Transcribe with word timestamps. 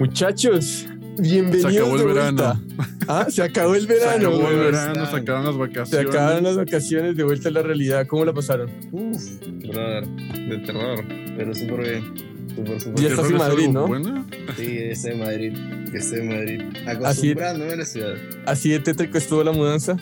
Muchachos, 0.00 0.86
bienvenidos. 1.18 1.70
Se 1.72 1.78
acabó 1.78 1.94
el 1.96 2.00
de 2.00 2.06
verano. 2.06 2.62
Ah, 3.06 3.26
se 3.28 3.42
acabó 3.42 3.74
el 3.74 3.82
Se 3.86 3.86
verano. 3.94 4.28
acabó 4.28 4.48
el 4.48 4.58
verano, 4.58 5.06
se 5.10 5.16
acabaron 5.16 5.44
las 5.44 5.54
Se 5.54 5.60
vacaciones. 5.60 6.08
acabaron 6.08 6.44
las 6.44 6.56
vacaciones 6.56 7.16
de 7.18 7.22
vuelta 7.24 7.48
a 7.50 7.52
la 7.52 7.62
realidad. 7.62 8.06
¿Cómo 8.06 8.24
la 8.24 8.32
pasaron? 8.32 8.70
Uf, 8.92 9.22
brother, 9.62 10.06
de 10.08 10.58
terror, 10.64 11.04
pero 11.36 11.54
súper 11.54 11.80
bien. 11.80 12.04
Súper, 12.56 12.80
súper 12.80 12.94
Ya 12.94 13.08
bien. 13.08 13.12
estás 13.12 13.16
¿Terror 13.16 13.32
en 13.32 13.38
Madrid, 13.38 13.68
¿no? 13.68 14.26
Sí, 14.56 14.78
estoy 14.78 15.12
en 15.12 15.18
Madrid, 15.20 15.52
estoy 15.94 16.18
en 16.20 16.28
Madrid. 16.28 16.62
Acostumbrándome 16.88 17.72
a 17.72 17.76
la 17.76 17.84
ciudad. 17.84 18.14
¿Así 18.46 18.70
de 18.70 18.80
tétrico 18.80 19.18
estuvo 19.18 19.44
la 19.44 19.52
mudanza? 19.52 19.96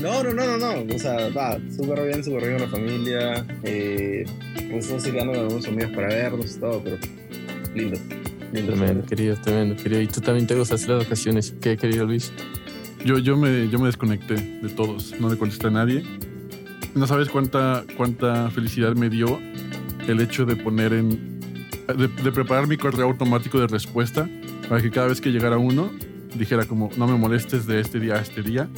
No, 0.00 0.24
no, 0.24 0.34
no, 0.34 0.58
no, 0.58 0.84
no. 0.84 0.94
O 0.94 0.98
sea, 0.98 1.28
va, 1.28 1.56
súper 1.76 2.04
bien, 2.08 2.24
súper 2.24 2.48
bien 2.48 2.54
con 2.58 2.62
la 2.62 2.68
familia. 2.68 3.46
Eh, 3.62 4.24
pues 4.72 4.90
estoy 4.90 5.12
quedando 5.12 5.32
con 5.34 5.42
algunos 5.42 5.68
amigos 5.68 5.92
para 5.94 6.08
vernos 6.08 6.56
y 6.56 6.58
todo, 6.58 6.82
pero 6.82 6.96
lindo. 7.72 7.98
Tremendo, 8.62 9.04
querido, 9.04 9.36
tremendo, 9.36 9.82
querido. 9.82 10.00
Y 10.00 10.06
tú 10.06 10.20
también 10.20 10.46
te 10.46 10.54
gozaste 10.54 10.88
las 10.88 11.04
vacaciones. 11.04 11.54
¿Qué, 11.60 11.76
querido 11.76 12.06
Luis? 12.06 12.32
Yo, 13.04 13.18
yo, 13.18 13.36
me, 13.36 13.68
yo 13.68 13.78
me 13.78 13.86
desconecté 13.86 14.34
de 14.34 14.68
todos, 14.68 15.14
no 15.20 15.28
le 15.28 15.36
contesté 15.36 15.66
a 15.66 15.70
nadie. 15.70 16.04
No 16.94 17.06
sabes 17.06 17.28
cuánta, 17.28 17.84
cuánta 17.96 18.50
felicidad 18.50 18.94
me 18.94 19.10
dio 19.10 19.40
el 20.06 20.20
hecho 20.20 20.46
de 20.46 20.56
poner 20.56 20.92
en. 20.92 21.34
De, 21.86 22.08
de 22.08 22.32
preparar 22.32 22.66
mi 22.66 22.78
correo 22.78 23.06
automático 23.06 23.60
de 23.60 23.66
respuesta 23.66 24.26
para 24.70 24.80
que 24.80 24.90
cada 24.90 25.08
vez 25.08 25.20
que 25.20 25.30
llegara 25.30 25.58
uno 25.58 25.90
dijera 26.34 26.64
como 26.64 26.90
no 26.96 27.06
me 27.06 27.16
molestes 27.18 27.66
de 27.66 27.80
este 27.80 28.00
día 28.00 28.14
a 28.14 28.20
este 28.20 28.42
día, 28.42 28.68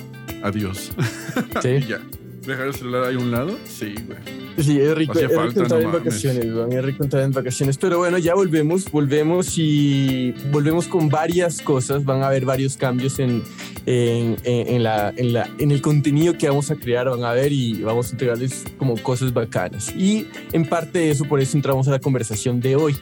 adiós. 0.43 0.93
y 1.62 1.62
Sí, 1.62 1.87
ya. 1.87 2.01
Dejar 2.46 2.68
el 2.68 2.74
celular 2.74 3.05
ahí 3.05 3.16
a 3.16 3.18
un 3.18 3.30
lado, 3.32 3.56
sí, 3.66 3.95
güey. 4.06 4.18
sí 4.64 4.78
es 4.78 4.95
rico, 4.96 5.18
es 5.18 5.28
rico 5.28 5.42
entrar 5.42 5.68
no 5.70 5.77
en 5.78 5.84
mames. 5.86 6.05
vacaciones, 6.05 6.45
weón, 6.46 6.72
es 6.72 6.84
rico 6.84 7.02
entrar 7.05 7.22
en 7.24 7.32
vacaciones. 7.32 7.77
Pero 7.77 7.98
bueno, 7.98 8.19
ya 8.19 8.34
volvemos, 8.34 8.88
volvemos 8.91 9.55
y 9.59 10.32
volvemos 10.52 10.86
con 10.86 11.09
varias 11.09 11.60
cosas. 11.60 12.05
Van 12.05 12.22
a 12.22 12.28
haber 12.28 12.45
varios 12.45 12.77
cambios 12.77 13.19
en, 13.19 13.42
en, 13.84 14.36
en- 14.45 14.69
en 14.77 14.83
la, 14.84 15.12
en, 15.16 15.33
la, 15.33 15.50
en 15.58 15.72
el 15.72 15.80
contenido 15.83 16.38
que 16.38 16.48
vamos 16.48 16.70
a 16.70 16.77
crear, 16.77 17.08
van 17.11 17.25
a 17.25 17.33
ver 17.33 17.50
y 17.53 17.83
vamos 17.83 18.08
a 18.08 18.11
entregarles 18.12 18.64
como 18.78 18.94
cosas 19.03 19.33
bacanas. 19.33 19.92
Y 19.97 20.28
en 20.53 20.69
parte 20.69 21.00
de 21.00 21.10
eso, 21.10 21.25
por 21.25 21.41
eso 21.41 21.56
entramos 21.56 21.88
a 21.88 21.91
la 21.91 21.98
conversación 21.98 22.60
de 22.60 22.77
hoy. 22.77 22.97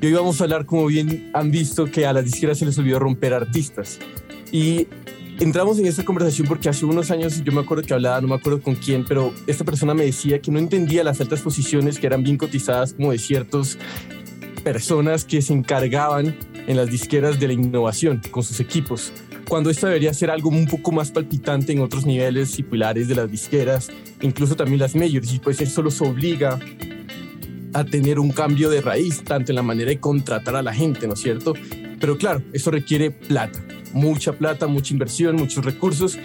Y 0.00 0.06
hoy 0.06 0.12
vamos 0.12 0.40
a 0.40 0.44
hablar, 0.44 0.64
como 0.66 0.86
bien 0.86 1.30
han 1.34 1.50
visto, 1.50 1.86
que 1.86 2.06
a 2.06 2.12
las 2.12 2.24
disqueras 2.24 2.58
se 2.58 2.64
les 2.64 2.78
olvidó 2.78 3.00
romper 3.00 3.34
artistas. 3.34 3.98
Y 4.52 4.86
entramos 5.40 5.78
en 5.78 5.86
esta 5.86 6.04
conversación 6.04 6.48
porque 6.48 6.68
hace 6.68 6.84
unos 6.84 7.10
años 7.10 7.42
yo 7.42 7.52
me 7.52 7.60
acuerdo 7.60 7.84
que 7.84 7.94
hablaba, 7.94 8.20
no 8.20 8.28
me 8.28 8.34
acuerdo 8.34 8.60
con 8.60 8.74
quién, 8.74 9.04
pero 9.04 9.32
esta 9.46 9.64
persona 9.64 9.94
me 9.94 10.04
decía 10.04 10.40
que 10.40 10.50
no 10.50 10.58
entendía 10.58 11.04
las 11.04 11.20
altas 11.20 11.40
posiciones 11.40 11.98
que 11.98 12.06
eran 12.06 12.22
bien 12.22 12.36
cotizadas 12.36 12.94
como 12.94 13.12
de 13.12 13.18
ciertas 13.18 13.78
personas 14.64 15.24
que 15.24 15.40
se 15.40 15.52
encargaban 15.52 16.36
en 16.66 16.76
las 16.76 16.90
disqueras 16.90 17.40
de 17.40 17.46
la 17.46 17.52
innovación 17.54 18.20
con 18.30 18.42
sus 18.42 18.60
equipos, 18.60 19.12
cuando 19.48 19.70
esto 19.70 19.86
debería 19.86 20.12
ser 20.12 20.30
algo 20.30 20.50
un 20.50 20.66
poco 20.66 20.92
más 20.92 21.10
palpitante 21.10 21.72
en 21.72 21.80
otros 21.80 22.04
niveles 22.04 22.58
y 22.58 22.62
pilares 22.62 23.08
de 23.08 23.14
las 23.14 23.30
disqueras, 23.30 23.88
incluso 24.20 24.56
también 24.56 24.78
las 24.80 24.94
majors, 24.94 25.32
y 25.32 25.38
pues 25.38 25.60
eso 25.62 25.80
los 25.80 26.02
obliga 26.02 26.58
a 27.72 27.84
tener 27.84 28.18
un 28.18 28.30
cambio 28.30 28.68
de 28.68 28.82
raíz, 28.82 29.22
tanto 29.24 29.52
en 29.52 29.56
la 29.56 29.62
manera 29.62 29.88
de 29.88 29.98
contratar 29.98 30.56
a 30.56 30.62
la 30.62 30.74
gente, 30.74 31.06
¿no 31.06 31.14
es 31.14 31.20
cierto? 31.20 31.54
Pero 31.98 32.18
claro, 32.18 32.42
eso 32.52 32.70
requiere 32.70 33.10
plata, 33.10 33.64
mucha 33.92 34.32
plata, 34.32 34.66
mucha 34.66 34.92
inversión, 34.92 35.36
muchos 35.36 35.64
recursos. 35.64 36.18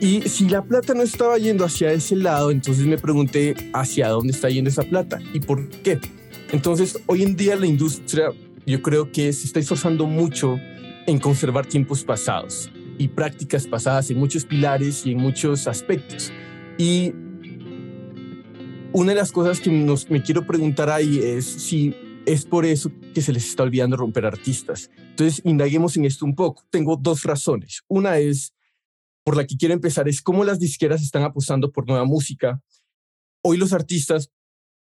Y 0.00 0.22
si 0.22 0.48
la 0.48 0.62
plata 0.62 0.94
no 0.94 1.02
estaba 1.02 1.38
yendo 1.38 1.64
hacia 1.64 1.92
ese 1.92 2.16
lado, 2.16 2.50
entonces 2.50 2.86
me 2.86 2.98
pregunté 2.98 3.54
hacia 3.72 4.08
dónde 4.08 4.32
está 4.32 4.48
yendo 4.48 4.70
esa 4.70 4.82
plata 4.82 5.18
y 5.32 5.40
por 5.40 5.68
qué. 5.68 5.98
Entonces, 6.52 6.98
hoy 7.06 7.22
en 7.22 7.36
día 7.36 7.56
la 7.56 7.66
industria, 7.66 8.30
yo 8.66 8.82
creo 8.82 9.10
que 9.12 9.32
se 9.32 9.46
está 9.46 9.60
esforzando 9.60 10.06
mucho 10.06 10.58
en 11.06 11.18
conservar 11.18 11.66
tiempos 11.66 12.04
pasados 12.04 12.70
y 12.98 13.08
prácticas 13.08 13.66
pasadas 13.66 14.10
en 14.10 14.18
muchos 14.18 14.44
pilares 14.44 15.06
y 15.06 15.12
en 15.12 15.18
muchos 15.18 15.66
aspectos. 15.66 16.32
Y 16.76 17.12
una 18.92 19.12
de 19.12 19.16
las 19.16 19.32
cosas 19.32 19.60
que 19.60 19.70
nos, 19.70 20.10
me 20.10 20.22
quiero 20.22 20.46
preguntar 20.46 20.90
ahí 20.90 21.18
es 21.18 21.44
si 21.44 21.94
es 22.28 22.44
por 22.44 22.66
eso 22.66 22.92
que 23.14 23.22
se 23.22 23.32
les 23.32 23.48
está 23.48 23.62
olvidando 23.62 23.96
romper 23.96 24.26
artistas. 24.26 24.90
Entonces, 24.98 25.40
indaguemos 25.46 25.96
en 25.96 26.04
esto 26.04 26.26
un 26.26 26.34
poco. 26.34 26.62
Tengo 26.68 26.96
dos 26.96 27.22
razones. 27.22 27.82
Una 27.88 28.18
es, 28.18 28.52
por 29.24 29.34
la 29.34 29.46
que 29.46 29.56
quiero 29.56 29.72
empezar, 29.72 30.08
es 30.08 30.20
cómo 30.20 30.44
las 30.44 30.58
disqueras 30.58 31.02
están 31.02 31.22
apostando 31.22 31.72
por 31.72 31.88
nueva 31.88 32.04
música. 32.04 32.60
Hoy 33.42 33.56
los 33.56 33.72
artistas 33.72 34.30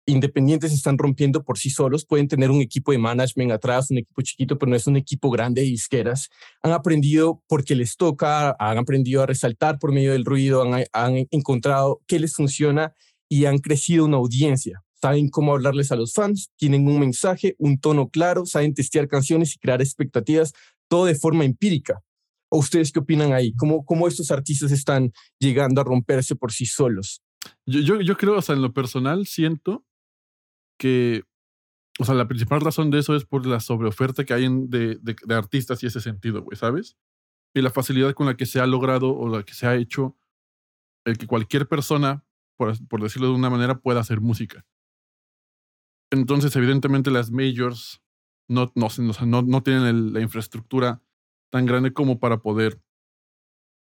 independientes 0.06 0.72
están 0.72 0.96
rompiendo 0.96 1.42
por 1.42 1.58
sí 1.58 1.70
solos, 1.70 2.04
pueden 2.04 2.28
tener 2.28 2.50
un 2.52 2.60
equipo 2.60 2.92
de 2.92 2.98
management 2.98 3.50
atrás, 3.50 3.90
un 3.90 3.98
equipo 3.98 4.22
chiquito, 4.22 4.56
pero 4.56 4.70
no 4.70 4.76
es 4.76 4.86
un 4.86 4.96
equipo 4.96 5.28
grande 5.30 5.62
de 5.62 5.66
disqueras. 5.66 6.28
Han 6.62 6.70
aprendido 6.70 7.42
porque 7.48 7.74
les 7.74 7.96
toca, 7.96 8.54
han 8.60 8.78
aprendido 8.78 9.22
a 9.22 9.26
resaltar 9.26 9.80
por 9.80 9.92
medio 9.92 10.12
del 10.12 10.24
ruido, 10.24 10.62
han, 10.62 10.84
han 10.92 11.26
encontrado 11.32 12.00
qué 12.06 12.20
les 12.20 12.36
funciona 12.36 12.94
y 13.28 13.46
han 13.46 13.58
crecido 13.58 14.04
una 14.04 14.18
audiencia. 14.18 14.84
Saben 15.04 15.28
cómo 15.28 15.52
hablarles 15.52 15.92
a 15.92 15.96
los 15.96 16.14
fans, 16.14 16.50
tienen 16.56 16.88
un 16.88 16.98
mensaje, 16.98 17.56
un 17.58 17.78
tono 17.78 18.08
claro, 18.08 18.46
saben 18.46 18.72
testear 18.72 19.06
canciones 19.06 19.54
y 19.54 19.58
crear 19.58 19.82
expectativas, 19.82 20.54
todo 20.88 21.04
de 21.04 21.14
forma 21.14 21.44
empírica. 21.44 22.00
¿O 22.48 22.60
ustedes 22.60 22.90
qué 22.90 23.00
opinan 23.00 23.34
ahí? 23.34 23.52
¿Cómo, 23.54 23.84
cómo 23.84 24.08
estos 24.08 24.30
artistas 24.30 24.72
están 24.72 25.12
llegando 25.38 25.82
a 25.82 25.84
romperse 25.84 26.36
por 26.36 26.52
sí 26.52 26.64
solos? 26.64 27.22
Yo, 27.66 28.00
yo, 28.00 28.16
creo, 28.16 28.38
o 28.38 28.40
sea, 28.40 28.54
en 28.54 28.62
lo 28.62 28.72
personal 28.72 29.26
siento 29.26 29.84
que, 30.78 31.24
o 32.00 32.06
sea, 32.06 32.14
la 32.14 32.26
principal 32.26 32.62
razón 32.62 32.90
de 32.90 33.00
eso 33.00 33.14
es 33.14 33.26
por 33.26 33.44
la 33.44 33.60
sobreoferta 33.60 34.24
que 34.24 34.32
hay 34.32 34.44
en, 34.46 34.70
de, 34.70 34.96
de, 35.02 35.16
de 35.22 35.34
artistas 35.34 35.82
y 35.82 35.86
ese 35.86 36.00
sentido, 36.00 36.40
güey, 36.40 36.56
¿sabes? 36.56 36.96
Y 37.54 37.60
la 37.60 37.68
facilidad 37.68 38.14
con 38.14 38.24
la 38.24 38.38
que 38.38 38.46
se 38.46 38.58
ha 38.58 38.66
logrado 38.66 39.14
o 39.14 39.28
la 39.28 39.42
que 39.42 39.52
se 39.52 39.66
ha 39.66 39.76
hecho 39.76 40.16
el 41.04 41.18
que 41.18 41.26
cualquier 41.26 41.68
persona, 41.68 42.24
por, 42.56 42.72
por 42.88 43.02
decirlo 43.02 43.28
de 43.28 43.34
una 43.34 43.50
manera, 43.50 43.80
pueda 43.80 44.00
hacer 44.00 44.22
música. 44.22 44.64
Entonces, 46.18 46.54
evidentemente, 46.56 47.10
las 47.10 47.30
majors 47.30 48.00
no, 48.48 48.72
no, 48.74 49.62
tienen 49.62 50.12
la 50.12 50.20
infraestructura 50.20 51.02
tan 51.50 51.66
grande 51.66 51.92
como 51.92 52.18
para 52.18 52.38
poder 52.38 52.80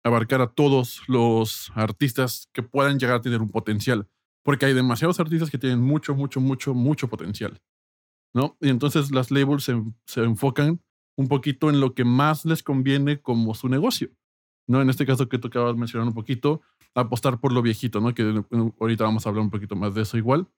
abarcar 0.04 0.40
a 0.40 0.48
todos 0.48 1.02
los 1.08 1.72
artistas 1.74 2.48
que 2.52 2.62
puedan 2.62 2.98
llegar 2.98 3.16
a 3.16 3.20
tener 3.20 3.40
un 3.40 3.50
potencial. 3.50 4.08
Porque 4.44 4.66
hay 4.66 4.74
demasiados 4.74 5.18
artistas 5.18 5.50
que 5.50 5.58
tienen 5.58 5.80
mucho, 5.80 6.14
mucho, 6.14 6.40
mucho, 6.40 6.74
mucho 6.74 7.08
potencial. 7.08 7.60
¿No? 8.34 8.56
Y 8.60 8.68
entonces 8.68 9.10
las 9.10 9.30
labels 9.30 9.64
se, 9.64 9.82
se 10.06 10.22
enfocan 10.22 10.80
un 11.16 11.28
poquito 11.28 11.70
en 11.70 11.80
lo 11.80 11.94
que 11.94 12.04
más 12.04 12.44
les 12.44 12.62
conviene 12.62 13.20
como 13.20 13.54
su 13.54 13.68
negocio. 13.68 14.10
¿No? 14.68 14.80
En 14.80 14.90
este 14.90 15.06
caso 15.06 15.28
que 15.28 15.38
de 15.38 15.74
mencionar 15.74 16.06
un 16.06 16.14
poquito, 16.14 16.60
apostar 16.94 17.40
por 17.40 17.52
lo 17.52 17.62
viejito, 17.62 18.00
¿no? 18.00 18.14
Que 18.14 18.42
ahorita 18.80 19.04
vamos 19.04 19.26
a 19.26 19.28
hablar 19.28 19.44
un 19.44 19.50
poquito 19.50 19.76
más 19.76 19.94
de 19.94 20.02
eso 20.02 20.16
igual. 20.16 20.48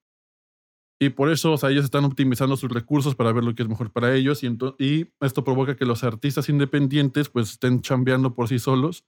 Y 1.00 1.10
por 1.10 1.30
eso, 1.30 1.52
o 1.52 1.58
sea, 1.58 1.70
ellos 1.70 1.84
están 1.84 2.04
optimizando 2.04 2.56
sus 2.56 2.70
recursos 2.70 3.14
para 3.14 3.32
ver 3.32 3.44
lo 3.44 3.54
que 3.54 3.62
es 3.62 3.68
mejor 3.68 3.92
para 3.92 4.14
ellos 4.14 4.42
y, 4.42 5.12
esto 5.20 5.44
provoca 5.44 5.76
que 5.76 5.84
los 5.84 6.02
artistas 6.02 6.48
independientes 6.48 7.28
pues 7.28 7.52
estén 7.52 7.82
chambeando 7.82 8.34
por 8.34 8.48
sí 8.48 8.58
solos 8.58 9.04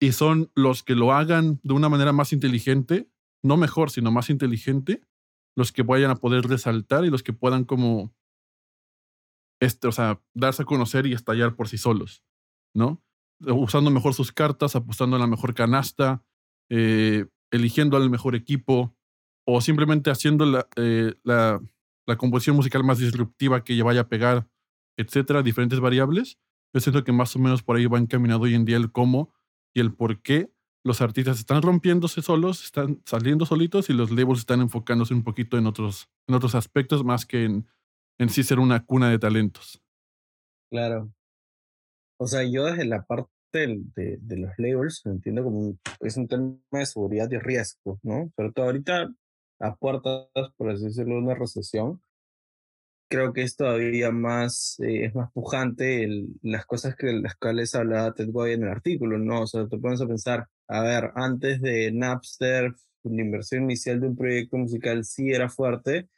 y 0.00 0.12
son 0.12 0.50
los 0.54 0.84
que 0.84 0.94
lo 0.94 1.12
hagan 1.12 1.60
de 1.64 1.74
una 1.74 1.88
manera 1.88 2.12
más 2.12 2.32
inteligente, 2.32 3.10
no 3.42 3.56
mejor, 3.56 3.90
sino 3.90 4.12
más 4.12 4.30
inteligente, 4.30 5.02
los 5.56 5.72
que 5.72 5.82
vayan 5.82 6.10
a 6.10 6.16
poder 6.16 6.44
resaltar 6.44 7.04
y 7.04 7.10
los 7.10 7.22
que 7.22 7.32
puedan 7.32 7.64
como, 7.64 8.14
este, 9.60 9.88
o 9.88 9.92
sea, 9.92 10.22
darse 10.32 10.62
a 10.62 10.66
conocer 10.66 11.06
y 11.06 11.12
estallar 11.12 11.56
por 11.56 11.68
sí 11.68 11.76
solos, 11.76 12.22
¿no? 12.74 13.02
Usando 13.40 13.90
mejor 13.90 14.14
sus 14.14 14.32
cartas, 14.32 14.76
apostando 14.76 15.16
a 15.16 15.18
la 15.18 15.26
mejor 15.26 15.54
canasta, 15.54 16.24
eh, 16.70 17.26
eligiendo 17.50 17.96
al 17.96 18.08
mejor 18.10 18.36
equipo 18.36 18.96
o 19.46 19.60
simplemente 19.60 20.10
haciendo 20.10 20.44
la, 20.46 20.68
eh, 20.76 21.14
la, 21.22 21.60
la 22.06 22.16
composición 22.16 22.56
musical 22.56 22.84
más 22.84 22.98
disruptiva 22.98 23.64
que 23.64 23.76
ya 23.76 23.84
vaya 23.84 24.02
a 24.02 24.08
pegar, 24.08 24.48
etcétera, 24.96 25.42
diferentes 25.42 25.80
variables. 25.80 26.38
Yo 26.72 26.80
siento 26.80 27.04
que 27.04 27.12
más 27.12 27.34
o 27.34 27.38
menos 27.38 27.62
por 27.62 27.76
ahí 27.76 27.86
va 27.86 27.98
encaminado 27.98 28.42
hoy 28.42 28.54
en 28.54 28.64
día 28.64 28.76
el 28.76 28.92
cómo 28.92 29.32
y 29.74 29.80
el 29.80 29.92
por 29.94 30.22
qué 30.22 30.52
los 30.84 31.00
artistas 31.02 31.38
están 31.38 31.62
rompiéndose 31.62 32.22
solos, 32.22 32.64
están 32.64 33.02
saliendo 33.04 33.44
solitos 33.44 33.90
y 33.90 33.92
los 33.92 34.10
labels 34.10 34.40
están 34.40 34.60
enfocándose 34.60 35.12
un 35.12 35.24
poquito 35.24 35.58
en 35.58 35.66
otros, 35.66 36.08
en 36.26 36.34
otros 36.34 36.54
aspectos 36.54 37.04
más 37.04 37.26
que 37.26 37.44
en, 37.44 37.66
en 38.18 38.28
sí 38.30 38.42
ser 38.42 38.58
una 38.58 38.84
cuna 38.84 39.10
de 39.10 39.18
talentos. 39.18 39.82
Claro. 40.70 41.12
O 42.18 42.26
sea, 42.26 42.44
yo 42.44 42.64
desde 42.64 42.84
la 42.84 43.04
parte 43.04 43.28
de, 43.52 44.18
de 44.20 44.36
los 44.38 44.52
labels 44.58 45.04
entiendo 45.04 45.42
como 45.42 45.76
es 46.00 46.16
un 46.16 46.28
tema 46.28 46.56
de 46.70 46.86
seguridad 46.86 47.30
y 47.30 47.38
riesgo, 47.38 47.98
¿no? 48.02 48.30
Sobre 48.36 48.52
todo 48.52 48.66
ahorita 48.66 49.12
a 49.60 49.76
puertas, 49.76 50.28
por 50.56 50.70
así 50.70 50.84
decirlo, 50.86 51.16
de 51.16 51.20
una 51.22 51.34
recesión, 51.34 52.02
creo 53.08 53.32
que 53.32 53.42
es 53.42 53.56
todavía 53.56 54.10
más, 54.12 54.76
eh, 54.80 55.06
es 55.06 55.14
más 55.14 55.32
pujante 55.32 56.04
el- 56.04 56.28
las 56.42 56.64
cosas 56.66 56.94
que 56.96 57.12
las 57.12 57.34
cuales 57.36 57.74
hablaba 57.74 58.14
Ted 58.14 58.28
Goy 58.30 58.52
en 58.52 58.62
el 58.64 58.68
artículo, 58.70 59.18
¿no? 59.18 59.42
O 59.42 59.46
sea, 59.46 59.66
te 59.68 59.78
pones 59.78 60.00
a 60.00 60.06
pensar, 60.06 60.46
a 60.68 60.82
ver, 60.82 61.10
antes 61.16 61.60
de 61.60 61.90
Napster, 61.92 62.72
la 63.02 63.22
inversión 63.22 63.64
inicial 63.64 64.00
de 64.00 64.08
un 64.08 64.16
proyecto 64.16 64.56
musical 64.58 65.04
sí 65.04 65.30
era 65.32 65.48
fuerte, 65.48 66.08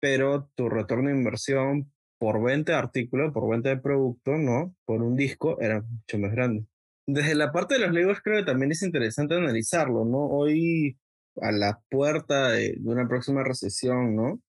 pero 0.00 0.50
tu 0.56 0.68
retorno 0.70 1.10
de 1.10 1.16
inversión 1.16 1.92
por 2.18 2.42
venta 2.42 2.72
de 2.72 2.78
artículo, 2.78 3.32
por 3.32 3.48
venta 3.50 3.70
de 3.70 3.78
producto, 3.78 4.32
¿no? 4.38 4.76
Por 4.86 5.02
un 5.02 5.16
disco, 5.16 5.60
era 5.60 5.82
mucho 5.82 6.18
más 6.18 6.32
grande. 6.32 6.66
Desde 7.06 7.34
la 7.34 7.52
parte 7.52 7.74
de 7.74 7.80
los 7.80 7.92
labels 7.94 8.20
creo 8.22 8.38
que 8.40 8.46
también 8.50 8.72
es 8.72 8.82
interesante 8.82 9.34
analizarlo, 9.36 10.04
¿no? 10.04 10.26
Hoy 10.28 10.98
a 11.40 11.52
la 11.52 11.80
puerta 11.90 12.50
de, 12.50 12.78
una 12.84 13.08
próxima 13.08 13.44
recesión, 13.44 14.14
¿no? 14.16 14.40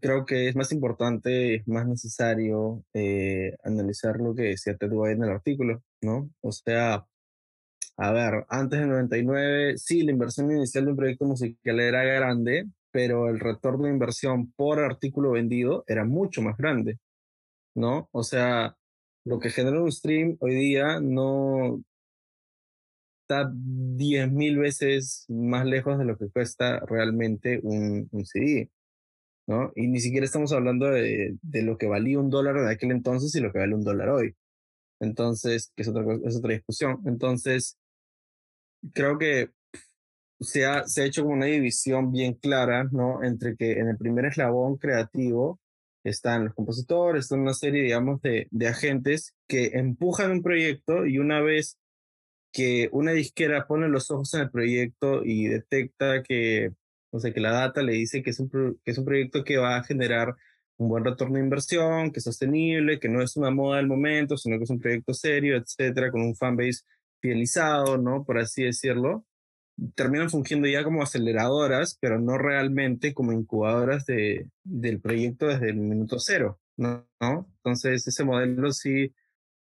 Creo 0.00 0.24
que 0.24 0.48
es 0.48 0.56
más 0.56 0.72
importante, 0.72 1.56
es 1.56 1.68
más 1.68 1.86
necesario 1.86 2.84
eh, 2.94 3.56
analizar 3.64 4.18
lo 4.18 4.34
que 4.34 4.42
decía 4.42 4.76
Ted 4.76 4.90
White 4.92 5.16
en 5.16 5.24
el 5.24 5.30
artículo, 5.30 5.82
¿no? 6.02 6.30
O 6.42 6.52
sea, 6.52 7.04
a 7.96 8.12
ver, 8.12 8.46
antes 8.48 8.80
del 8.80 8.88
99, 8.88 9.78
sí, 9.78 10.02
la 10.02 10.12
inversión 10.12 10.50
inicial 10.50 10.84
de 10.86 10.90
un 10.92 10.96
proyecto 10.96 11.26
musical 11.26 11.80
era 11.80 12.02
grande, 12.04 12.66
pero 12.90 13.28
el 13.28 13.40
retorno 13.40 13.84
de 13.84 13.92
inversión 13.92 14.52
por 14.52 14.80
artículo 14.80 15.32
vendido 15.32 15.84
era 15.86 16.04
mucho 16.04 16.40
más 16.42 16.56
grande, 16.56 16.98
¿no? 17.74 18.08
O 18.12 18.22
sea, 18.22 18.76
lo 19.24 19.38
que 19.38 19.50
genera 19.50 19.82
un 19.82 19.92
stream 19.92 20.36
hoy 20.40 20.54
día 20.54 21.00
no 21.00 21.82
está 23.30 23.48
10.000 23.48 24.58
veces 24.58 25.24
más 25.28 25.64
lejos 25.64 25.98
de 25.98 26.04
lo 26.04 26.18
que 26.18 26.28
cuesta 26.30 26.80
realmente 26.80 27.60
un, 27.62 28.08
CD, 28.24 28.70
¿no? 29.46 29.72
Y 29.76 29.86
ni 29.86 30.00
siquiera 30.00 30.26
estamos 30.26 30.52
hablando 30.52 30.86
de, 30.86 31.38
lo 31.42 31.78
que 31.78 31.86
valía 31.86 32.18
un 32.18 32.30
dólar 32.30 32.56
en 32.56 32.68
aquel 32.68 32.90
entonces 32.90 33.34
y 33.36 33.40
lo 33.40 33.52
que 33.52 33.60
vale 33.60 33.74
un 33.74 33.84
dólar 33.84 34.08
hoy. 34.10 34.34
Entonces, 35.00 35.72
es 35.76 35.88
otra, 35.88 36.04
es 36.24 36.36
otra 36.36 36.54
discusión. 36.54 37.00
Entonces, 37.06 37.78
creo 38.92 39.16
que 39.18 39.50
se 40.40 40.66
ha, 40.66 40.86
se 40.88 41.02
ha 41.02 41.06
hecho 41.06 41.22
como 41.22 41.34
una 41.34 41.46
división 41.46 42.12
bien 42.12 42.34
clara, 42.34 42.84
¿no? 42.90 43.22
Entre 43.22 43.56
que 43.56 43.72
en 43.78 43.88
el 43.88 43.96
primer 43.96 44.26
eslabón 44.26 44.76
creativo 44.76 45.60
están 46.04 46.46
los 46.46 46.54
compositores, 46.54 47.24
están 47.26 47.40
una 47.40 47.54
serie, 47.54 47.82
digamos, 47.82 48.20
de, 48.22 48.48
de 48.50 48.68
agentes 48.68 49.34
que 49.46 49.72
empujan 49.74 50.32
un 50.32 50.42
proyecto 50.42 51.06
y 51.06 51.18
una 51.18 51.40
vez 51.40 51.79
que 52.52 52.88
una 52.92 53.12
disquera 53.12 53.66
pone 53.66 53.88
los 53.88 54.10
ojos 54.10 54.34
en 54.34 54.42
el 54.42 54.50
proyecto 54.50 55.24
y 55.24 55.46
detecta 55.48 56.22
que, 56.22 56.72
o 57.10 57.20
sea, 57.20 57.32
que 57.32 57.40
la 57.40 57.52
data 57.52 57.82
le 57.82 57.92
dice 57.92 58.22
que 58.22 58.30
es 58.30 58.40
un, 58.40 58.50
que 58.84 58.90
es 58.90 58.98
un 58.98 59.04
proyecto 59.04 59.44
que 59.44 59.58
va 59.58 59.76
a 59.76 59.84
generar 59.84 60.36
un 60.78 60.88
buen 60.88 61.04
retorno 61.04 61.36
de 61.36 61.44
inversión, 61.44 62.10
que 62.10 62.20
es 62.20 62.24
sostenible, 62.24 62.98
que 63.00 63.08
no 63.08 63.22
es 63.22 63.36
una 63.36 63.50
moda 63.50 63.78
del 63.78 63.86
momento, 63.86 64.36
sino 64.36 64.58
que 64.58 64.64
es 64.64 64.70
un 64.70 64.80
proyecto 64.80 65.14
serio, 65.14 65.56
etcétera, 65.56 66.10
con 66.10 66.22
un 66.22 66.34
fanbase 66.36 66.82
fidelizado, 67.20 67.98
¿no? 67.98 68.24
Por 68.24 68.38
así 68.38 68.64
decirlo 68.64 69.26
terminan 69.94 70.30
fungiendo 70.30 70.68
ya 70.68 70.84
como 70.84 71.02
aceleradoras, 71.02 71.96
pero 72.00 72.18
no 72.18 72.38
realmente 72.38 73.14
como 73.14 73.32
incubadoras 73.32 74.04
de, 74.06 74.48
del 74.62 75.00
proyecto 75.00 75.46
desde 75.46 75.70
el 75.70 75.76
minuto 75.76 76.18
cero, 76.18 76.60
¿no? 76.76 77.06
Entonces, 77.20 78.06
ese 78.06 78.24
modelo 78.24 78.72
sí, 78.72 79.14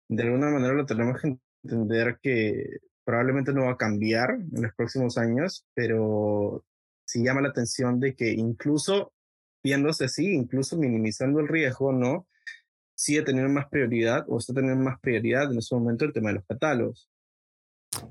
de 0.08 0.22
alguna 0.22 0.50
manera 0.50 0.74
lo 0.74 0.86
tenemos 0.86 1.20
que 1.20 1.38
entender 1.64 2.18
que 2.22 2.78
probablemente 3.04 3.52
no 3.52 3.64
va 3.64 3.72
a 3.72 3.76
cambiar 3.76 4.32
en 4.32 4.62
los 4.62 4.74
próximos 4.74 5.16
años, 5.16 5.64
pero 5.74 6.64
sí 7.06 7.24
llama 7.24 7.40
la 7.40 7.48
atención 7.48 8.00
de 8.00 8.14
que 8.14 8.32
incluso 8.32 9.12
viéndose 9.62 10.04
así, 10.04 10.34
incluso 10.34 10.76
minimizando 10.76 11.40
el 11.40 11.48
riesgo, 11.48 11.92
¿no? 11.92 12.26
Sigue 12.94 13.22
teniendo 13.22 13.50
más 13.50 13.66
prioridad 13.70 14.24
o 14.28 14.38
está 14.38 14.52
teniendo 14.52 14.84
más 14.84 15.00
prioridad 15.00 15.50
en 15.50 15.58
ese 15.58 15.74
momento 15.74 16.04
el 16.04 16.12
tema 16.12 16.28
de 16.28 16.34
los 16.34 16.44
catálogos. 16.46 17.08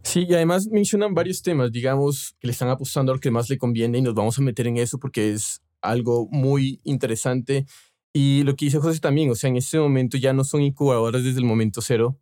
Sí, 0.04 0.26
y 0.28 0.34
además 0.34 0.68
mencionan 0.68 1.14
varios 1.14 1.42
temas, 1.42 1.72
digamos, 1.72 2.36
que 2.40 2.48
le 2.48 2.52
están 2.52 2.70
apostando 2.70 3.12
a 3.12 3.16
lo 3.16 3.22
que 3.22 3.32
más 3.32 3.50
le 3.50 3.58
conviene 3.58 4.00
y 4.00 4.02
nos 4.02 4.16
vamos 4.16 4.40
a 4.40 4.42
meter 4.42 4.68
en 4.68 4.78
eso 4.78 4.98
porque 4.98 5.32
es 5.32 5.62
algo 5.82 6.28
muy 6.32 6.82
interesante. 6.84 7.66
Y 8.14 8.42
lo 8.44 8.56
que 8.56 8.66
dice 8.66 8.80
José 8.80 9.00
también, 9.00 9.30
o 9.30 9.36
sea, 9.36 9.50
en 9.50 9.58
este 9.58 9.78
momento 9.78 10.18
ya 10.18 10.34
no 10.34 10.44
son 10.44 10.62
incubadoras 10.62 11.24
desde 11.24 11.40
el 11.40 11.46
momento 11.46 11.82
cero 11.82 12.20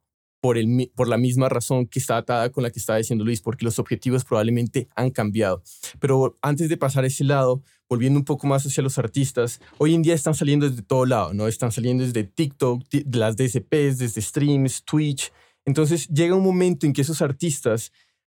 por, 0.96 1.08
la 1.08 1.18
misma 1.18 1.50
razón 1.50 1.88
que 1.88 2.00
está 2.00 2.18
atada 2.18 2.52
con 2.52 2.64
la 2.64 2.70
que 2.70 2.80
estaba 2.80 2.98
diciendo 2.98 3.26
Luis, 3.26 3.42
porque 3.42 3.66
los 3.66 3.80
objetivos 3.80 4.24
probablemente 4.24 4.88
han 4.96 5.10
cambiado. 5.10 5.64
Pero 6.00 6.38
antes 6.42 6.70
de 6.70 6.78
pasar 6.78 7.04
a 7.04 7.08
ese 7.08 7.24
lado, 7.24 7.64
volviendo 7.90 8.20
un 8.20 8.26
poco 8.26 8.46
más 8.46 8.66
hacia 8.66 8.84
los 8.84 8.98
artistas, 8.98 9.60
hoy 9.78 9.96
en 9.96 10.02
día 10.02 10.14
están 10.14 10.36
saliendo 10.36 10.70
desde 10.70 10.84
todo 10.84 11.06
lado, 11.06 11.34
¿no? 11.34 11.48
Están 11.48 11.72
saliendo 11.72 12.04
desde 12.04 12.24
TikTok, 12.24 12.84
las 13.12 13.36
DSPs, 13.38 13.98
desde 13.98 14.22
streams, 14.22 14.84
Twitch, 14.84 15.32
entonces 15.66 16.08
llega 16.10 16.36
un 16.36 16.44
momento 16.44 16.86
en 16.86 16.94
que 16.94 17.02
esos 17.02 17.22
artistas 17.22 17.92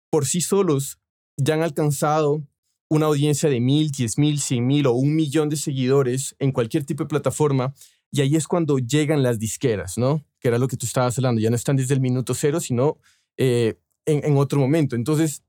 por 0.09 0.25
sí 0.25 0.41
solos 0.41 0.99
ya 1.37 1.53
han 1.53 1.61
alcanzado 1.61 2.43
una 2.89 3.05
audiencia 3.05 3.49
de 3.49 3.59
mil, 3.59 3.91
diez 3.91 4.17
mil, 4.17 4.39
cien 4.39 4.65
mil 4.65 4.87
o 4.87 4.93
un 4.93 5.15
millón 5.15 5.49
de 5.49 5.57
seguidores 5.57 6.35
en 6.39 6.51
cualquier 6.51 6.85
tipo 6.85 7.03
de 7.03 7.09
plataforma. 7.09 7.75
Y 8.11 8.21
ahí 8.21 8.35
es 8.35 8.47
cuando 8.47 8.79
llegan 8.79 9.23
las 9.23 9.39
disqueras, 9.39 9.97
¿no? 9.97 10.25
Que 10.39 10.47
era 10.47 10.57
lo 10.57 10.67
que 10.67 10.77
tú 10.77 10.85
estabas 10.85 11.17
hablando. 11.17 11.41
Ya 11.41 11.49
no 11.49 11.55
están 11.55 11.75
desde 11.75 11.93
el 11.93 12.01
minuto 12.01 12.33
cero, 12.33 12.59
sino 12.59 12.97
eh, 13.37 13.75
en, 14.05 14.25
en, 14.25 14.37
otro 14.37 14.59
momento. 14.59 14.95
Entonces, 14.95 15.43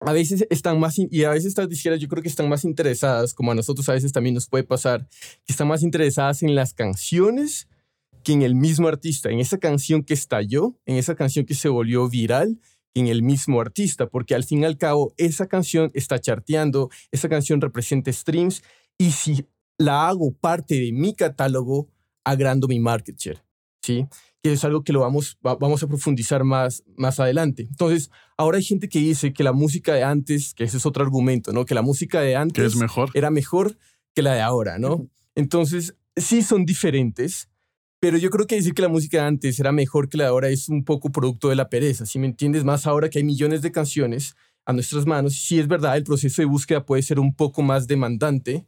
a 0.00 0.12
veces 0.12 0.46
están 0.50 0.80
más, 0.80 0.96
y 0.98 1.24
a 1.24 1.30
veces 1.30 1.46
estas 1.46 1.68
disqueras 1.68 2.00
yo 2.00 2.08
creo 2.08 2.22
que 2.22 2.28
están 2.28 2.48
más 2.48 2.64
interesadas, 2.64 3.34
como 3.34 3.52
a 3.52 3.54
nosotros 3.54 3.88
a 3.88 3.92
veces 3.92 4.12
también 4.12 4.34
nos 4.34 4.48
puede 4.48 4.64
pasar, 4.64 5.08
que 5.44 5.52
están 5.52 5.68
más 5.68 5.82
interesadas 5.82 6.42
en 6.42 6.54
las 6.54 6.74
canciones 6.74 7.68
que 8.22 8.32
en 8.32 8.42
el 8.42 8.54
mismo 8.54 8.88
artista, 8.88 9.30
en 9.30 9.40
esa 9.40 9.58
canción 9.58 10.02
que 10.02 10.14
estalló, 10.14 10.76
en 10.86 10.96
esa 10.96 11.14
canción 11.14 11.44
que 11.44 11.54
se 11.54 11.68
volvió 11.68 12.08
viral, 12.08 12.60
en 12.94 13.06
el 13.06 13.22
mismo 13.22 13.60
artista, 13.60 14.06
porque 14.06 14.34
al 14.34 14.44
fin 14.44 14.62
y 14.62 14.64
al 14.64 14.76
cabo 14.76 15.14
esa 15.16 15.46
canción 15.46 15.90
está 15.94 16.18
charteando, 16.18 16.90
esa 17.10 17.28
canción 17.28 17.60
representa 17.60 18.12
streams 18.12 18.62
y 18.98 19.12
si 19.12 19.46
la 19.78 20.08
hago 20.08 20.32
parte 20.32 20.74
de 20.76 20.92
mi 20.92 21.14
catálogo, 21.14 21.88
agrando 22.24 22.68
mi 22.68 22.78
market 22.78 23.16
share, 23.16 23.42
¿sí? 23.82 24.06
Que 24.42 24.52
es 24.52 24.64
algo 24.64 24.82
que 24.82 24.92
lo 24.92 25.00
vamos, 25.00 25.38
vamos 25.42 25.82
a 25.82 25.86
profundizar 25.86 26.44
más, 26.44 26.82
más 26.96 27.20
adelante. 27.20 27.62
Entonces, 27.68 28.10
ahora 28.36 28.58
hay 28.58 28.64
gente 28.64 28.88
que 28.88 28.98
dice 28.98 29.32
que 29.32 29.44
la 29.44 29.52
música 29.52 29.94
de 29.94 30.04
antes, 30.04 30.54
que 30.54 30.64
ese 30.64 30.76
es 30.76 30.86
otro 30.86 31.04
argumento, 31.04 31.52
¿no? 31.52 31.64
Que 31.64 31.74
la 31.74 31.82
música 31.82 32.20
de 32.20 32.36
antes 32.36 32.64
es 32.64 32.76
mejor. 32.76 33.10
era 33.14 33.30
mejor 33.30 33.76
que 34.14 34.22
la 34.22 34.34
de 34.34 34.40
ahora, 34.40 34.78
¿no? 34.78 35.08
Entonces, 35.34 35.96
sí 36.16 36.42
son 36.42 36.64
diferentes, 36.64 37.48
pero 38.00 38.18
yo 38.18 38.30
creo 38.30 38.46
que 38.46 38.56
decir 38.56 38.74
que 38.74 38.82
la 38.82 38.88
música 38.88 39.18
de 39.18 39.28
antes 39.28 39.58
era 39.60 39.72
mejor 39.72 40.08
que 40.08 40.18
la 40.18 40.24
de 40.24 40.30
ahora 40.30 40.48
es 40.48 40.68
un 40.68 40.84
poco 40.84 41.10
producto 41.10 41.48
de 41.48 41.56
la 41.56 41.68
pereza, 41.68 42.04
si 42.04 42.18
me 42.18 42.26
entiendes? 42.26 42.64
Más 42.64 42.86
ahora 42.86 43.08
que 43.08 43.18
hay 43.18 43.24
millones 43.24 43.62
de 43.62 43.72
canciones 43.72 44.34
a 44.64 44.72
nuestras 44.72 45.06
manos, 45.06 45.34
sí 45.34 45.58
es 45.58 45.68
verdad, 45.68 45.96
el 45.96 46.04
proceso 46.04 46.42
de 46.42 46.46
búsqueda 46.46 46.84
puede 46.84 47.02
ser 47.02 47.18
un 47.18 47.34
poco 47.34 47.62
más 47.62 47.86
demandante, 47.86 48.66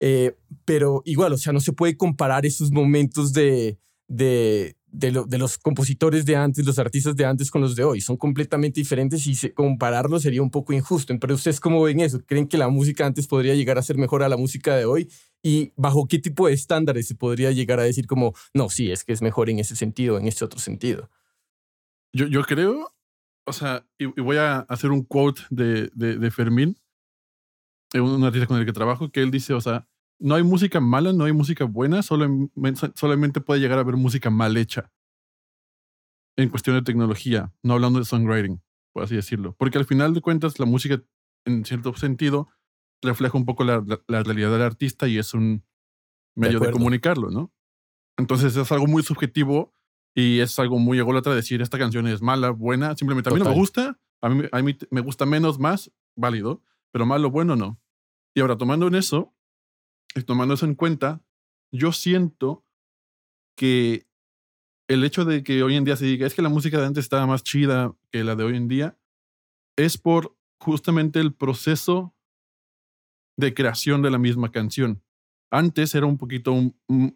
eh, 0.00 0.36
pero 0.64 1.02
igual, 1.04 1.32
o 1.32 1.38
sea, 1.38 1.52
no 1.52 1.60
se 1.60 1.72
puede 1.72 1.96
comparar 1.96 2.46
esos 2.46 2.70
momentos 2.70 3.32
de, 3.32 3.78
de, 4.06 4.76
de, 4.90 5.38
los 5.38 5.58
compositores 5.58 6.24
de 6.24 6.36
antes, 6.36 6.64
los 6.64 6.78
artistas 6.78 7.16
de 7.16 7.24
antes 7.24 7.50
con 7.50 7.60
los 7.60 7.76
de 7.76 7.84
hoy. 7.84 8.00
Son 8.00 8.16
completamente 8.16 8.80
diferentes 8.80 9.26
y 9.26 9.50
compararlos 9.50 10.22
sería 10.22 10.42
un 10.42 10.50
poco 10.50 10.72
injusto. 10.72 11.16
Pero 11.18 11.34
ustedes 11.34 11.60
cómo 11.60 11.82
ven 11.82 12.00
eso? 12.00 12.20
¿Creen 12.24 12.46
que 12.48 12.58
la 12.58 12.68
música 12.68 13.06
antes 13.06 13.26
podría 13.26 13.54
llegar 13.54 13.78
a 13.78 13.82
ser 13.82 13.98
mejor 13.98 14.22
a 14.22 14.28
la 14.28 14.36
música 14.36 14.76
de 14.76 14.84
hoy? 14.84 15.10
¿Y 15.42 15.72
bajo 15.76 16.06
qué 16.06 16.18
tipo 16.18 16.46
de 16.46 16.54
estándares 16.54 17.06
se 17.08 17.14
podría 17.14 17.50
llegar 17.52 17.80
a 17.80 17.84
decir 17.84 18.06
como, 18.06 18.34
no, 18.54 18.70
sí, 18.70 18.90
es 18.90 19.04
que 19.04 19.12
es 19.12 19.22
mejor 19.22 19.50
en 19.50 19.58
ese 19.58 19.76
sentido, 19.76 20.18
en 20.18 20.26
este 20.26 20.44
otro 20.44 20.58
sentido? 20.58 21.10
Yo, 22.12 22.26
yo 22.26 22.42
creo, 22.42 22.94
o 23.46 23.52
sea, 23.52 23.86
y, 23.98 24.06
voy 24.06 24.36
a 24.36 24.60
hacer 24.60 24.90
un 24.90 25.02
quote 25.02 25.42
de, 25.50 25.90
de, 25.94 26.16
de 26.16 26.30
Fermín, 26.30 26.76
un 27.94 28.24
artista 28.24 28.46
con 28.46 28.58
el 28.58 28.66
que 28.66 28.72
trabajo, 28.72 29.10
que 29.10 29.22
él 29.22 29.30
dice, 29.30 29.54
o 29.54 29.60
sea, 29.60 29.86
no 30.18 30.34
hay 30.34 30.42
música 30.42 30.80
mala, 30.80 31.12
no 31.12 31.24
hay 31.24 31.32
música 31.32 31.64
buena, 31.64 32.02
solamente 32.02 33.40
puede 33.40 33.60
llegar 33.60 33.78
a 33.78 33.82
haber 33.82 33.96
música 33.96 34.30
mal 34.30 34.56
hecha. 34.56 34.90
En 36.36 36.48
cuestión 36.50 36.76
de 36.76 36.82
tecnología, 36.82 37.52
no 37.62 37.74
hablando 37.74 37.98
de 37.98 38.04
songwriting, 38.04 38.62
por 38.92 39.04
así 39.04 39.16
decirlo. 39.16 39.54
Porque 39.58 39.78
al 39.78 39.84
final 39.84 40.14
de 40.14 40.20
cuentas, 40.20 40.58
la 40.58 40.66
música, 40.66 41.02
en 41.44 41.64
cierto 41.64 41.94
sentido, 41.94 42.48
refleja 43.02 43.36
un 43.36 43.44
poco 43.44 43.64
la, 43.64 43.82
realidad 44.06 44.50
del 44.52 44.62
artista 44.62 45.08
y 45.08 45.18
es 45.18 45.34
un 45.34 45.64
medio 46.36 46.60
de, 46.60 46.70
comunicarlo, 46.70 47.30
¿no? 47.30 47.52
Entonces 48.16 48.56
es 48.56 48.72
algo 48.72 48.86
muy 48.86 49.02
subjetivo 49.02 49.72
y 50.14 50.40
es 50.40 50.58
algo 50.58 50.78
muy 50.78 50.98
ególatra 50.98 51.34
decir 51.34 51.62
esta 51.62 51.78
canción 51.78 52.06
es 52.08 52.22
mala, 52.22 52.50
buena, 52.50 52.96
simplemente 52.96 53.30
a 53.30 53.32
mí 53.32 53.38
no 53.38 53.50
me 53.50 53.54
gusta, 53.54 54.00
a 54.20 54.28
mí, 54.28 54.44
a 54.50 54.62
mí 54.62 54.76
me 54.90 55.00
gusta 55.00 55.26
menos, 55.26 55.58
más, 55.58 55.92
válido, 56.16 56.62
pero 56.92 57.06
malo, 57.06 57.30
bueno, 57.30 57.54
no. 57.54 57.80
Y 58.34 58.40
ahora, 58.40 58.56
tomando 58.56 58.86
en 58.86 58.96
eso, 58.96 59.34
tomando 60.26 60.54
eso 60.54 60.66
en 60.66 60.74
cuenta, 60.74 61.22
yo 61.72 61.92
siento 61.92 62.64
que 63.56 64.06
el 64.88 65.04
hecho 65.04 65.24
de 65.24 65.42
que 65.42 65.62
hoy 65.62 65.76
en 65.76 65.84
día 65.84 65.96
se 65.96 66.06
diga 66.06 66.26
es 66.26 66.34
que 66.34 66.42
la 66.42 66.48
música 66.48 66.78
de 66.78 66.86
antes 66.86 67.04
estaba 67.04 67.26
más 67.26 67.42
chida 67.42 67.94
que 68.10 68.24
la 68.24 68.34
de 68.36 68.44
hoy 68.44 68.56
en 68.56 68.68
día, 68.68 68.98
es 69.76 69.98
por 69.98 70.36
justamente 70.58 71.20
el 71.20 71.34
proceso 71.34 72.14
de 73.36 73.54
creación 73.54 74.02
de 74.02 74.10
la 74.10 74.18
misma 74.18 74.50
canción. 74.50 75.02
Antes 75.50 75.94
era 75.94 76.06
un 76.06 76.18
poquito 76.18 76.54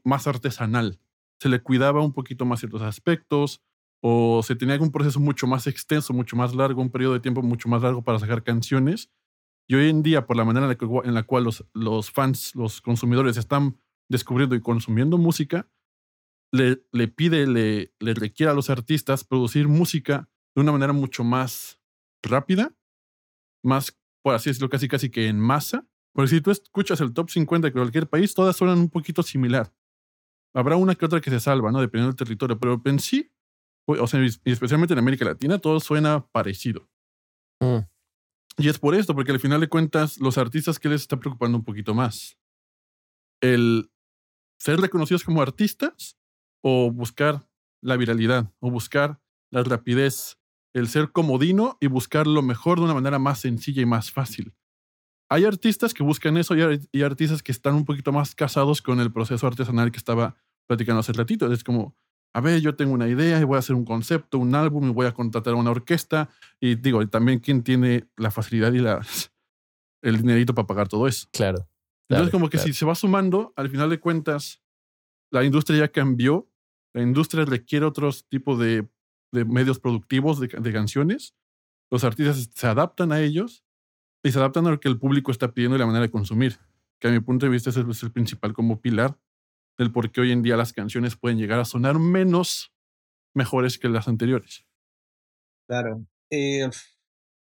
más 0.04 0.26
artesanal, 0.26 1.00
se 1.40 1.48
le 1.48 1.60
cuidaba 1.60 2.02
un 2.02 2.12
poquito 2.12 2.44
más 2.44 2.60
ciertos 2.60 2.82
aspectos 2.82 3.62
o 4.00 4.42
se 4.42 4.56
tenía 4.56 4.80
un 4.80 4.92
proceso 4.92 5.20
mucho 5.20 5.46
más 5.46 5.66
extenso, 5.66 6.12
mucho 6.12 6.36
más 6.36 6.54
largo, 6.54 6.82
un 6.82 6.90
periodo 6.90 7.14
de 7.14 7.20
tiempo 7.20 7.42
mucho 7.42 7.68
más 7.68 7.82
largo 7.82 8.02
para 8.02 8.18
sacar 8.18 8.42
canciones 8.42 9.10
y 9.72 9.74
hoy 9.74 9.88
en 9.88 10.02
día, 10.02 10.26
por 10.26 10.36
la 10.36 10.44
manera 10.44 10.66
en 10.66 11.14
la, 11.14 11.22
cual 11.22 11.44
los, 11.44 11.64
los 11.72 12.10
fans, 12.10 12.54
los 12.54 12.82
consumidores 12.82 13.38
están 13.38 13.80
descubriendo 14.10 14.54
y 14.54 14.60
consumiendo 14.60 15.16
música, 15.16 15.66
le, 16.52 16.84
le 16.92 17.08
pide, 17.08 17.46
le, 17.46 17.94
le 17.98 18.12
requiere 18.12 18.52
a 18.52 18.54
los 18.54 18.68
artistas 18.68 19.24
producir 19.24 19.68
música 19.68 20.28
de 20.54 20.60
una 20.60 20.72
manera 20.72 20.92
mucho 20.92 21.24
más 21.24 21.80
rápida, 22.22 22.76
más, 23.64 23.98
por 24.22 24.34
así 24.34 24.50
decirlo, 24.50 24.68
casi 24.68 24.88
casi 24.88 25.08
que 25.08 25.28
en 25.28 25.40
masa. 25.40 25.88
Porque 26.12 26.28
si 26.28 26.42
tú 26.42 26.50
escuchas 26.50 27.00
el 27.00 27.14
top 27.14 27.30
50 27.30 27.68
de 27.68 27.72
cualquier 27.72 28.10
país, 28.10 28.34
todas 28.34 28.54
suenan 28.54 28.78
un 28.78 28.90
poquito 28.90 29.22
similar. 29.22 29.72
Habrá 30.52 30.76
una 30.76 30.96
que 30.96 31.06
otra 31.06 31.22
que 31.22 31.30
se 31.30 31.40
salva, 31.40 31.72
¿no? 31.72 31.80
Dependiendo 31.80 32.08
del 32.08 32.18
territorio, 32.18 32.60
pero 32.60 32.78
en 32.84 32.98
sí, 32.98 33.32
o 33.86 34.06
sea, 34.06 34.20
especialmente 34.44 34.92
en 34.92 34.98
América 34.98 35.24
Latina, 35.24 35.58
todo 35.58 35.80
suena 35.80 36.26
parecido. 36.26 36.90
Mm. 37.62 37.91
Y 38.58 38.68
es 38.68 38.78
por 38.78 38.94
esto, 38.94 39.14
porque 39.14 39.32
al 39.32 39.40
final 39.40 39.60
de 39.60 39.68
cuentas, 39.68 40.18
los 40.18 40.38
artistas 40.38 40.78
que 40.78 40.88
les 40.88 41.02
está 41.02 41.18
preocupando 41.18 41.56
un 41.58 41.64
poquito 41.64 41.94
más. 41.94 42.38
El 43.40 43.90
ser 44.58 44.80
reconocidos 44.80 45.24
como 45.24 45.42
artistas 45.42 46.16
o 46.62 46.90
buscar 46.92 47.48
la 47.82 47.96
viralidad 47.96 48.52
o 48.60 48.70
buscar 48.70 49.20
la 49.50 49.62
rapidez, 49.64 50.38
el 50.74 50.88
ser 50.88 51.10
comodino 51.12 51.76
y 51.80 51.88
buscar 51.88 52.26
lo 52.26 52.42
mejor 52.42 52.78
de 52.78 52.84
una 52.84 52.94
manera 52.94 53.18
más 53.18 53.40
sencilla 53.40 53.82
y 53.82 53.86
más 53.86 54.10
fácil. 54.12 54.54
Hay 55.28 55.44
artistas 55.44 55.94
que 55.94 56.02
buscan 56.02 56.36
eso 56.36 56.54
y 56.54 56.62
hay 56.62 57.02
artistas 57.02 57.42
que 57.42 57.52
están 57.52 57.74
un 57.74 57.84
poquito 57.84 58.12
más 58.12 58.34
casados 58.34 58.82
con 58.82 59.00
el 59.00 59.12
proceso 59.12 59.46
artesanal 59.46 59.90
que 59.90 59.98
estaba 59.98 60.36
platicando 60.68 61.00
hace 61.00 61.12
ratito. 61.12 61.50
Es 61.52 61.64
como, 61.64 61.96
a 62.34 62.40
ver, 62.40 62.60
yo 62.60 62.74
tengo 62.74 62.94
una 62.94 63.08
idea 63.08 63.38
y 63.40 63.44
voy 63.44 63.56
a 63.56 63.58
hacer 63.58 63.76
un 63.76 63.84
concepto, 63.84 64.38
un 64.38 64.54
álbum 64.54 64.88
y 64.88 64.92
voy 64.92 65.06
a 65.06 65.12
contratar 65.12 65.52
a 65.52 65.56
una 65.56 65.70
orquesta. 65.70 66.30
Y 66.60 66.76
digo, 66.76 67.06
también 67.08 67.40
quién 67.40 67.62
tiene 67.62 68.06
la 68.16 68.30
facilidad 68.30 68.72
y 68.72 68.78
la, 68.78 69.00
el 70.02 70.16
dinerito 70.18 70.54
para 70.54 70.66
pagar 70.66 70.88
todo 70.88 71.06
eso. 71.06 71.28
Claro. 71.32 71.68
Entonces, 72.08 72.32
como 72.32 72.50
que 72.50 72.58
si 72.58 72.72
se 72.72 72.84
va 72.84 72.94
sumando, 72.94 73.52
al 73.56 73.70
final 73.70 73.88
de 73.88 73.98
cuentas, 73.98 74.62
la 75.30 75.44
industria 75.44 75.78
ya 75.78 75.88
cambió. 75.88 76.48
La 76.94 77.02
industria 77.02 77.44
requiere 77.46 77.86
otros 77.86 78.28
tipos 78.28 78.58
de, 78.58 78.86
de 79.32 79.44
medios 79.46 79.78
productivos 79.78 80.38
de, 80.40 80.48
de, 80.48 80.72
canciones. 80.72 81.34
Los 81.90 82.04
artistas 82.04 82.50
se 82.54 82.66
adaptan 82.66 83.12
a 83.12 83.20
ellos 83.20 83.64
y 84.22 84.30
se 84.30 84.38
adaptan 84.38 84.66
a 84.66 84.70
lo 84.70 84.80
que 84.80 84.88
el 84.88 84.98
público 84.98 85.30
está 85.30 85.52
pidiendo 85.52 85.76
y 85.76 85.78
la 85.78 85.86
manera 85.86 86.02
de 86.02 86.10
consumir. 86.10 86.58
Que 86.98 87.08
a 87.08 87.10
mi 87.10 87.20
punto 87.20 87.46
de 87.46 87.52
vista 87.52 87.70
es 87.70 87.76
el, 87.76 87.90
es 87.90 88.02
el 88.02 88.12
principal 88.12 88.52
como 88.52 88.80
pilar 88.80 89.18
del 89.82 89.92
por 89.92 90.10
qué 90.10 90.20
hoy 90.20 90.32
en 90.32 90.42
día 90.42 90.56
las 90.56 90.72
canciones 90.72 91.16
pueden 91.16 91.38
llegar 91.38 91.60
a 91.60 91.64
sonar 91.64 91.98
menos 91.98 92.72
mejores 93.34 93.78
que 93.78 93.88
las 93.88 94.08
anteriores. 94.08 94.64
Claro. 95.66 96.04
Eh, 96.30 96.68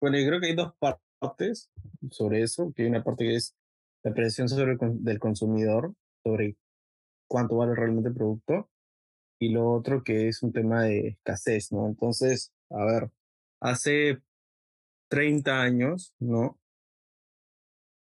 bueno, 0.01 0.17
yo 0.17 0.27
creo 0.27 0.39
que 0.39 0.47
hay 0.47 0.55
dos 0.55 0.73
partes 0.79 1.71
sobre 2.11 2.41
eso, 2.41 2.73
que 2.75 2.83
hay 2.83 2.89
una 2.89 3.03
parte 3.03 3.25
que 3.25 3.35
es 3.35 3.55
la 4.03 4.13
presión 4.13 4.49
sobre 4.49 4.73
el, 4.73 4.77
del 5.03 5.19
consumidor, 5.19 5.93
sobre 6.23 6.57
cuánto 7.27 7.57
vale 7.57 7.75
realmente 7.75 8.09
el 8.09 8.15
producto, 8.15 8.69
y 9.39 9.49
lo 9.49 9.71
otro 9.71 10.03
que 10.03 10.27
es 10.27 10.43
un 10.43 10.53
tema 10.53 10.83
de 10.83 11.07
escasez, 11.09 11.71
¿no? 11.71 11.87
Entonces, 11.87 12.53
a 12.69 12.85
ver, 12.85 13.11
hace 13.59 14.21
30 15.09 15.61
años, 15.61 16.13
¿no? 16.19 16.59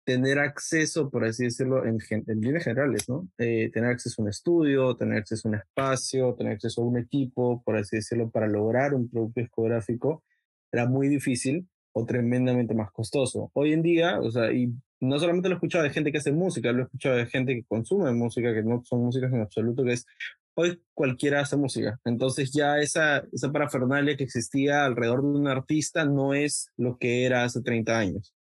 Tener 0.09 0.39
acceso, 0.39 1.11
por 1.11 1.27
así 1.27 1.45
decirlo, 1.45 1.85
en, 1.85 1.99
en 2.11 2.41
líneas 2.41 2.65
generales, 2.65 3.11
¿no? 3.11 3.29
Eh, 3.37 3.69
tener 3.71 3.91
acceso 3.91 4.23
a 4.23 4.25
un 4.25 4.31
estudio, 4.31 4.97
tener 4.97 5.19
acceso 5.19 5.47
a 5.47 5.51
un 5.51 5.57
espacio, 5.57 6.35
tener 6.35 6.55
acceso 6.55 6.81
a 6.81 6.87
un 6.87 6.97
equipo, 6.97 7.63
por 7.63 7.77
así 7.77 7.97
decirlo, 7.97 8.31
para 8.31 8.47
lograr 8.47 8.95
un 8.95 9.11
producto 9.11 9.39
discográfico, 9.39 10.25
era 10.73 10.87
muy 10.87 11.09
difícil 11.09 11.69
o 11.93 12.07
tremendamente 12.07 12.75
más 12.75 12.91
costoso. 12.91 13.51
Hoy 13.53 13.75
en 13.75 13.83
día, 13.83 14.19
o 14.19 14.31
sea, 14.31 14.51
y 14.51 14.73
no 14.99 15.19
solamente 15.19 15.51
lo 15.51 15.57
he 15.57 15.59
escuchado 15.59 15.85
de 15.85 15.91
gente 15.91 16.11
que 16.11 16.17
hace 16.17 16.33
música, 16.33 16.73
lo 16.73 16.79
he 16.81 16.85
escuchado 16.85 17.17
de 17.17 17.27
gente 17.27 17.55
que 17.55 17.65
consume 17.65 18.11
música, 18.13 18.55
que 18.55 18.63
no 18.63 18.83
son 18.87 19.05
músicas 19.05 19.31
en 19.31 19.43
absoluto, 19.43 19.85
que 19.85 19.93
es 19.93 20.07
hoy 20.55 20.83
cualquiera 20.95 21.43
hace 21.43 21.59
música. 21.59 22.01
Entonces 22.07 22.51
ya 22.55 22.79
esa, 22.79 23.25
esa 23.31 23.53
parafernalia 23.53 24.17
que 24.17 24.25
existía 24.25 24.87
alrededor 24.87 25.21
de 25.21 25.39
un 25.39 25.49
artista 25.49 26.07
no 26.07 26.33
es 26.33 26.71
lo 26.79 26.97
que 26.97 27.27
era 27.27 27.45
hace 27.45 27.61
30 27.61 27.99
años. 27.99 28.35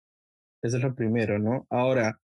Eso 0.66 0.78
es 0.78 0.84
lo 0.84 0.96
primero, 0.96 1.38
¿no? 1.38 1.68
Ahora, 1.70 2.20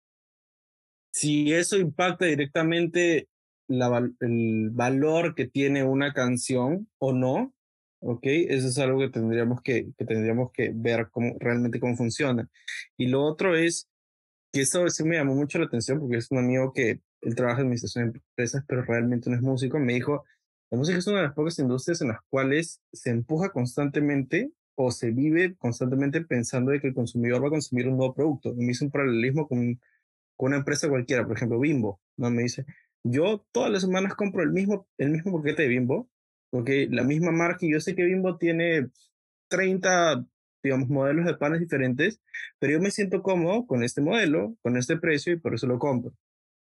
si 1.10 1.54
eso 1.54 1.78
impacta 1.78 2.26
directamente 2.26 3.28
la, 3.66 4.10
el 4.20 4.68
valor 4.72 5.34
que 5.34 5.46
tiene 5.48 5.84
una 5.84 6.12
canción 6.12 6.86
o 6.98 7.14
no, 7.14 7.54
¿ok? 8.00 8.20
Eso 8.24 8.68
es 8.68 8.78
algo 8.78 8.98
que 8.98 9.08
tendríamos 9.08 9.62
que, 9.62 9.88
que 9.96 10.04
tendríamos 10.04 10.52
que 10.52 10.70
ver 10.74 11.08
cómo, 11.10 11.34
realmente 11.40 11.80
cómo 11.80 11.96
funciona. 11.96 12.46
Y 12.98 13.06
lo 13.06 13.24
otro 13.24 13.56
es 13.56 13.88
que 14.52 14.60
eso 14.60 14.86
sí 14.90 15.02
me 15.04 15.16
llamó 15.16 15.34
mucho 15.34 15.58
la 15.58 15.64
atención 15.64 15.98
porque 15.98 16.18
es 16.18 16.30
un 16.30 16.38
amigo 16.38 16.74
que 16.74 17.00
él 17.22 17.34
trabaja 17.34 17.60
en 17.60 17.68
administración 17.68 18.12
de 18.12 18.18
empresas, 18.18 18.64
pero 18.68 18.82
realmente 18.82 19.30
no 19.30 19.36
es 19.36 19.42
músico. 19.42 19.78
Me 19.78 19.94
dijo, 19.94 20.26
la 20.70 20.76
música 20.76 20.98
es 20.98 21.06
una 21.06 21.20
de 21.20 21.26
las 21.28 21.34
pocas 21.34 21.58
industrias 21.58 22.02
en 22.02 22.08
las 22.08 22.20
cuales 22.28 22.82
se 22.92 23.08
empuja 23.08 23.48
constantemente 23.48 24.50
o 24.76 24.90
se 24.92 25.10
vive 25.10 25.56
constantemente 25.56 26.20
pensando 26.22 26.70
de 26.70 26.80
que 26.80 26.88
el 26.88 26.94
consumidor 26.94 27.42
va 27.42 27.48
a 27.48 27.50
consumir 27.50 27.88
un 27.88 27.96
nuevo 27.96 28.14
producto. 28.14 28.54
Me 28.54 28.72
hizo 28.72 28.84
un 28.84 28.90
paralelismo 28.90 29.48
con, 29.48 29.80
con 30.36 30.48
una 30.48 30.58
empresa 30.58 30.88
cualquiera, 30.88 31.26
por 31.26 31.36
ejemplo, 31.36 31.58
Bimbo. 31.58 32.00
¿no? 32.16 32.30
Me 32.30 32.42
dice, 32.42 32.66
yo 33.02 33.44
todas 33.52 33.70
las 33.70 33.82
semanas 33.82 34.14
compro 34.14 34.42
el 34.42 34.50
mismo, 34.52 34.86
el 34.98 35.10
mismo 35.10 35.38
paquete 35.38 35.62
de 35.62 35.68
Bimbo, 35.68 36.08
porque 36.50 36.88
la 36.90 37.04
misma 37.04 37.32
marca, 37.32 37.64
y 37.66 37.72
yo 37.72 37.80
sé 37.80 37.94
que 37.96 38.04
Bimbo 38.04 38.36
tiene 38.36 38.88
30, 39.48 40.26
digamos, 40.62 40.88
modelos 40.88 41.26
de 41.26 41.34
panes 41.34 41.60
diferentes, 41.60 42.20
pero 42.58 42.74
yo 42.74 42.80
me 42.80 42.90
siento 42.90 43.22
cómodo 43.22 43.66
con 43.66 43.82
este 43.82 44.02
modelo, 44.02 44.56
con 44.62 44.76
este 44.76 44.96
precio, 44.98 45.32
y 45.32 45.38
por 45.38 45.54
eso 45.54 45.66
lo 45.66 45.78
compro. 45.78 46.12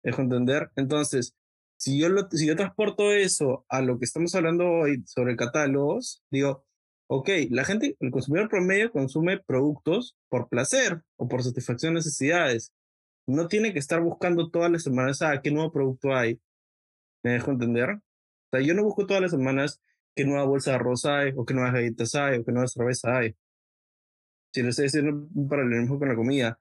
¿Dejo 0.03 0.23
entender? 0.23 0.71
Entonces, 0.77 1.35
si 1.77 1.99
yo, 1.99 2.09
lo, 2.09 2.29
si 2.31 2.47
yo 2.47 2.57
transporto 2.57 3.13
eso 3.13 3.65
a 3.69 3.83
lo 3.83 3.99
que 3.99 4.05
estamos 4.07 4.35
hablando 4.35 4.71
hoy 4.71 5.03
sobre 5.07 5.37
catálogos, 5.37 6.23
digo, 6.31 6.65
ok, 7.11 7.29
la 7.51 7.65
gente, 7.65 7.97
el 7.99 8.13
consumidor 8.13 8.49
promedio 8.49 8.93
consume 8.93 9.41
productos 9.41 10.17
por 10.29 10.49
placer 10.49 11.03
o 11.17 11.27
por 11.29 11.43
satisfacción 11.43 11.95
de 11.95 11.99
necesidades. 11.99 12.73
No 13.27 13.49
tiene 13.49 13.73
que 13.73 13.81
estar 13.81 14.01
buscando 14.01 14.49
todas 14.51 14.71
las 14.71 14.85
semanas, 14.85 15.21
ah, 15.23 15.41
¿qué 15.43 15.51
nuevo 15.51 15.73
producto 15.73 16.15
hay? 16.15 16.41
¿Me 17.25 17.33
dejo 17.33 17.51
entender? 17.51 17.91
O 17.91 18.01
sea, 18.53 18.61
yo 18.61 18.75
no 18.75 18.85
busco 18.85 19.07
todas 19.07 19.23
las 19.23 19.33
semanas 19.33 19.83
qué 20.15 20.25
nueva 20.25 20.45
bolsa 20.45 20.71
de 20.71 20.77
arroz 20.77 21.05
hay, 21.05 21.33
o 21.37 21.45
qué 21.45 21.53
nuevas 21.55 21.73
galletas 21.73 22.15
hay, 22.15 22.39
o 22.39 22.45
qué 22.45 22.53
nueva 22.53 22.69
cerveza 22.69 23.19
hay. 23.19 23.35
Si 24.55 24.63
le 24.63 24.69
estoy 24.69 24.85
diciendo 24.85 25.29
un 25.35 25.49
paralelismo 25.49 25.99
con 25.99 26.09
la 26.09 26.17
comida, 26.17 26.61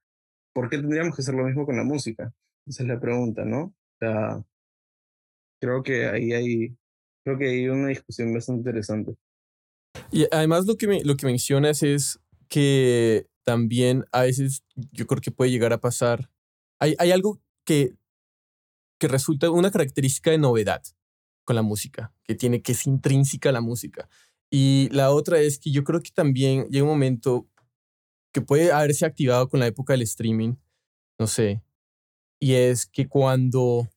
¿por 0.53 0.67
qué 0.69 0.77
tendríamos 0.77 1.15
que 1.15 1.21
hacer 1.21 1.35
lo 1.35 1.45
mismo 1.45 1.65
con 1.67 1.77
la 1.77 1.83
música? 1.83 2.33
Esa 2.65 2.83
es 2.83 2.89
la 2.89 2.99
pregunta, 2.99 3.45
¿no? 3.45 3.65
O 3.65 3.75
sea, 3.99 4.43
creo 5.61 5.83
que 5.83 6.07
ahí 6.07 6.33
hay, 6.33 6.77
creo 7.23 7.37
que 7.37 7.49
hay 7.49 7.69
una 7.69 7.89
discusión 7.89 8.33
bastante 8.33 8.61
interesante. 8.61 9.15
Y 10.11 10.25
además 10.31 10.65
lo 10.65 10.75
que, 10.75 10.87
me, 10.87 11.03
lo 11.03 11.15
que 11.15 11.25
mencionas 11.25 11.83
es 11.83 12.19
que 12.47 13.27
también 13.43 14.05
a 14.11 14.21
veces 14.21 14.63
yo 14.91 15.05
creo 15.05 15.21
que 15.21 15.31
puede 15.31 15.51
llegar 15.51 15.71
a 15.73 15.79
pasar, 15.79 16.31
hay, 16.79 16.95
hay 16.97 17.11
algo 17.11 17.39
que, 17.63 17.95
que 18.99 19.07
resulta 19.07 19.49
una 19.51 19.71
característica 19.71 20.31
de 20.31 20.39
novedad 20.39 20.81
con 21.45 21.55
la 21.55 21.61
música, 21.61 22.13
que 22.23 22.35
tiene 22.35 22.61
que 22.61 22.71
es 22.71 22.87
intrínseca 22.87 23.49
a 23.49 23.53
la 23.53 23.61
música. 23.61 24.09
Y 24.51 24.89
la 24.91 25.11
otra 25.11 25.39
es 25.39 25.59
que 25.59 25.71
yo 25.71 25.83
creo 25.83 26.01
que 26.01 26.11
también 26.11 26.65
llega 26.69 26.83
un 26.83 26.89
momento 26.89 27.47
que 28.33 28.41
puede 28.41 28.71
haberse 28.71 29.05
activado 29.05 29.47
con 29.49 29.59
la 29.59 29.67
época 29.67 29.93
del 29.93 30.01
streaming, 30.03 30.55
no 31.19 31.27
sé, 31.27 31.61
y 32.39 32.53
es 32.53 32.85
que 32.85 33.07
cuando 33.07 33.89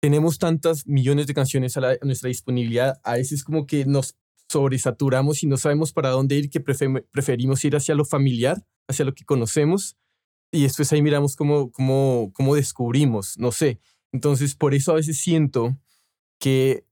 tenemos 0.00 0.38
tantas 0.38 0.86
millones 0.86 1.26
de 1.26 1.34
canciones 1.34 1.76
a, 1.76 1.90
a 1.90 1.96
nuestra 2.02 2.28
disponibilidad, 2.28 3.00
a 3.02 3.14
veces 3.14 3.44
como 3.44 3.66
que 3.66 3.84
nos 3.84 4.16
sobresaturamos 4.48 5.42
y 5.42 5.46
no 5.46 5.56
sabemos 5.56 5.92
para 5.92 6.10
dónde 6.10 6.36
ir, 6.36 6.50
que 6.50 6.60
preferimos 6.60 7.64
ir 7.64 7.76
hacia 7.76 7.94
lo 7.94 8.04
familiar, 8.04 8.64
hacia 8.88 9.04
lo 9.04 9.14
que 9.14 9.24
conocemos, 9.24 9.96
y 10.50 10.62
después 10.62 10.92
ahí 10.92 11.02
miramos 11.02 11.36
cómo, 11.36 11.70
cómo, 11.70 12.32
cómo 12.34 12.54
descubrimos, 12.54 13.38
no 13.38 13.52
sé. 13.52 13.80
Entonces, 14.12 14.54
por 14.54 14.74
eso 14.74 14.92
a 14.92 14.96
veces 14.96 15.18
siento 15.18 15.78
que 16.40 16.86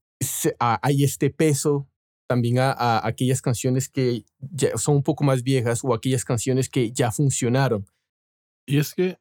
hay 0.59 1.05
este 1.05 1.31
peso 1.31 1.89
también 2.27 2.59
a, 2.59 3.07
aquellas 3.07 3.41
canciones 3.41 3.89
que 3.89 4.25
son 4.77 4.97
un 4.97 5.03
poco 5.03 5.25
más 5.25 5.43
viejas 5.43 5.81
o 5.85 5.95
aquellas 5.95 6.25
canciones 6.25 6.69
que 6.69 6.93
ya 6.93 7.13
funcionaron. 7.13 7.87
Y 8.67 8.79
es 8.79 8.95
que, 8.95 9.19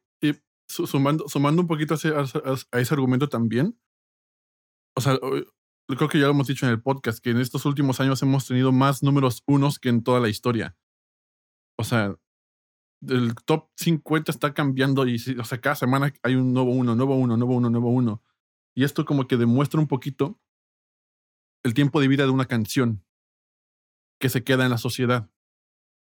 sumando, 0.68 1.28
sumando 1.28 1.62
un 1.62 1.68
poquito 1.68 1.94
a 1.94 2.80
ese 2.80 2.94
argumento 2.94 3.28
también, 3.28 3.78
o 4.94 5.00
sea, 5.00 5.18
creo 5.94 6.08
que 6.08 6.18
ya 6.18 6.24
lo 6.24 6.32
hemos 6.32 6.48
dicho 6.48 6.66
en 6.66 6.72
el 6.72 6.82
podcast, 6.82 7.20
que 7.22 7.30
en 7.30 7.38
estos 7.38 7.64
últimos 7.64 8.00
años 8.00 8.20
hemos 8.22 8.46
tenido 8.46 8.72
más 8.72 9.02
números 9.02 9.42
unos 9.46 9.78
que 9.78 9.88
en 9.88 10.02
toda 10.02 10.20
la 10.20 10.28
historia. 10.28 10.76
O 11.78 11.84
sea, 11.84 12.16
el 13.06 13.34
top 13.34 13.68
50 13.76 14.32
está 14.32 14.54
cambiando 14.54 15.06
y, 15.06 15.16
o 15.38 15.44
sea, 15.44 15.60
cada 15.60 15.76
semana 15.76 16.12
hay 16.22 16.34
un 16.34 16.52
nuevo 16.52 16.72
uno, 16.72 16.94
nuevo 16.96 17.16
uno, 17.16 17.36
nuevo 17.36 17.54
uno, 17.54 17.70
nuevo 17.70 17.90
uno. 17.90 18.22
Y 18.74 18.84
esto 18.84 19.04
como 19.04 19.26
que 19.26 19.36
demuestra 19.36 19.80
un 19.80 19.86
poquito 19.86 20.40
el 21.64 21.74
tiempo 21.74 22.00
de 22.00 22.08
vida 22.08 22.24
de 22.24 22.30
una 22.30 22.46
canción 22.46 23.04
que 24.20 24.28
se 24.28 24.44
queda 24.44 24.64
en 24.64 24.70
la 24.70 24.78
sociedad, 24.78 25.30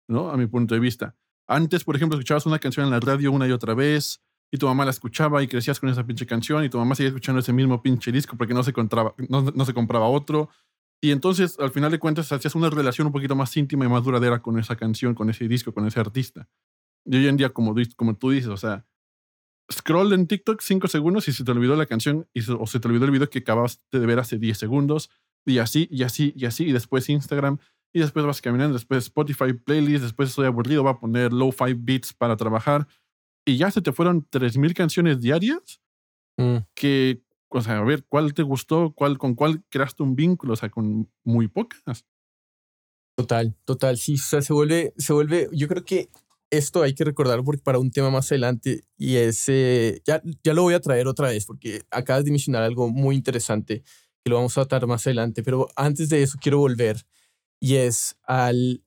¿no? 0.08 0.30
A 0.30 0.38
mi 0.38 0.48
punto 0.48 0.76
de 0.76 0.80
vista. 0.80 1.18
Antes, 1.48 1.84
por 1.84 1.96
ejemplo, 1.96 2.18
escuchabas 2.18 2.46
una 2.46 2.60
canción 2.60 2.86
en 2.86 2.92
la 2.92 3.00
radio 3.00 3.32
una 3.32 3.48
y 3.48 3.52
otra 3.52 3.74
vez, 3.74 4.22
y 4.52 4.58
tu 4.58 4.66
mamá 4.66 4.86
la 4.86 4.92
escuchaba 4.92 5.44
y 5.44 5.48
crecías 5.48 5.80
con 5.80 5.90
esa 5.90 6.06
pinche 6.06 6.26
canción 6.26 6.64
y 6.64 6.70
tu 6.70 6.78
mamá 6.78 6.96
seguía 6.96 7.10
escuchando 7.10 7.40
ese 7.40 7.54
mismo 7.54 7.82
pinche 7.82 8.12
disco 8.12 8.38
porque 8.38 8.54
no 8.54 8.64
se, 8.64 8.74
compraba, 8.74 9.14
no, 9.30 9.42
no 9.42 9.66
se 9.66 9.74
compraba 9.74 10.08
otro. 10.08 10.50
Y 11.02 11.12
entonces, 11.12 11.60
al 11.60 11.72
final 11.72 11.92
de 11.92 12.00
cuentas, 12.00 12.32
hacías 12.32 12.56
una 12.56 12.70
relación 12.70 13.08
un 13.08 13.14
poquito 13.14 13.36
más 13.36 13.56
íntima 13.56 13.86
y 13.86 13.90
más 13.90 14.04
duradera 14.04 14.42
con 14.42 14.58
esa 14.58 14.76
canción, 14.76 15.14
con 15.14 15.30
ese 15.30 15.48
disco, 15.48 15.74
con 15.74 15.86
ese 15.86 16.00
artista. 16.00 16.48
Y 17.06 17.18
hoy 17.18 17.28
en 17.28 17.38
día, 17.38 17.50
como, 17.50 17.76
como 17.96 18.16
tú 18.16 18.32
dices, 18.32 18.50
o 18.50 18.58
sea, 18.58 18.86
scroll 19.72 20.14
en 20.14 20.28
TikTok 20.28 20.62
cinco 20.62 20.88
segundos 20.88 21.28
y 21.28 21.34
se 21.34 21.44
te 21.44 21.52
olvidó 21.52 21.76
la 21.76 21.86
canción 21.86 22.28
y 22.34 22.40
o 22.52 22.66
se 22.66 22.80
te 22.80 22.88
olvidó 22.88 23.06
el 23.06 23.12
video 23.12 23.30
que 23.30 23.40
acabaste 23.40 24.00
de 24.00 24.06
ver 24.06 24.20
hace 24.20 24.38
10 24.38 24.58
segundos 24.58 25.10
y 25.46 25.60
así, 25.60 25.88
y 25.92 26.04
así, 26.04 26.34
y 26.36 26.46
así, 26.46 26.66
y 26.66 26.72
después 26.72 27.10
Instagram, 27.10 27.60
y 27.94 28.00
después 28.00 28.26
vas 28.26 28.42
caminando, 28.42 28.74
después 28.74 29.06
Spotify 29.06 29.54
playlist, 29.54 30.04
después 30.04 30.30
estoy 30.30 30.46
aburrido, 30.46 30.84
va 30.84 30.92
a 30.92 31.00
poner 31.00 31.32
low 31.32 31.52
five 31.52 31.78
beats 31.80 32.14
para 32.14 32.36
trabajar 32.36 32.88
y 33.48 33.58
ya 33.58 33.72
se 33.72 33.82
te 33.82 33.94
fueron 33.94 34.28
3.000 34.30 34.74
canciones 34.74 35.22
diarias 35.22 35.82
Mm. 36.40 36.58
que, 36.76 37.22
o 37.50 37.62
sea, 37.62 37.80
a 37.80 37.84
ver, 37.84 38.06
¿cuál 38.08 38.34
te 38.36 38.44
gustó? 38.44 38.94
¿Cuál, 38.96 39.18
¿Con 39.18 39.36
cuál 39.36 39.64
creaste 39.70 40.04
un 40.04 40.16
vínculo? 40.16 40.54
O 40.54 40.56
sea, 40.56 40.70
con 40.70 41.12
muy 41.24 41.48
pocas. 41.48 42.06
Total, 43.18 43.56
total, 43.66 43.98
sí, 43.98 44.14
o 44.14 44.18
sea, 44.18 44.42
se 44.44 44.54
vuelve, 44.54 44.94
se 44.98 45.12
vuelve, 45.12 45.50
yo 45.52 45.68
creo 45.68 45.84
que 45.84 46.10
esto 46.52 46.84
hay 46.84 46.94
que 46.94 47.04
recordarlo 47.04 47.44
porque 47.44 47.64
para 47.64 47.80
un 47.80 47.90
tema 47.90 48.12
más 48.12 48.32
adelante 48.32 48.84
y 48.96 49.16
es, 49.16 49.46
eh, 49.50 50.02
ya, 50.06 50.22
ya 50.44 50.54
lo 50.54 50.62
voy 50.62 50.76
a 50.76 50.80
traer 50.82 51.08
otra 51.08 51.30
vez 51.30 51.46
porque 51.46 51.82
acabas 51.90 52.26
de 52.26 52.32
mencionar 52.32 52.62
algo 52.62 52.90
muy 52.90 53.16
interesante 53.16 53.82
que 54.24 54.30
lo 54.30 54.36
vamos 54.36 54.56
a 54.58 54.66
tratar 54.66 54.88
más 54.88 55.08
adelante, 55.08 55.42
pero 55.42 55.68
antes 55.76 56.10
de 56.10 56.22
eso 56.22 56.38
quiero 56.40 56.60
volver 56.60 57.08
y 57.60 57.78
es 57.78 58.18
al, 58.24 58.84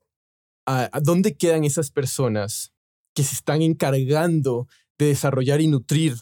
a, 0.66 0.88
a 0.92 1.00
dónde 1.00 1.36
quedan 1.36 1.64
esas 1.64 1.90
personas 1.90 2.72
que 3.14 3.24
se 3.24 3.34
están 3.34 3.62
encargando 3.62 4.68
de 4.98 5.06
desarrollar 5.06 5.60
y 5.60 5.66
nutrir 5.66 6.16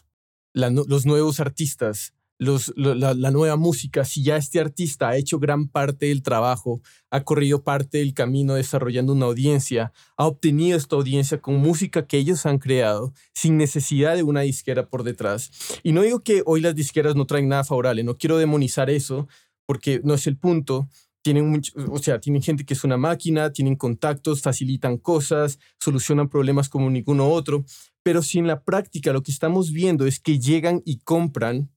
los 0.53 1.05
nuevos 1.05 1.39
artistas, 1.39 2.13
la, 2.39 3.31
nueva 3.31 3.57
música, 3.57 4.05
si 4.05 4.23
ya 4.23 4.37
este 4.37 4.59
artista 4.59 5.09
ha 5.09 5.17
hecho 5.17 5.39
gran 5.39 5.67
parte 5.67 6.07
del 6.07 6.23
trabajo, 6.23 6.81
ha 7.11 7.23
corrido 7.23 7.63
parte 7.63 7.97
del 7.97 8.13
camino 8.13 8.53
desarrollando 8.53 9.11
una 9.11 9.25
audiencia, 9.25 9.91
ha 10.15 10.25
obtenido 10.25 10.77
esta 10.77 10.95
audiencia 10.95 11.41
con 11.41 11.57
música 11.57 12.07
que 12.07 12.17
ellos 12.17 12.45
han 12.45 12.57
creado 12.57 13.13
sin 13.33 13.57
necesidad 13.57 14.15
de 14.15 14.23
una 14.23 14.41
disquera 14.41 14.87
por 14.87 15.03
detrás. 15.03 15.51
Y 15.83 15.91
no 15.91 16.01
digo 16.01 16.21
que 16.21 16.41
hoy 16.45 16.61
las 16.61 16.75
disqueras 16.75 17.15
no 17.15 17.25
traen 17.25 17.49
nada 17.49 17.65
favorable, 17.65 18.03
no 18.03 18.17
quiero 18.17 18.37
demonizar 18.37 18.89
eso 18.89 19.27
porque 19.65 19.99
no 20.03 20.13
es 20.13 20.25
el 20.25 20.37
punto. 20.37 20.87
Tienen 21.21 21.49
mucho, 21.49 21.73
o 21.91 21.97
sea, 21.99 22.19
tienen 22.19 22.41
gente 22.41 22.65
que 22.65 22.73
es 22.73 22.83
una 22.83 22.97
máquina, 22.97 23.51
tienen 23.51 23.75
contactos, 23.75 24.41
facilitan 24.41 24.97
cosas, 24.97 25.59
solucionan 25.79 26.29
problemas 26.29 26.69
como 26.69 26.89
ninguno 26.89 27.29
otro, 27.29 27.65
pero 28.03 28.21
si 28.21 28.39
en 28.39 28.47
la 28.47 28.63
práctica 28.63 29.11
lo 29.11 29.21
que 29.21 29.31
estamos 29.31 29.71
viendo 29.71 30.05
es 30.05 30.19
que 30.19 30.39
llegan 30.39 30.81
y 30.85 30.99
compran 30.99 31.69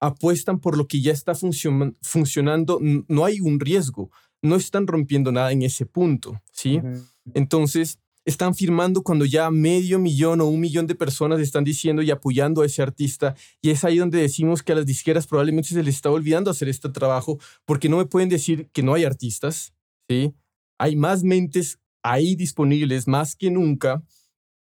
apuestan 0.00 0.60
por 0.60 0.76
lo 0.76 0.86
que 0.86 1.00
ya 1.02 1.12
está 1.12 1.34
funcion 1.34 1.96
funcionando, 2.02 2.80
no 2.80 3.24
hay 3.24 3.40
un 3.40 3.60
riesgo, 3.60 4.10
no 4.42 4.56
están 4.56 4.86
rompiendo 4.86 5.30
nada 5.30 5.52
en 5.52 5.62
ese 5.62 5.84
punto, 5.86 6.40
¿sí? 6.52 6.78
Uh 6.78 6.80
-huh. 6.82 7.04
Entonces, 7.34 7.98
están 8.24 8.54
firmando 8.54 9.02
cuando 9.02 9.24
ya 9.24 9.50
medio 9.50 9.98
millón 9.98 10.40
o 10.40 10.46
un 10.46 10.60
millón 10.60 10.86
de 10.86 10.94
personas 10.94 11.40
están 11.40 11.64
diciendo 11.64 12.02
y 12.02 12.10
apoyando 12.10 12.62
a 12.62 12.66
ese 12.66 12.82
artista, 12.82 13.34
y 13.62 13.70
es 13.70 13.84
ahí 13.84 13.98
donde 13.98 14.20
decimos 14.20 14.62
que 14.62 14.72
a 14.72 14.76
las 14.76 14.86
disqueras 14.86 15.26
probablemente 15.26 15.70
se 15.70 15.82
les 15.82 15.96
está 15.96 16.10
olvidando 16.10 16.50
hacer 16.50 16.68
este 16.68 16.88
trabajo, 16.90 17.38
porque 17.64 17.88
no 17.88 17.96
me 17.96 18.06
pueden 18.06 18.28
decir 18.28 18.68
que 18.72 18.82
no 18.82 18.94
hay 18.94 19.04
artistas, 19.04 19.74
¿sí? 20.08 20.34
Hay 20.78 20.96
más 20.96 21.22
mentes 21.22 21.78
ahí 22.02 22.34
disponibles, 22.36 23.06
más 23.06 23.36
que 23.36 23.50
nunca, 23.50 24.02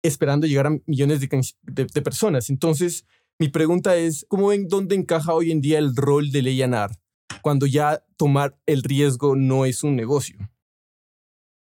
esperando 0.02 0.46
llegar 0.46 0.66
a 0.66 0.78
millones 0.86 1.20
de, 1.20 1.28
de, 1.62 1.86
de 1.86 2.02
personas. 2.02 2.50
Entonces, 2.50 3.06
mi 3.38 3.48
pregunta 3.48 3.96
es, 3.96 4.26
¿cómo 4.28 4.48
ven 4.48 4.68
dónde 4.68 4.94
encaja 4.94 5.34
hoy 5.34 5.50
en 5.50 5.60
día 5.60 5.78
el 5.78 5.96
rol 5.96 6.30
del 6.30 6.46
A&R 6.46 6.94
cuando 7.42 7.66
ya 7.66 8.04
tomar 8.16 8.56
el 8.66 8.82
riesgo 8.82 9.34
no 9.34 9.64
es 9.64 9.82
un 9.82 9.96
negocio? 9.96 10.38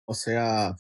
O 0.06 0.14
sea, 0.14 0.76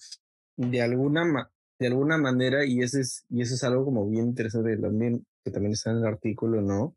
de 0.57 0.81
alguna, 0.81 1.51
de 1.79 1.87
alguna 1.87 2.17
manera, 2.17 2.65
y, 2.65 2.81
ese 2.81 3.01
es, 3.01 3.25
y 3.29 3.41
eso 3.41 3.55
es 3.55 3.63
algo 3.63 3.85
como 3.85 4.07
bien 4.09 4.25
interesante 4.27 4.77
también, 4.77 5.25
que 5.43 5.51
también 5.51 5.73
está 5.73 5.91
en 5.91 5.97
el 5.97 6.05
artículo, 6.05 6.61
¿no? 6.61 6.95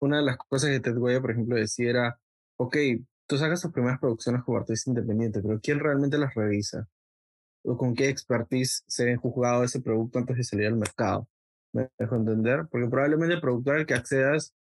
Una 0.00 0.18
de 0.18 0.24
las 0.24 0.36
cosas 0.36 0.70
que 0.70 0.80
Ted 0.80 0.96
Goya, 0.98 1.20
por 1.20 1.30
ejemplo, 1.30 1.56
decía 1.56 1.90
era, 1.90 2.20
ok, 2.56 2.76
tú 3.26 3.38
sacas 3.38 3.62
tus 3.62 3.72
primeras 3.72 3.98
producciones 3.98 4.42
como 4.44 4.58
artista 4.58 4.90
independiente, 4.90 5.40
pero 5.42 5.60
¿quién 5.60 5.80
realmente 5.80 6.18
las 6.18 6.34
revisa? 6.34 6.88
¿O 7.64 7.76
con 7.76 7.94
qué 7.94 8.08
expertise 8.08 8.84
se 8.86 9.12
ha 9.12 9.16
juzgado 9.16 9.64
ese 9.64 9.80
producto 9.80 10.18
antes 10.18 10.36
de 10.36 10.44
salir 10.44 10.66
al 10.66 10.76
mercado? 10.76 11.28
me 11.76 11.88
dejo 11.98 12.16
entender, 12.16 12.66
porque 12.70 12.88
probablemente 12.88 13.34
el 13.34 13.40
productor 13.40 13.76
al 13.76 13.86
que 13.86 13.94
accedas, 13.94 14.54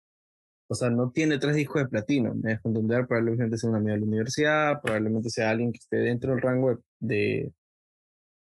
o 0.69 0.75
sea, 0.75 0.91
no 0.91 1.11
tiene 1.11 1.39
tres 1.39 1.55
discos 1.55 1.83
de 1.83 1.89
platino, 1.89 2.35
me 2.35 2.51
dejo 2.53 2.69
entender, 2.69 3.07
probablemente 3.07 3.59
sea 3.59 3.71
un 3.71 3.77
amigo 3.77 3.93
de 3.93 4.01
la 4.01 4.07
universidad, 4.07 4.83
probablemente 4.83 5.31
sea 5.31 5.51
alguien 5.51 5.73
que 5.73 5.79
esté 5.79 5.99
dentro 5.99 6.33
del 6.33 6.43
rango 6.43 6.71
de, 6.71 6.77
de 7.01 7.53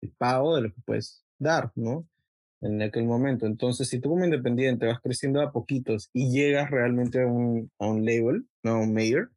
pago 0.09 0.55
de 0.55 0.63
lo 0.63 0.73
que 0.73 0.81
puedes 0.85 1.23
dar, 1.39 1.71
¿no? 1.75 2.07
En 2.61 2.81
aquel 2.81 3.05
momento. 3.05 3.45
Entonces, 3.45 3.89
si 3.89 3.99
tú 3.99 4.09
como 4.09 4.25
independiente 4.25 4.85
vas 4.85 4.99
creciendo 5.01 5.41
a 5.41 5.51
poquitos 5.51 6.09
y 6.13 6.31
llegas 6.31 6.69
realmente 6.69 7.21
a 7.21 7.27
un, 7.27 7.71
a 7.79 7.87
un 7.87 8.05
label, 8.05 8.45
no 8.63 8.71
a 8.71 8.79
un 8.79 8.93
mayor, 8.93 9.31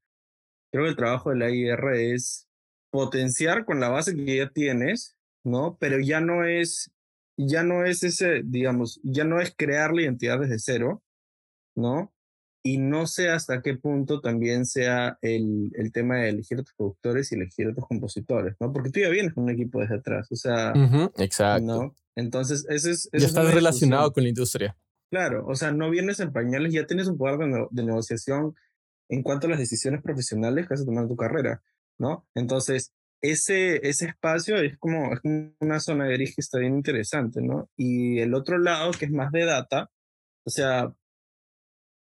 creo 0.71 0.85
que 0.85 0.91
el 0.91 0.97
trabajo 0.97 1.31
de 1.31 1.37
la 1.37 1.51
IR 1.51 1.95
es 1.95 2.49
potenciar 2.91 3.65
con 3.65 3.81
la 3.81 3.89
base 3.89 4.15
que 4.15 4.37
ya 4.37 4.51
tienes, 4.51 5.17
¿no? 5.43 5.77
Pero 5.81 5.99
ya 6.01 6.21
no 6.21 6.45
es 6.45 6.95
ya 7.37 7.65
no 7.65 7.85
es 7.85 8.05
ese, 8.05 8.43
digamos, 8.45 9.01
ya 9.03 9.25
no 9.25 9.41
es 9.41 9.53
crear 9.57 9.93
la 9.93 10.03
identidad 10.03 10.39
desde 10.39 10.59
cero, 10.59 11.03
¿no? 11.75 12.14
Y 12.67 12.79
no 12.79 13.07
sé 13.07 13.29
hasta 13.29 13.61
qué 13.61 13.75
punto 13.77 14.23
también 14.23 14.65
sea 14.65 15.19
el, 15.21 15.71
el 15.75 15.93
tema 15.93 16.17
de 16.17 16.31
elegir 16.31 16.59
a 16.59 16.63
tus 16.63 16.73
productores 16.75 17.31
y 17.31 17.35
elegir 17.35 17.69
a 17.69 17.75
tus 17.75 17.87
compositores, 17.87 18.57
¿no? 18.59 18.73
Porque 18.73 18.91
tú 18.91 19.01
ya 19.01 19.11
vienes 19.11 19.35
con 19.35 19.45
un 19.45 19.51
equipo 19.51 19.81
desde 19.81 19.97
atrás, 19.97 20.33
o 20.33 20.37
sea, 20.37 20.73
uh 20.75 20.79
-huh, 20.79 21.13
exacto. 21.19 21.63
¿no? 21.63 21.95
Entonces, 22.17 22.65
ese 22.71 22.93
es... 22.93 23.11
ya 23.13 23.27
estás 23.27 23.53
relacionado 23.53 24.11
con 24.13 24.23
la 24.23 24.31
industria. 24.31 24.75
Claro, 25.11 25.45
o 25.47 25.55
sea, 25.55 25.73
no 25.73 25.91
vienes 25.91 26.21
en 26.21 26.33
pañales, 26.33 26.73
ya 26.73 26.87
tienes 26.87 27.07
un 27.07 27.19
poder 27.19 27.37
de, 27.39 27.47
ne 27.49 27.67
de 27.71 27.85
negociación 27.85 28.55
en 29.11 29.23
cuanto 29.23 29.47
a 29.47 29.51
las 29.51 29.59
decisiones 29.59 30.01
profesionales 30.01 30.67
que 30.67 30.73
vas 30.75 30.81
a 30.81 30.87
tomar 30.87 31.03
en 31.03 31.09
tu 31.11 31.17
carrera, 31.17 31.63
¿no? 31.99 32.27
Entonces, 32.35 32.95
ese, 33.21 33.87
ese 33.87 34.07
espacio 34.07 34.57
es 34.57 34.79
como, 34.79 35.13
es 35.13 35.21
como 35.21 35.53
una 35.61 35.81
zona 35.81 36.07
gris 36.07 36.35
que 36.35 36.41
está 36.41 36.59
bien 36.59 36.75
interesante, 36.77 37.43
¿no? 37.43 37.69
Y 37.77 38.21
el 38.21 38.33
otro 38.35 38.59
lado, 38.59 38.91
que 38.93 39.05
es 39.05 39.13
más 39.13 39.31
de 39.33 39.45
data, 39.45 39.91
o 40.47 40.51
sea, 40.51 40.95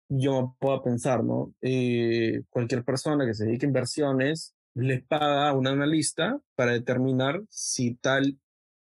yo 0.09 0.55
puedo 0.59 0.83
pensar, 0.83 1.23
¿no? 1.23 1.53
Eh, 1.61 2.43
cualquier 2.49 2.83
persona 2.83 3.25
que 3.25 3.33
se 3.33 3.45
dedique 3.45 3.65
a 3.65 3.69
inversiones 3.69 4.55
les 4.73 5.03
paga 5.03 5.49
a 5.49 5.53
un 5.53 5.67
analista 5.67 6.39
para 6.55 6.73
determinar 6.73 7.41
si 7.49 7.95
tal 7.95 8.39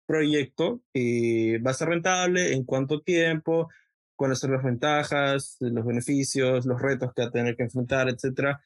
proyecto 0.07 0.83
eh, 0.95 1.61
va 1.65 1.73
a 1.73 1.75
ser 1.75 1.89
rentable, 1.89 2.55
en 2.55 2.65
cuánto 2.65 3.03
tiempo, 3.03 3.69
cuáles 4.17 4.39
son 4.39 4.53
las 4.53 4.65
ventajas, 4.65 5.57
los 5.61 5.85
beneficios, 5.85 6.67
los 6.67 6.81
retos 6.81 7.13
que 7.15 7.23
va 7.23 7.29
a 7.29 7.33
tener 7.33 7.57
que 7.57 7.65
enfrentar, 7.65 8.09
etcétera 8.09 8.61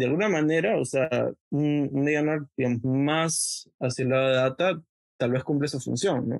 de 0.00 0.06
alguna 0.06 0.30
manera, 0.30 0.78
o 0.78 0.84
sea, 0.86 1.10
un, 1.50 2.06
digamos, 2.06 2.84
más 2.84 3.68
hacia 3.80 4.06
de 4.06 4.32
data, 4.32 4.82
tal 5.18 5.32
vez 5.32 5.44
cumple 5.44 5.68
su 5.68 5.78
función, 5.78 6.26
¿no? 6.26 6.38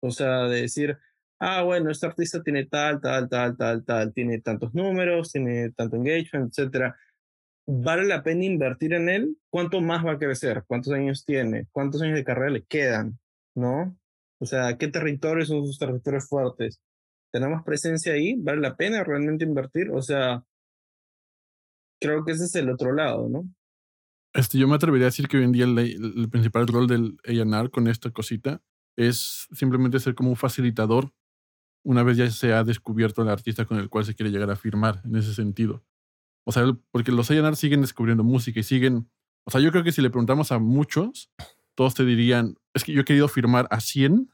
O 0.00 0.12
sea, 0.12 0.44
de 0.44 0.62
decir, 0.62 0.96
ah, 1.40 1.62
bueno, 1.62 1.90
este 1.90 2.06
artista 2.06 2.42
tiene 2.42 2.66
tal, 2.66 3.00
tal, 3.00 3.28
tal, 3.28 3.56
tal, 3.56 3.84
tal, 3.84 4.12
tiene 4.12 4.40
tantos 4.40 4.74
números, 4.74 5.32
tiene 5.32 5.70
tanto 5.72 5.96
engagement, 5.96 6.50
etcétera. 6.50 6.96
¿Vale 7.66 8.04
la 8.04 8.22
pena 8.22 8.44
invertir 8.44 8.92
en 8.94 9.08
él? 9.08 9.36
¿Cuánto 9.48 9.80
más 9.80 10.04
va 10.04 10.12
a 10.12 10.18
crecer? 10.18 10.64
¿Cuántos 10.66 10.92
años 10.92 11.24
tiene? 11.24 11.66
¿Cuántos 11.72 12.02
años 12.02 12.16
de 12.16 12.24
carrera 12.24 12.50
le 12.50 12.64
quedan? 12.64 13.18
¿No? 13.54 13.96
O 14.38 14.46
sea, 14.46 14.76
¿qué 14.76 14.88
territorios 14.88 15.48
son 15.48 15.66
sus 15.66 15.78
territorios 15.78 16.28
fuertes? 16.28 16.80
¿Tenemos 17.32 17.62
presencia 17.64 18.12
ahí? 18.12 18.34
¿Vale 18.38 18.60
la 18.60 18.76
pena 18.76 19.04
realmente 19.04 19.44
invertir? 19.44 19.90
O 19.90 20.02
sea, 20.02 20.44
creo 22.00 22.24
que 22.24 22.32
ese 22.32 22.44
es 22.44 22.54
el 22.56 22.70
otro 22.70 22.92
lado, 22.92 23.28
¿no? 23.28 23.48
Este, 24.32 24.58
yo 24.58 24.68
me 24.68 24.76
atrevería 24.76 25.06
a 25.06 25.10
decir 25.10 25.28
que 25.28 25.38
hoy 25.38 25.44
en 25.44 25.52
día 25.52 25.64
el, 25.64 25.78
el 25.78 26.28
principal 26.30 26.66
rol 26.66 26.86
del 26.86 27.18
A&R 27.26 27.70
con 27.70 27.88
esta 27.88 28.10
cosita 28.10 28.62
es 28.96 29.48
simplemente 29.52 30.00
ser 30.00 30.14
como 30.14 30.30
un 30.30 30.36
facilitador 30.36 31.12
una 31.84 32.02
vez 32.02 32.16
ya 32.16 32.30
se 32.30 32.52
ha 32.52 32.64
descubierto 32.64 33.22
el 33.22 33.28
artista 33.28 33.64
con 33.64 33.78
el 33.78 33.88
cual 33.88 34.04
se 34.04 34.14
quiere 34.14 34.30
llegar 34.30 34.50
a 34.50 34.56
firmar 34.56 35.00
en 35.04 35.16
ese 35.16 35.34
sentido. 35.34 35.84
O 36.44 36.52
sea, 36.52 36.64
porque 36.90 37.12
los 37.12 37.30
A&R 37.30 37.56
siguen 37.56 37.80
descubriendo 37.80 38.24
música 38.24 38.60
y 38.60 38.62
siguen... 38.62 39.10
O 39.46 39.50
sea, 39.50 39.60
yo 39.60 39.70
creo 39.72 39.84
que 39.84 39.92
si 39.92 40.02
le 40.02 40.10
preguntamos 40.10 40.52
a 40.52 40.58
muchos, 40.58 41.30
todos 41.74 41.94
te 41.94 42.04
dirían, 42.04 42.56
es 42.74 42.84
que 42.84 42.92
yo 42.92 43.00
he 43.02 43.04
querido 43.04 43.28
firmar 43.28 43.66
a 43.70 43.80
100, 43.80 44.30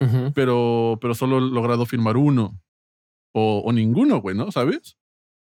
uh 0.00 0.04
-huh. 0.04 0.32
pero, 0.34 0.98
pero 1.00 1.14
solo 1.14 1.38
he 1.38 1.50
logrado 1.50 1.84
firmar 1.86 2.16
uno. 2.16 2.60
O, 3.34 3.62
o 3.64 3.72
ninguno, 3.72 4.20
güey, 4.20 4.36
¿no? 4.36 4.50
¿Sabes? 4.50 4.96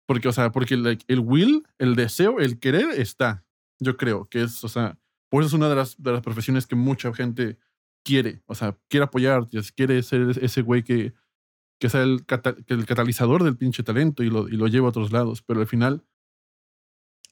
Porque, 0.07 0.27
o 0.27 0.31
sea, 0.31 0.51
porque 0.51 0.75
like, 0.75 1.05
el 1.07 1.19
will, 1.19 1.67
el 1.77 1.95
deseo, 1.95 2.39
el 2.39 2.59
querer 2.59 2.89
está. 2.99 3.45
Yo 3.79 3.95
creo 3.95 4.25
que 4.25 4.43
es, 4.43 4.63
o 4.63 4.67
sea, 4.67 4.97
por 5.29 5.43
eso 5.43 5.49
es 5.49 5.53
una 5.53 5.69
de 5.69 5.75
las, 5.75 6.01
de 6.01 6.11
las 6.11 6.21
profesiones 6.21 6.65
que 6.65 6.75
mucha 6.75 7.13
gente 7.13 7.57
quiere. 8.09 8.41
O 8.47 8.55
sea, 8.55 8.75
quiere 8.89 9.03
apoyar, 9.03 9.47
quiere 9.75 10.01
ser 10.01 10.31
ese 10.41 10.61
güey 10.63 10.83
que, 10.83 11.13
que 11.79 11.89
sea 11.89 12.01
el, 12.01 12.25
el 12.67 12.85
catalizador 12.87 13.43
del 13.43 13.55
pinche 13.55 13.83
talento 13.83 14.23
y 14.23 14.31
lo, 14.31 14.49
y 14.49 14.53
lo 14.53 14.65
lleve 14.65 14.87
a 14.87 14.89
otros 14.89 15.11
lados. 15.11 15.43
Pero 15.43 15.59
al 15.59 15.67
final, 15.67 16.03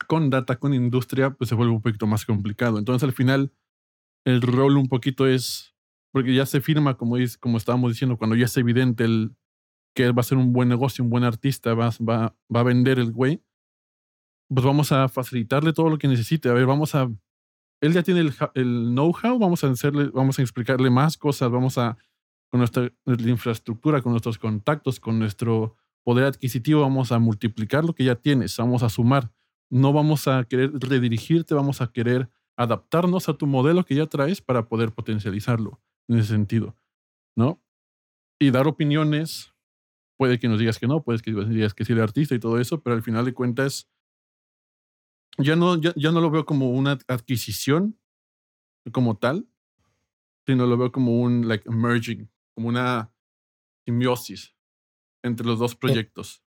con 0.07 0.29
data, 0.29 0.57
con 0.59 0.75
industria, 0.75 1.31
pues 1.31 1.49
se 1.49 1.55
vuelve 1.55 1.73
un 1.73 1.81
poquito 1.81 2.05
más 2.05 2.25
complicado. 2.25 2.77
Entonces 2.77 3.03
al 3.03 3.13
final, 3.13 3.51
el 4.23 4.43
rol 4.43 4.77
un 4.77 4.87
poquito 4.87 5.25
es, 5.25 5.73
porque 6.11 6.35
ya 6.35 6.45
se 6.45 6.61
firma, 6.61 6.95
como, 6.95 7.17
es, 7.17 7.39
como 7.39 7.57
estábamos 7.57 7.91
diciendo, 7.91 8.17
cuando 8.17 8.35
ya 8.35 8.45
es 8.45 8.55
evidente 8.57 9.03
el, 9.03 9.35
que 9.95 10.11
va 10.11 10.19
a 10.19 10.23
ser 10.23 10.37
un 10.37 10.53
buen 10.53 10.69
negocio, 10.69 11.03
un 11.03 11.09
buen 11.09 11.23
artista, 11.23 11.73
va, 11.73 11.89
va, 12.07 12.37
va 12.55 12.59
a 12.59 12.63
vender 12.63 12.99
el 12.99 13.11
güey, 13.11 13.41
pues 14.47 14.63
vamos 14.63 14.91
a 14.91 15.09
facilitarle 15.09 15.73
todo 15.73 15.89
lo 15.89 15.97
que 15.97 16.07
necesite. 16.07 16.49
A 16.49 16.53
ver, 16.53 16.67
vamos 16.67 16.93
a... 16.93 17.11
Él 17.81 17.93
ya 17.93 18.03
tiene 18.03 18.21
el, 18.21 18.33
know-how, 18.93 19.37
vamos 19.37 19.63
a 19.63 19.69
hacerle, 19.69 20.09
vamos 20.13 20.39
a 20.39 20.41
explicarle 20.41 20.89
más 20.89 21.17
cosas, 21.17 21.51
vamos 21.51 21.77
a 21.77 21.97
con 22.49 22.59
nuestra, 22.59 22.91
infraestructura, 23.05 24.01
con 24.01 24.13
nuestros 24.13 24.37
contactos, 24.37 24.99
con 24.99 25.19
nuestro 25.19 25.75
poder 26.03 26.25
adquisitivo, 26.25 26.81
vamos 26.81 27.11
a 27.11 27.19
multiplicar 27.19 27.83
lo 27.83 27.93
que 27.93 28.05
ya 28.05 28.15
tienes, 28.15 28.55
vamos 28.57 28.83
a 28.83 28.89
sumar. 28.89 29.31
No 29.69 29.91
vamos 29.91 30.29
a 30.29 30.45
querer 30.45 30.71
redirigirte, 30.73 31.53
vamos 31.53 31.81
a 31.81 31.91
querer 31.91 32.29
adaptarnos 32.55 33.27
a 33.27 33.33
tu 33.33 33.45
modelo 33.47 33.83
que 33.83 33.95
ya 33.95 34.05
traes 34.05 34.41
para 34.41 34.67
poder 34.67 34.93
potencializarlo 34.93 35.81
en 36.07 36.19
ese 36.19 36.29
sentido, 36.29 36.75
¿no? 37.35 37.61
Y 38.39 38.51
dar 38.51 38.67
opiniones, 38.67 39.53
puede 40.17 40.39
que 40.39 40.47
nos 40.47 40.59
digas 40.59 40.79
que 40.79 40.87
no, 40.87 41.03
puede 41.03 41.19
que 41.19 41.31
nos 41.31 41.49
digas 41.49 41.73
que 41.73 41.83
sí 41.83 41.91
el 41.91 42.01
artista 42.01 42.33
y 42.33 42.39
todo 42.39 42.59
eso, 42.59 42.81
pero 42.81 42.95
al 42.95 43.03
final 43.03 43.25
de 43.25 43.33
cuentas, 43.33 43.89
ya 45.37 45.55
no, 45.55 45.79
ya, 45.79 45.93
ya 45.95 46.11
no 46.11 46.21
lo 46.21 46.29
veo 46.29 46.45
como 46.45 46.71
una 46.71 46.97
adquisición 47.07 47.99
como 48.91 49.17
tal, 49.17 49.47
sino 50.45 50.65
lo 50.65 50.77
veo 50.77 50.91
como 50.91 51.21
un 51.21 51.47
like 51.47 51.69
merging, 51.69 52.29
como 52.55 52.69
una 52.69 53.13
simbiosis 53.85 54.55
entre 55.23 55.45
los 55.45 55.59
dos 55.59 55.75
proyectos. 55.75 56.41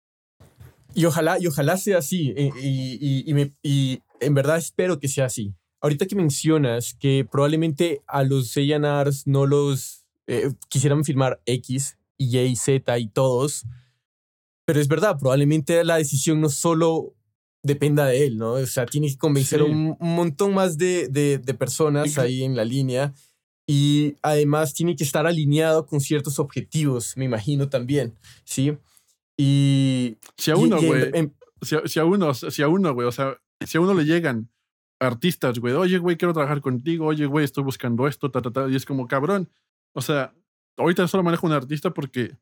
Y 0.95 1.05
ojalá, 1.05 1.39
y 1.39 1.47
ojalá 1.47 1.77
sea 1.77 1.99
así, 1.99 2.33
eh, 2.37 2.51
y, 2.61 3.29
y, 3.29 3.35
me, 3.35 3.55
y, 3.63 4.03
en 4.21 4.35
verdad 4.35 4.57
espero 4.57 4.99
que 4.99 5.09
sea 5.09 5.27
así. 5.27 5.55
Ahorita 5.81 6.07
que 6.07 6.17
mencionas 6.17 6.95
que 6.95 7.27
probablemente 7.31 8.03
a 8.07 8.23
los 8.23 8.57
A&Rs 8.57 9.27
no 9.27 9.47
los 9.47 10.07
eh, 10.27 10.53
quisieran 10.69 11.05
filmar 11.05 11.41
X 11.47 11.99
y 12.17 12.39
Y, 12.39 12.57
Z 12.57 12.99
y 12.99 13.09
todos, 13.09 13.67
pero 14.65 14.81
es 14.81 14.89
verdad, 14.89 15.19
probablemente 15.19 15.85
la 15.85 15.97
decisión 15.97 16.41
no 16.41 16.49
solo 16.49 17.15
dependa 17.67 18.07
de 18.07 18.27
él, 18.27 18.39
¿no? 18.39 18.53
O 18.53 18.67
sea, 18.67 18.87
tiene 18.87 19.09
que 19.09 19.19
convencer 19.19 19.61
a 19.61 19.65
un, 19.65 19.97
montón 20.01 20.55
más 20.55 20.79
de, 20.79 21.09
de, 21.09 21.39
de 21.39 21.55
personas 21.55 22.17
ahí 22.19 22.43
en 22.45 22.57
la 22.57 22.65
línea 22.65 23.13
y 23.67 24.15
además 24.23 24.75
tiene 24.75 24.95
que 24.95 25.05
estar 25.05 25.27
alineado 25.27 25.87
con 25.87 26.01
ciertos 26.01 26.39
objetivos, 26.39 27.17
me 27.17 27.25
imagino 27.25 27.69
también, 27.69 28.15
¿sí? 28.45 28.79
Y... 29.37 30.17
Si 30.37 30.51
a 30.51 30.57
uno, 30.57 30.81
güey, 30.81 31.11
si, 31.63 31.99
a 31.99 32.05
uno, 32.05 32.33
si 32.33 32.63
a 32.63 32.69
uno, 32.69 32.95
güey, 32.95 33.09
o 33.09 33.13
sea, 33.13 33.39
si 33.67 33.77
a 33.77 33.81
uno 33.81 33.93
le 33.93 34.05
llegan 34.05 34.49
artistas, 35.01 35.59
güey, 35.59 35.75
oye, 35.75 35.99
güey, 35.99 36.17
quiero 36.17 36.33
trabajar 36.33 36.61
contigo, 36.61 37.07
oye, 37.07 37.27
güey, 37.27 37.45
estoy 37.45 37.65
buscando 37.65 38.07
esto, 38.07 38.31
ta, 38.31 38.41
ta, 38.41 38.51
ta, 38.51 38.69
y 38.69 38.77
es 38.77 38.85
como, 38.85 39.09
cabrón, 39.09 39.51
o 39.95 40.01
sea, 40.01 40.33
ahorita 40.77 41.09
solo 41.09 41.25
manejo 41.25 41.47
un 41.47 41.53
artista 41.53 41.91
porque 41.91 42.37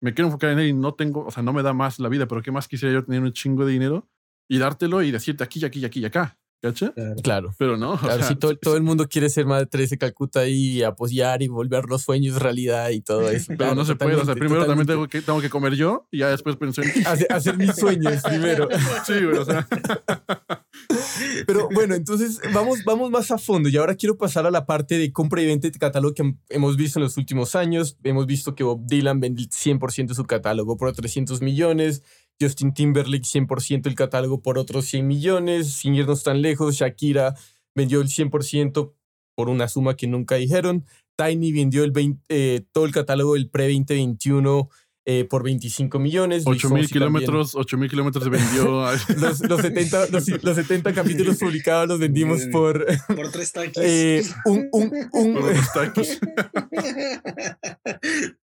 me 0.00 0.14
quiero 0.14 0.28
enfocar 0.28 0.50
en 0.50 0.60
él 0.60 0.68
y 0.68 0.72
no 0.72 0.94
tengo, 0.94 1.26
o 1.26 1.30
sea, 1.30 1.42
no 1.42 1.52
me 1.52 1.62
da 1.62 1.74
más 1.74 1.98
la 1.98 2.08
vida, 2.08 2.26
pero 2.26 2.42
¿qué 2.42 2.50
más 2.50 2.68
quisiera 2.68 2.94
yo 2.94 3.04
tener 3.04 3.20
un 3.20 3.32
chingo 3.32 3.66
de 3.66 3.72
dinero 3.72 4.08
y 4.50 4.58
dártelo 4.58 5.00
y 5.02 5.12
decirte 5.12 5.44
aquí, 5.44 5.64
aquí, 5.64 5.84
aquí, 5.84 6.00
y 6.00 6.04
acá? 6.04 6.36
¿Cacha? 6.62 6.92
Claro. 7.22 7.54
Pero 7.56 7.78
no. 7.78 7.96
Claro, 7.96 8.22
sí, 8.22 8.36
todo, 8.36 8.54
todo, 8.54 8.76
el 8.76 8.82
mundo 8.82 9.08
quiere 9.08 9.30
ser 9.30 9.46
Madre 9.46 9.64
Teresa 9.64 9.96
Calcuta 9.96 10.46
y 10.46 10.82
apoyar 10.82 11.40
y 11.40 11.48
volver 11.48 11.86
los 11.86 12.02
sueños 12.02 12.38
realidad 12.42 12.90
y 12.90 13.00
todo 13.00 13.30
eso. 13.30 13.54
Pero 13.58 13.74
no 13.74 13.86
se 13.86 13.96
puede. 13.96 14.16
O 14.16 14.24
sea, 14.26 14.34
primero 14.34 14.66
también 14.66 14.86
tengo 14.86 15.08
que, 15.08 15.22
tengo 15.22 15.40
que 15.40 15.48
comer 15.48 15.74
yo 15.74 16.06
y 16.10 16.18
ya 16.18 16.28
después 16.28 16.56
pensé 16.56 16.82
en. 16.82 17.06
Hacer, 17.30 17.56
mis 17.56 17.74
sueños 17.74 18.22
primero. 18.28 18.68
Sí, 19.06 19.24
güey, 19.24 19.38
o 19.38 19.44
sea. 19.44 19.66
Pero 21.46 21.68
bueno, 21.72 21.94
entonces 21.94 22.38
vamos, 22.52 22.84
vamos 22.84 23.10
más 23.10 23.30
a 23.30 23.38
fondo 23.38 23.70
y 23.70 23.76
ahora 23.78 23.94
quiero 23.94 24.18
pasar 24.18 24.44
a 24.46 24.50
la 24.50 24.66
parte 24.66 24.98
de 24.98 25.12
compra 25.12 25.40
y 25.40 25.46
venta 25.46 25.68
de 25.68 25.78
catálogo 25.78 26.12
que 26.12 26.34
hemos 26.50 26.76
visto 26.76 26.98
en 26.98 27.04
los 27.04 27.16
últimos 27.16 27.54
años. 27.54 27.96
Hemos 28.04 28.26
visto 28.26 28.54
que 28.54 28.64
Bob 28.64 28.84
Dylan 28.84 29.18
vende 29.18 29.44
100% 29.44 30.08
de 30.08 30.14
su 30.14 30.24
catálogo 30.26 30.76
por 30.76 30.92
300 30.92 31.40
millones. 31.40 32.02
Justin 32.40 32.72
Timberlake 32.72 33.24
100% 33.24 33.86
el 33.86 33.94
catálogo 33.94 34.40
por 34.40 34.58
otros 34.58 34.86
100 34.86 35.06
millones, 35.06 35.74
sin 35.74 35.94
irnos 35.94 36.22
tan 36.22 36.42
lejos, 36.42 36.76
Shakira 36.76 37.34
vendió 37.74 38.00
el 38.00 38.08
100% 38.08 38.92
por 39.36 39.48
una 39.48 39.68
suma 39.68 39.96
que 39.96 40.06
nunca 40.06 40.36
dijeron, 40.36 40.84
Tiny 41.16 41.52
vendió 41.52 41.84
el 41.84 41.92
eh, 42.28 42.62
todo 42.72 42.86
el 42.86 42.92
catálogo 42.92 43.34
del 43.34 43.50
pre-2021 43.50 44.68
eh, 45.06 45.24
por 45.24 45.42
25 45.42 45.98
millones. 45.98 46.42
8 46.46 46.70
mil 46.70 46.88
kilómetros, 46.88 47.54
8 47.54 47.78
mil 47.78 47.90
kilómetros 47.90 48.24
se 48.24 48.30
vendió. 48.30 48.64
los, 49.16 49.40
los, 49.40 49.60
70, 49.60 50.08
los, 50.08 50.24
70 50.24 50.92
capítulos 50.92 51.36
publicados 51.38 51.88
los 51.88 51.98
vendimos 51.98 52.42
por... 52.52 52.86
Por 53.08 53.30
tres 53.30 53.52
taquis. 53.52 53.82
Eh, 53.82 54.22
un, 54.44 54.68
un, 54.72 54.92
un, 55.12 55.34
por 55.34 55.50
tres 55.50 55.72
taquis. 55.72 56.20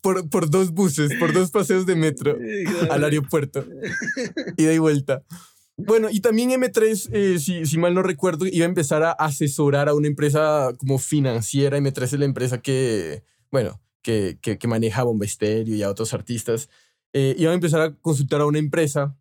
por, 0.00 0.28
por 0.28 0.50
dos 0.50 0.72
buses, 0.72 1.12
por 1.18 1.32
dos 1.32 1.50
paseos 1.50 1.86
de 1.86 1.96
metro 1.96 2.36
al 2.90 3.04
aeropuerto. 3.04 3.64
Ida 4.56 4.72
y 4.74 4.78
vuelta. 4.78 5.22
Bueno, 5.78 6.08
y 6.10 6.20
también 6.20 6.50
M3, 6.50 7.10
eh, 7.12 7.38
si, 7.38 7.66
si, 7.66 7.78
mal 7.78 7.92
no 7.92 8.02
recuerdo, 8.02 8.46
iba 8.46 8.64
a 8.64 8.68
empezar 8.68 9.02
a 9.02 9.12
asesorar 9.12 9.88
a 9.88 9.94
una 9.94 10.06
empresa 10.06 10.72
como 10.78 10.98
financiera. 10.98 11.76
M3 11.78 12.02
es 12.02 12.12
la 12.18 12.24
empresa 12.24 12.62
que, 12.62 13.22
bueno, 13.50 13.80
que, 14.00 14.38
que, 14.40 14.56
que 14.58 14.68
maneja 14.68 15.02
Bombesterio 15.02 15.76
y 15.76 15.82
a 15.82 15.90
otros 15.90 16.14
artistas. 16.14 16.70
Eh, 17.12 17.34
iba 17.38 17.50
a 17.50 17.54
empezar 17.54 17.80
a 17.82 17.94
consultar 17.94 18.40
a 18.40 18.46
una 18.46 18.58
empresa 18.58 19.16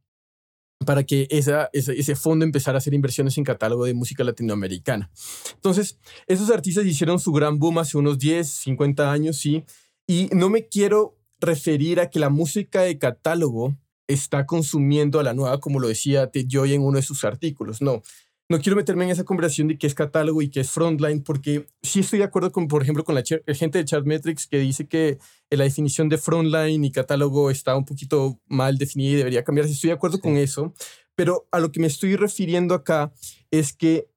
para 0.86 1.04
que 1.04 1.28
esa, 1.30 1.70
ese, 1.74 1.94
ese 2.00 2.16
fondo 2.16 2.46
empezara 2.46 2.78
a 2.78 2.80
hacer 2.80 2.94
inversiones 2.94 3.38
en 3.38 3.44
catálogo 3.44 3.86
de 3.86 3.94
música 3.94 4.24
latinoamericana. 4.24 5.10
Entonces, 5.56 5.98
esos 6.28 6.50
artistas 6.50 6.86
hicieron 6.86 7.20
su 7.20 7.32
gran 7.32 7.60
boom 7.60 7.80
hace 7.80 7.98
unos 7.98 8.18
10, 8.18 8.48
50 8.48 9.12
años, 9.12 9.38
sí. 9.38 9.64
Y 10.08 10.30
no 10.34 10.50
me 10.50 10.68
quiero 10.68 11.18
referir 11.40 12.00
a 12.00 12.10
que 12.10 12.20
la 12.20 12.30
música 12.30 12.82
de 12.82 12.98
catálogo 12.98 13.76
está 14.08 14.46
consumiendo 14.46 15.20
a 15.20 15.24
la 15.24 15.34
nueva, 15.34 15.60
como 15.60 15.80
lo 15.80 15.88
decía 15.88 16.30
Ted 16.30 16.46
Joy 16.48 16.74
en 16.74 16.82
uno 16.82 16.98
de 16.98 17.04
sus 17.04 17.24
artículos. 17.24 17.82
No, 17.82 18.04
no 18.48 18.60
quiero 18.60 18.76
meterme 18.76 19.06
en 19.06 19.10
esa 19.10 19.24
conversación 19.24 19.68
de 19.68 19.78
qué 19.80 19.88
es 19.88 19.96
catálogo 19.96 20.42
y 20.44 20.50
qué 20.50 20.60
es 20.60 20.70
frontline, 20.70 21.24
porque 21.24 21.68
sí 21.82 22.02
estoy 22.02 22.20
de 22.20 22.26
acuerdo 22.26 22.52
con, 22.52 22.68
por 22.68 22.84
ejemplo, 22.84 23.04
con 23.04 23.16
la 23.16 23.24
gente 23.24 23.80
de 23.80 23.86
Chartmetrics 23.86 24.46
que 24.46 24.60
dice 24.60 24.88
que 24.88 25.18
la 25.50 25.64
definición 25.64 26.10
de 26.10 26.20
frontline 26.20 26.86
y 26.86 26.92
catálogo 26.92 27.50
está 27.50 27.76
un 27.76 27.86
poquito 27.86 28.40
mal 28.46 28.78
definida 28.78 29.14
y 29.14 29.16
debería 29.16 29.44
cambiarse. 29.44 29.74
Estoy 29.74 29.90
de 29.90 29.96
acuerdo 29.96 30.20
con 30.20 30.38
eso, 30.38 30.74
pero 31.16 31.48
a 31.52 31.60
lo 31.60 31.72
que 31.72 31.80
me 31.80 31.88
estoy 31.88 32.16
refiriendo 32.16 32.76
acá 32.76 33.12
es 33.50 33.74
que 33.74 34.08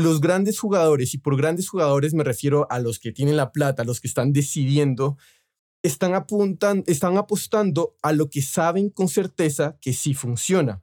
los 0.00 0.20
grandes 0.20 0.58
jugadores, 0.58 1.14
y 1.14 1.18
por 1.18 1.36
grandes 1.36 1.68
jugadores 1.68 2.14
me 2.14 2.24
refiero 2.24 2.66
a 2.70 2.78
los 2.78 2.98
que 2.98 3.12
tienen 3.12 3.36
la 3.36 3.52
plata, 3.52 3.82
a 3.82 3.84
los 3.84 4.00
que 4.00 4.08
están 4.08 4.32
decidiendo, 4.32 5.16
están, 5.82 6.14
apuntan, 6.14 6.84
están 6.86 7.16
apostando 7.16 7.96
a 8.02 8.12
lo 8.12 8.28
que 8.28 8.42
saben 8.42 8.90
con 8.90 9.08
certeza 9.08 9.78
que 9.80 9.92
sí 9.92 10.14
funciona. 10.14 10.82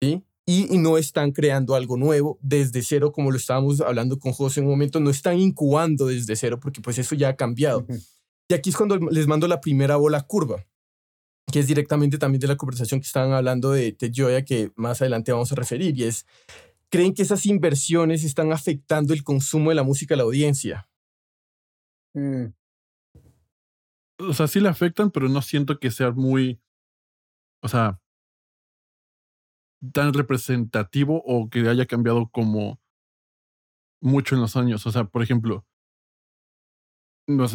¿sí? 0.00 0.24
Y, 0.46 0.78
no 0.78 0.96
están 0.96 1.32
creando 1.32 1.74
algo 1.74 1.96
nuevo 1.96 2.38
desde 2.40 2.82
cero, 2.82 3.12
como 3.12 3.30
lo 3.30 3.36
estábamos 3.36 3.80
hablando 3.80 4.18
con 4.18 4.32
José 4.32 4.60
en 4.60 4.66
un 4.66 4.72
momento, 4.72 4.98
no 5.00 5.10
están 5.10 5.38
incubando 5.38 6.06
desde 6.06 6.36
cero, 6.36 6.58
porque 6.58 6.80
pues 6.80 6.98
eso 6.98 7.14
ya 7.14 7.28
ha 7.28 7.36
cambiado. 7.36 7.86
Y 8.48 8.54
aquí 8.54 8.70
es 8.70 8.76
cuando 8.76 8.96
les 8.96 9.26
mando 9.26 9.46
la 9.46 9.60
primera 9.60 9.96
bola 9.96 10.22
curva, 10.22 10.64
que 11.52 11.60
es 11.60 11.66
directamente 11.66 12.16
también 12.16 12.40
de 12.40 12.46
la 12.46 12.56
conversación 12.56 13.00
que 13.00 13.06
estaban 13.06 13.32
hablando 13.32 13.72
de, 13.72 13.92
de 13.92 14.12
Joya, 14.14 14.44
que 14.44 14.72
más 14.74 15.02
adelante 15.02 15.32
vamos 15.32 15.52
a 15.52 15.54
referir, 15.54 15.98
y 15.98 16.04
es 16.04 16.24
¿Creen 16.90 17.14
que 17.14 17.22
esas 17.22 17.44
inversiones 17.46 18.24
están 18.24 18.52
afectando 18.52 19.12
el 19.12 19.22
consumo 19.22 19.70
de 19.70 19.76
la 19.76 19.82
música 19.82 20.14
a 20.14 20.16
la 20.16 20.22
audiencia? 20.24 20.88
Mm. 22.14 22.46
O 24.20 24.32
sea, 24.32 24.48
sí 24.48 24.60
le 24.60 24.68
afectan, 24.68 25.10
pero 25.10 25.28
no 25.28 25.42
siento 25.42 25.78
que 25.78 25.90
sea 25.90 26.10
muy, 26.10 26.60
o 27.62 27.68
sea, 27.68 28.00
tan 29.92 30.12
representativo 30.12 31.22
o 31.24 31.48
que 31.48 31.68
haya 31.68 31.86
cambiado 31.86 32.28
como 32.30 32.80
mucho 34.00 34.34
en 34.34 34.40
los 34.40 34.56
años. 34.56 34.86
O 34.86 34.92
sea, 34.92 35.04
por 35.04 35.22
ejemplo, 35.22 35.66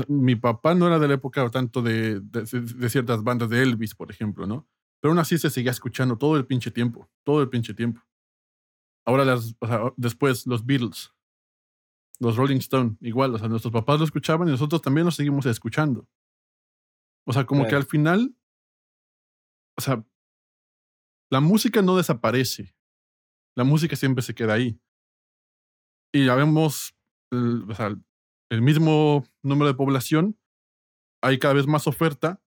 mi 0.08 0.36
papá 0.36 0.76
no 0.76 0.88
era 0.88 1.00
de 1.00 1.08
la 1.08 1.16
época 1.16 1.50
tanto 1.50 1.82
de, 1.82 2.20
de, 2.22 2.90
ciertas 2.90 3.24
bandas 3.24 3.50
de 3.50 3.64
Elvis, 3.64 3.96
por 3.96 4.12
ejemplo, 4.12 4.46
¿no? 4.46 4.68
Pero 5.02 5.12
aún 5.12 5.20
así 5.20 5.38
se 5.38 5.50
seguía 5.50 5.72
escuchando 5.72 6.18
todo 6.18 6.38
el 6.38 6.46
pinche 6.46 6.72
tiempo, 6.72 7.10
todo 7.24 7.42
el 7.42 7.50
pinche 7.50 7.74
tiempo. 7.74 8.02
Ahora 9.06 9.26
las, 9.26 9.56
o 9.60 9.68
sea, 9.68 9.94
después 9.98 10.48
los 10.48 10.66
Beatles, 10.66 11.14
los 12.20 12.38
Rolling 12.38 12.58
Stone, 12.58 12.98
igual, 13.02 13.34
o 13.36 13.38
sea, 13.38 13.50
nuestros 13.50 13.74
papás 13.74 14.00
lo 14.00 14.06
escuchaban 14.06 14.48
y 14.48 14.52
nosotros 14.52 14.82
también 14.82 15.06
lo 15.06 15.12
seguimos 15.12 15.46
escuchando. 15.46 16.08
O 17.26 17.34
sea, 17.34 17.46
como 17.46 17.68
que 17.68 17.76
al 17.76 17.86
final, 17.86 18.36
o 19.78 19.82
sea, 19.82 20.06
la 21.32 21.40
música 21.40 21.82
no 21.82 21.98
desaparece. 21.98 22.76
La 23.56 23.64
música 23.64 23.96
siempre 23.96 24.22
se 24.22 24.36
queda 24.36 24.54
ahí. 24.54 24.80
Y 26.14 26.26
ya 26.26 26.36
vemos, 26.36 26.96
el, 27.32 27.70
o 27.70 27.76
sea, 27.76 27.96
el 28.52 28.62
mismo 28.62 29.26
número 29.42 29.68
de 29.68 29.74
población, 29.76 30.38
hay 31.24 31.40
cada 31.40 31.56
vez 31.56 31.66
más 31.66 31.88
oferta, 31.88 32.42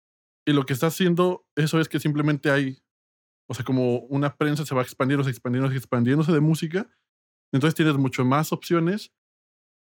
Y 0.49 0.53
lo 0.53 0.65
que 0.65 0.73
está 0.73 0.87
haciendo 0.87 1.45
eso 1.57 1.81
es 1.81 1.89
que 1.89 1.99
simplemente 1.99 2.51
hay, 2.53 2.79
o 3.49 3.55
sea, 3.55 3.65
como 3.65 3.99
una 4.01 4.37
prensa 4.37 4.65
se 4.65 4.75
va 4.75 4.83
expandiendo, 4.83 5.29
expandiendo, 5.29 5.71
expandiéndose 5.71 6.33
de 6.33 6.41
música. 6.41 6.89
Entonces 7.53 7.75
tienes 7.75 7.97
mucho 7.97 8.25
más 8.25 8.53
opciones 8.53 9.13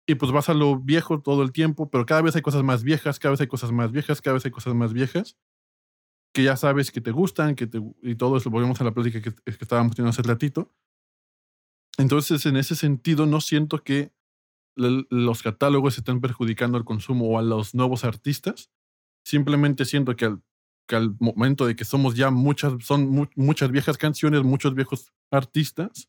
y 0.06 0.16
pues 0.16 0.32
vas 0.32 0.48
a 0.48 0.54
lo 0.54 0.78
viejo 0.78 1.20
todo 1.20 1.42
el 1.42 1.52
tiempo, 1.52 1.88
pero 1.90 2.06
cada 2.06 2.22
vez 2.22 2.34
hay 2.34 2.42
cosas 2.42 2.64
más 2.64 2.82
viejas, 2.82 3.18
cada 3.18 3.30
vez 3.32 3.40
hay 3.40 3.46
cosas 3.46 3.70
más 3.72 3.92
viejas, 3.92 4.20
cada 4.20 4.34
vez 4.34 4.44
hay 4.44 4.50
cosas 4.50 4.74
más 4.74 4.92
viejas 4.92 5.36
que 6.32 6.42
ya 6.42 6.56
sabes 6.56 6.90
que 6.90 7.00
te 7.00 7.10
gustan, 7.10 7.54
que 7.54 7.66
te, 7.66 7.80
y 8.02 8.14
todo 8.14 8.36
eso, 8.36 8.50
volvemos 8.50 8.80
a 8.80 8.84
la 8.84 8.92
plática 8.92 9.20
que, 9.20 9.32
que 9.32 9.50
estábamos 9.60 9.94
teniendo 9.94 10.10
hace 10.10 10.22
ratito. 10.22 10.74
Entonces, 11.98 12.46
en 12.46 12.56
ese 12.56 12.74
sentido, 12.74 13.26
no 13.26 13.40
siento 13.40 13.84
que 13.84 14.12
los 14.74 15.42
catálogos 15.42 15.98
estén 15.98 16.22
perjudicando 16.22 16.78
al 16.78 16.86
consumo 16.86 17.26
o 17.28 17.38
a 17.38 17.42
los 17.42 17.74
nuevos 17.74 18.04
artistas. 18.04 18.70
Simplemente 19.22 19.84
siento 19.84 20.16
que 20.16 20.24
al, 20.24 20.42
que 20.86 20.96
al 20.96 21.16
momento 21.18 21.66
de 21.66 21.76
que 21.76 21.84
somos 21.84 22.14
ya 22.14 22.30
muchas, 22.30 22.84
son 22.84 23.28
muchas 23.36 23.70
viejas 23.70 23.98
canciones, 23.98 24.42
muchos 24.42 24.74
viejos 24.74 25.12
artistas, 25.30 26.08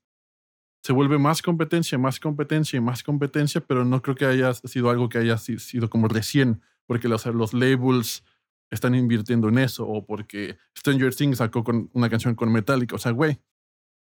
se 0.84 0.92
vuelve 0.92 1.18
más 1.18 1.42
competencia, 1.42 1.98
más 1.98 2.20
competencia 2.20 2.78
y 2.78 2.82
más 2.82 3.04
competencia, 3.04 3.62
pero 3.62 3.86
no 3.86 4.02
creo 4.02 4.16
que 4.16 4.26
haya 4.26 4.54
sido 4.54 4.90
algo 4.90 5.08
que 5.08 5.18
haya 5.18 5.38
sido 5.38 5.90
como 5.90 6.10
recién, 6.10 6.62
porque 6.86 7.08
los, 7.08 7.26
los 7.28 7.54
labels 7.54 8.24
están 8.70 8.96
invirtiendo 8.96 9.48
en 9.48 9.60
eso 9.60 9.88
o 9.88 10.06
porque 10.06 10.58
Stranger 10.78 11.16
Things 11.16 11.38
sacó 11.38 11.64
con 11.64 11.90
una 11.94 12.10
canción 12.10 12.36
con 12.36 12.52
Metallica. 12.52 12.96
O 12.96 13.00
sea, 13.00 13.12
güey, 13.12 13.40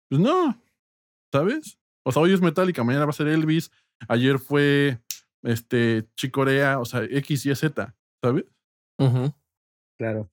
pues 0.10 0.20
no, 0.20 0.62
¿sabes? 1.32 1.80
O 2.04 2.12
sea, 2.12 2.22
hoy 2.22 2.34
es 2.34 2.42
Metallica, 2.42 2.84
mañana 2.84 3.06
va 3.06 3.12
a 3.12 3.14
ser 3.14 3.28
Elvis, 3.28 3.72
ayer 4.08 4.40
fue 4.40 5.00
este 5.44 6.10
Chicorea, 6.16 6.80
o 6.80 6.86
sea, 6.86 7.04
X 7.04 7.46
y 7.46 7.56
Z, 7.56 7.96
¿sabes? 8.22 8.46
Claro. 9.98 10.30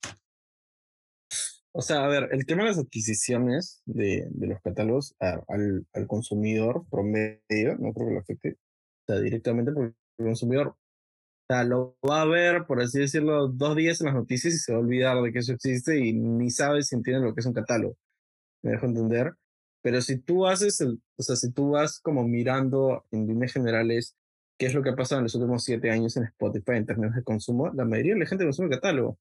O 1.73 1.83
sea, 1.83 2.05
a 2.05 2.09
ver, 2.09 2.29
el 2.31 2.47
tema 2.47 2.63
de 2.63 2.69
las 2.69 2.79
adquisiciones 2.79 3.83
de, 3.85 4.29
los 4.39 4.61
catálogos 4.63 5.17
al, 5.19 5.87
al 5.93 6.07
consumidor 6.07 6.87
promedio, 6.89 7.77
no 7.79 7.93
creo 7.93 8.09
que 8.09 8.15
lo 8.15 8.21
afecte 8.21 8.53
o 8.53 9.13
sea, 9.13 9.21
directamente 9.21 9.73
porque 9.73 9.95
el 10.19 10.27
consumidor 10.27 10.77
o 11.45 11.53
sea, 11.53 11.65
lo 11.65 11.99
va 12.09 12.23
a 12.23 12.25
ver, 12.25 12.65
por 12.65 12.81
así 12.81 13.01
decirlo, 13.01 13.49
dos 13.49 13.77
días 13.77 14.01
en 14.01 14.07
las 14.07 14.15
noticias 14.15 14.55
y 14.55 14.59
se 14.59 14.73
va 14.73 14.79
a 14.79 14.81
olvidar 14.81 15.23
de 15.23 15.31
que 15.31 15.41
eso 15.41 15.53
existe 15.53 15.99
y 15.99 16.15
ni 16.15 16.51
sabe 16.51 16.83
si 16.83 16.95
entiende 16.95 17.27
lo 17.27 17.35
que 17.35 17.41
es 17.41 17.47
un 17.47 17.53
catálogo. 17.53 17.99
Me 18.63 18.73
dejo 18.73 18.87
entender. 18.87 19.35
Pero 19.83 20.01
si 20.01 20.19
tú 20.19 20.47
haces, 20.47 20.81
el, 20.81 21.03
o 21.17 21.23
sea, 21.23 21.37
si 21.37 21.53
tú 21.53 21.73
vas 21.73 22.01
como 22.01 22.27
mirando 22.27 23.05
en 23.11 23.27
líneas 23.27 23.53
generales 23.53 24.17
qué 24.59 24.67
es 24.67 24.75
lo 24.75 24.83
que 24.83 24.91
ha 24.91 24.97
pasado 24.97 25.19
en 25.19 25.25
los 25.25 25.35
últimos 25.35 25.65
siete 25.65 25.91
años 25.91 26.17
en 26.17 26.25
Spotify 26.25 26.73
en 26.77 26.87
términos 26.87 27.15
de 27.15 27.23
consumo, 27.23 27.71
la 27.75 27.85
mayoría 27.85 28.15
de 28.15 28.21
la 28.21 28.27
gente 28.27 28.45
consume 28.45 28.71
catálogo. 28.71 29.19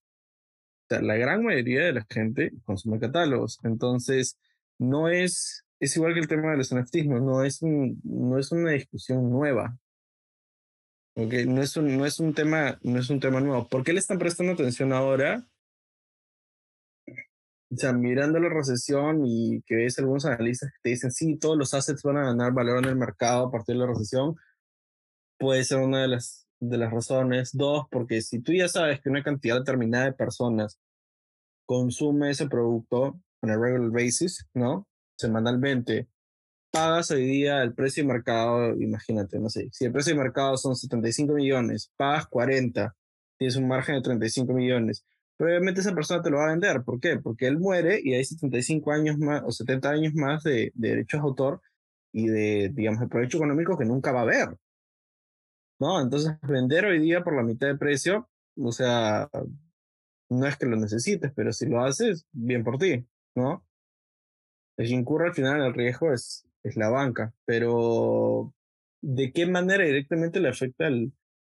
Sea, 0.94 1.02
la 1.02 1.16
gran 1.16 1.44
mayoría 1.44 1.86
de 1.86 1.94
la 1.94 2.06
gente 2.10 2.52
consume 2.66 3.00
catálogos. 3.00 3.60
Entonces, 3.64 4.38
no 4.78 5.10
es, 5.10 5.66
es 5.80 5.96
igual 5.96 6.14
que 6.14 6.20
el 6.20 6.28
tema 6.28 6.52
de 6.52 6.58
los 6.58 6.72
no, 6.72 7.44
es, 7.44 7.62
no 7.64 8.38
es 8.38 8.52
una 8.52 8.72
discusión 8.72 9.30
nueva. 9.30 9.78
Okay, 11.16 11.46
no 11.46 11.62
es 11.62 11.78
un, 11.78 11.98
no 11.98 12.06
es 12.06 12.20
un 12.20 12.34
tema, 12.34 12.80
no 12.84 13.00
es 13.00 13.10
un 13.10 13.20
tema 13.20 13.40
nuevo. 13.40 13.68
¿Por 13.68 13.84
qué 13.84 13.94
le 13.94 14.00
están 14.00 14.18
prestando 14.20 14.54
atención 14.54 14.94
ahora? 14.94 15.48
O 17.72 17.76
sea, 17.76 17.94
mirando 17.94 18.40
la 18.40 18.50
recesión 18.50 19.26
y 19.26 19.62
que 19.64 19.76
ves 19.76 19.98
algunos 19.98 20.26
analistas 20.26 20.72
que 20.72 20.80
te 20.84 20.90
dicen, 20.90 21.12
sí, 21.12 21.38
todos 21.38 21.58
los 21.58 21.74
assets 21.74 22.04
van 22.04 22.18
a 22.18 22.26
ganar 22.26 22.54
valor 22.54 22.80
en 22.80 22.86
el 22.86 22.96
mercado 22.96 23.48
a 23.48 23.52
partir 23.52 23.76
de 23.76 23.82
la 23.82 23.88
recesión, 23.88 24.36
puede 25.40 25.64
ser 25.64 25.80
una 25.80 26.02
de 26.04 26.08
las, 26.10 26.43
de 26.70 26.78
las 26.78 26.92
razones. 26.92 27.52
Dos, 27.54 27.86
porque 27.92 28.22
si 28.22 28.40
tú 28.40 28.54
ya 28.54 28.68
sabes 28.68 29.02
que 29.02 29.10
una 29.10 29.24
cantidad 29.24 29.58
determinada 29.60 30.06
de 30.06 30.14
personas 30.14 30.80
consume 31.66 32.32
ese 32.32 32.48
producto 32.48 33.20
on 33.42 33.50
a 33.50 33.58
regular 33.58 33.90
basis, 33.92 34.46
¿no? 34.54 34.88
Semanalmente, 35.18 36.08
pagas 36.72 37.12
hoy 37.12 37.26
día 37.26 37.62
el 37.62 37.74
precio 37.74 38.04
de 38.04 38.14
mercado, 38.14 38.76
imagínate, 38.82 39.40
no 39.40 39.50
sé, 39.50 39.70
si 39.72 39.86
el 39.86 39.92
precio 39.92 40.14
de 40.14 40.22
mercado 40.22 40.58
son 40.58 40.76
75 40.76 41.34
millones, 41.34 41.92
pagas 41.98 42.28
40, 42.28 42.96
tienes 43.38 43.56
un 43.56 43.68
margen 43.68 43.96
de 43.96 44.02
35 44.02 44.54
millones. 44.54 45.06
Probablemente 45.38 45.82
esa 45.82 45.94
persona 45.94 46.22
te 46.22 46.30
lo 46.30 46.38
va 46.38 46.46
a 46.46 46.52
vender. 46.52 46.84
¿Por 46.84 47.00
qué? 47.00 47.18
Porque 47.18 47.48
él 47.48 47.60
muere 47.60 48.00
y 48.04 48.14
hay 48.14 48.24
75 48.24 48.92
años 48.92 49.18
más 49.18 49.44
o 49.46 49.52
70 49.52 49.90
años 49.90 50.14
más 50.14 50.44
de, 50.44 50.72
derechos 50.76 51.22
de 51.22 51.28
autor 51.28 51.62
y 52.12 52.28
de, 52.28 52.72
digamos, 52.74 53.02
de 53.02 53.08
provecho 53.08 53.38
económico 53.38 53.78
que 53.78 53.86
nunca 53.86 54.12
va 54.12 54.22
a 54.22 54.24
haber. 54.24 54.58
¿No? 55.84 56.00
Entonces, 56.00 56.38
vender 56.44 56.86
hoy 56.86 56.98
día 57.00 57.26
por 57.26 57.36
la 57.36 57.44
mitad 57.44 57.68
de 57.68 57.76
precio, 57.76 58.30
o 58.58 58.72
sea, 58.72 59.30
no 60.30 60.48
es 60.48 60.58
que 60.58 60.66
lo 60.66 60.78
necesites, 60.78 61.34
pero 61.36 61.52
si 61.52 61.66
lo 61.66 61.84
haces, 61.84 62.26
bien 62.32 62.64
por 62.64 62.78
ti, 62.78 63.06
¿no? 63.36 63.66
El 64.78 64.88
que 64.88 64.94
incurre 64.94 65.28
al 65.28 65.34
final 65.34 65.62
el 65.62 65.74
riesgo 65.74 66.14
es, 66.14 66.48
es 66.64 66.78
la 66.78 66.88
banca, 66.88 67.34
pero 67.44 68.54
¿de 69.02 69.34
qué 69.34 69.46
manera 69.46 69.84
directamente 69.84 70.40
le 70.40 70.48
afecta 70.48 70.88
al, 70.88 71.12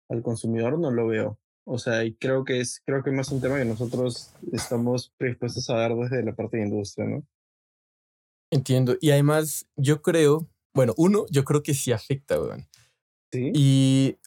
al 0.09 0.23
consumidor? 0.23 0.79
No 0.79 0.89
lo 0.89 1.05
veo. 1.05 1.39
O 1.63 1.77
sea, 1.77 2.03
y 2.03 2.15
creo 2.15 2.45
que 2.45 2.61
es 2.61 2.81
creo 2.83 3.03
que 3.03 3.11
más 3.11 3.31
un 3.31 3.41
tema 3.41 3.59
que 3.59 3.65
nosotros 3.65 4.33
estamos 4.51 5.13
predispuestos 5.17 5.69
a 5.69 5.75
dar 5.75 5.95
desde 5.95 6.23
la 6.23 6.33
parte 6.33 6.57
de 6.57 6.63
industria, 6.63 7.05
¿no? 7.05 7.27
Entiendo. 8.51 8.95
Y 9.01 9.11
además, 9.11 9.67
yo 9.75 10.01
creo, 10.01 10.49
bueno, 10.73 10.95
uno, 10.97 11.27
yo 11.29 11.43
creo 11.43 11.61
que 11.61 11.75
sí 11.75 11.91
afecta, 11.91 12.41
weón. 12.41 12.65
Sí. 13.35 13.51
Y 13.53 14.17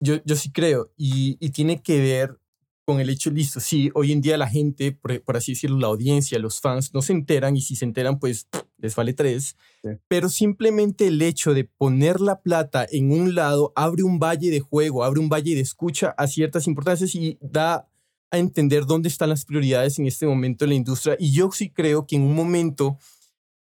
yo, 0.00 0.16
yo 0.24 0.36
sí 0.36 0.50
creo. 0.50 0.92
Y, 0.96 1.36
y 1.40 1.50
tiene 1.50 1.82
que 1.82 2.00
ver 2.00 2.38
con 2.84 3.00
el 3.00 3.08
hecho, 3.08 3.30
listo, 3.30 3.60
sí, 3.60 3.90
hoy 3.94 4.12
en 4.12 4.20
día 4.20 4.36
la 4.36 4.48
gente, 4.48 4.92
por, 4.92 5.36
así 5.36 5.52
decirlo, 5.52 5.78
la 5.78 5.86
audiencia, 5.86 6.38
los 6.38 6.60
fans, 6.60 6.92
no 6.92 7.00
se 7.00 7.14
enteran 7.14 7.56
y 7.56 7.62
si 7.62 7.76
se 7.76 7.84
enteran, 7.84 8.18
pues 8.18 8.46
les 8.76 8.94
vale 8.94 9.14
tres. 9.14 9.56
Pero 10.06 10.28
simplemente 10.28 11.06
el 11.06 11.20
hecho 11.22 11.54
de 11.54 11.64
poner 11.64 12.20
la 12.20 12.42
plata 12.42 12.86
en 12.90 13.10
un 13.10 13.34
lado 13.34 13.72
abre 13.74 14.02
un 14.02 14.18
valle 14.18 14.50
de 14.50 14.60
juego, 14.60 15.02
abre 15.02 15.20
un 15.20 15.30
valle 15.30 15.54
de 15.54 15.62
escucha 15.62 16.14
a 16.18 16.26
ciertas 16.26 16.66
importancias 16.66 17.14
y 17.14 17.38
da 17.40 17.88
a 18.30 18.38
entender 18.38 18.84
dónde 18.84 19.08
están 19.08 19.30
las 19.30 19.44
prioridades 19.44 19.98
en 19.98 20.06
este 20.06 20.26
momento 20.26 20.64
en 20.64 20.70
la 20.70 20.76
industria. 20.76 21.16
Y 21.18 21.32
yo 21.32 21.50
sí 21.52 21.70
creo 21.70 22.06
que 22.06 22.16
en 22.16 22.22
un 22.22 22.34
momento, 22.34 22.98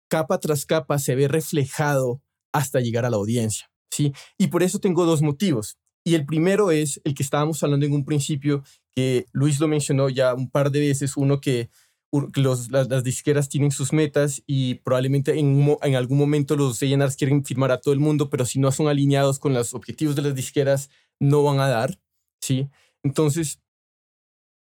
capa 0.08 0.38
tras 0.38 0.64
capa, 0.64 0.98
se 0.98 1.16
ve 1.16 1.26
reflejado 1.26 2.22
hasta 2.52 2.80
llegar 2.80 3.04
a 3.04 3.10
la 3.10 3.16
audiencia. 3.16 3.68
¿Sí? 3.90 4.12
Y 4.36 4.48
por 4.48 4.62
eso 4.62 4.78
tengo 4.78 5.04
dos 5.04 5.22
motivos. 5.22 5.76
Y 6.04 6.14
el 6.14 6.24
primero 6.24 6.70
es 6.70 7.00
el 7.04 7.14
que 7.14 7.22
estábamos 7.22 7.62
hablando 7.62 7.84
en 7.84 7.92
un 7.92 8.04
principio, 8.04 8.62
que 8.94 9.26
Luis 9.32 9.60
lo 9.60 9.68
mencionó 9.68 10.08
ya 10.08 10.34
un 10.34 10.50
par 10.50 10.70
de 10.70 10.80
veces, 10.80 11.16
uno 11.16 11.40
que 11.40 11.68
los, 12.10 12.70
las, 12.70 13.04
disqueras 13.04 13.48
tienen 13.48 13.70
sus 13.70 13.92
metas 13.92 14.42
y 14.46 14.76
probablemente 14.76 15.38
en, 15.38 15.94
algún 15.94 16.18
momento 16.18 16.56
los 16.56 16.82
A&Rs 16.82 17.16
quieren 17.16 17.44
firmar 17.44 17.70
a 17.70 17.80
todo 17.80 17.92
el 17.92 18.00
mundo, 18.00 18.30
pero 18.30 18.46
si 18.46 18.58
no 18.58 18.72
son 18.72 18.88
alineados 18.88 19.38
con 19.38 19.52
los 19.52 19.74
objetivos 19.74 20.16
de 20.16 20.22
las 20.22 20.34
disqueras, 20.34 20.88
no 21.20 21.42
van 21.42 21.60
a 21.60 21.68
dar, 21.68 22.00
¿sí? 22.40 22.68
Entonces, 23.02 23.60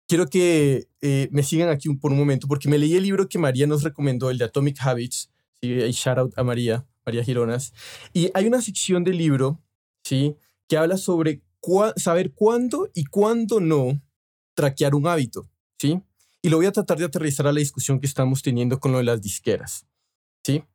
quiero 0.07 0.27
que 0.27 0.89
eh, 1.01 1.29
me 1.31 1.43
sigan 1.43 1.69
aquí 1.69 1.87
por 1.95 2.11
un 2.11 2.17
momento, 2.17 2.47
porque 2.47 2.67
me 2.67 2.77
leí 2.77 2.95
el 2.95 3.03
libro 3.03 3.29
que 3.29 3.39
María 3.39 3.67
nos 3.67 3.83
recomendó, 3.83 4.29
el 4.29 4.37
de 4.37 4.45
Atomic 4.45 4.77
Habits, 4.81 5.31
¿sí? 5.61 5.69
Shout 5.91 6.17
out 6.17 6.33
a 6.37 6.43
María, 6.43 6.85
María 7.07 7.23
Gironas, 7.23 7.73
y 8.11 8.29
hay 8.33 8.47
una 8.47 8.61
sección 8.61 9.05
del 9.05 9.17
libro, 9.17 9.63
¿sí? 10.03 10.35
Que 10.67 10.75
habla 10.75 10.97
sobre 10.97 11.41
saber 11.95 12.33
cuándo 12.33 12.89
y 12.93 13.05
cuándo 13.05 13.61
no 13.61 14.01
traquear 14.53 14.93
un 14.93 15.07
hábito, 15.07 15.49
¿sí? 15.79 16.01
Y 16.41 16.49
lo 16.49 16.57
voy 16.57 16.65
a 16.65 16.73
tratar 16.73 16.97
de 16.97 17.05
aterrizar 17.05 17.47
a 17.47 17.53
la 17.53 17.59
discusión 17.59 18.01
que 18.01 18.07
estamos 18.07 18.41
teniendo 18.41 18.81
con 18.81 18.91
lo 18.91 18.97
de 18.97 19.05
las 19.05 19.21
disqueras, 19.21 19.87
¿sí? 20.45 20.65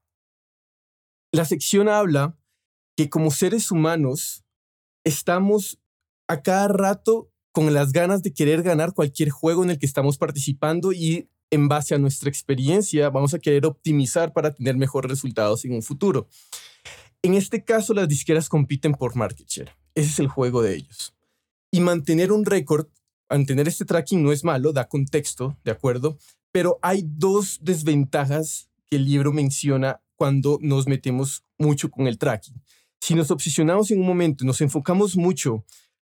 La 1.33 1.45
sección 1.45 1.91
habla 1.91 2.39
que 2.97 3.11
como 3.11 3.31
seres 3.31 3.71
humanos 3.71 4.43
estamos 5.05 5.81
a 6.29 6.41
cada 6.41 6.69
rato 6.69 7.31
con 7.53 7.75
las 7.75 7.93
ganas 7.93 8.23
de 8.23 8.33
querer 8.33 8.63
ganar 8.63 8.95
cualquier 8.95 9.29
juego 9.29 9.65
en 9.65 9.71
el 9.71 9.79
que 9.79 9.87
estamos 9.87 10.17
participando 10.17 10.93
y 10.93 11.29
en 11.53 11.69
base 11.69 11.95
a 11.95 11.99
nuestra 11.99 12.29
experiencia 12.29 13.09
vamos 13.11 13.35
a 13.35 13.39
querer 13.39 13.65
optimizar 13.67 14.33
para 14.33 14.53
tener 14.53 14.77
mejores 14.77 15.09
resultados 15.09 15.65
en 15.65 15.75
un 15.75 15.83
futuro. 15.83 16.29
En 17.23 17.35
este 17.35 17.63
caso, 17.63 17.95
las 17.95 18.09
disqueras 18.09 18.49
compiten 18.49 18.95
por 18.95 19.15
market 19.15 19.47
share. 19.47 19.71
Ese 19.95 20.09
es 20.09 20.19
el 20.19 20.27
juego 20.27 20.63
de 20.63 20.75
ellos. 20.75 21.15
Y 21.71 21.81
mantener 21.81 22.33
un 22.33 22.45
récord 22.45 22.89
mantener 23.33 23.69
este 23.69 23.85
tracking 23.85 24.23
no 24.23 24.33
es 24.33 24.45
malo, 24.45 24.73
da 24.73 24.89
contexto, 24.89 25.57
¿de 25.65 25.71
acuerdo? 25.71 26.19
Pero 26.53 26.79
hay 26.83 27.03
dos 27.05 27.59
desventajas 27.63 28.69
que 28.91 28.97
el 28.97 29.07
libro 29.07 29.33
menciona 29.33 30.03
cuando 30.17 30.59
nos 30.61 30.87
metemos 30.87 31.45
mucho 31.59 31.91
con 31.91 32.07
el 32.07 32.19
tracking. 32.19 32.63
Si 33.01 33.15
nos 33.15 33.31
obsesionamos 33.31 33.91
en 33.91 34.01
un 34.01 34.07
momento, 34.07 34.45
nos 34.45 34.61
enfocamos 34.61 35.17
mucho 35.17 35.65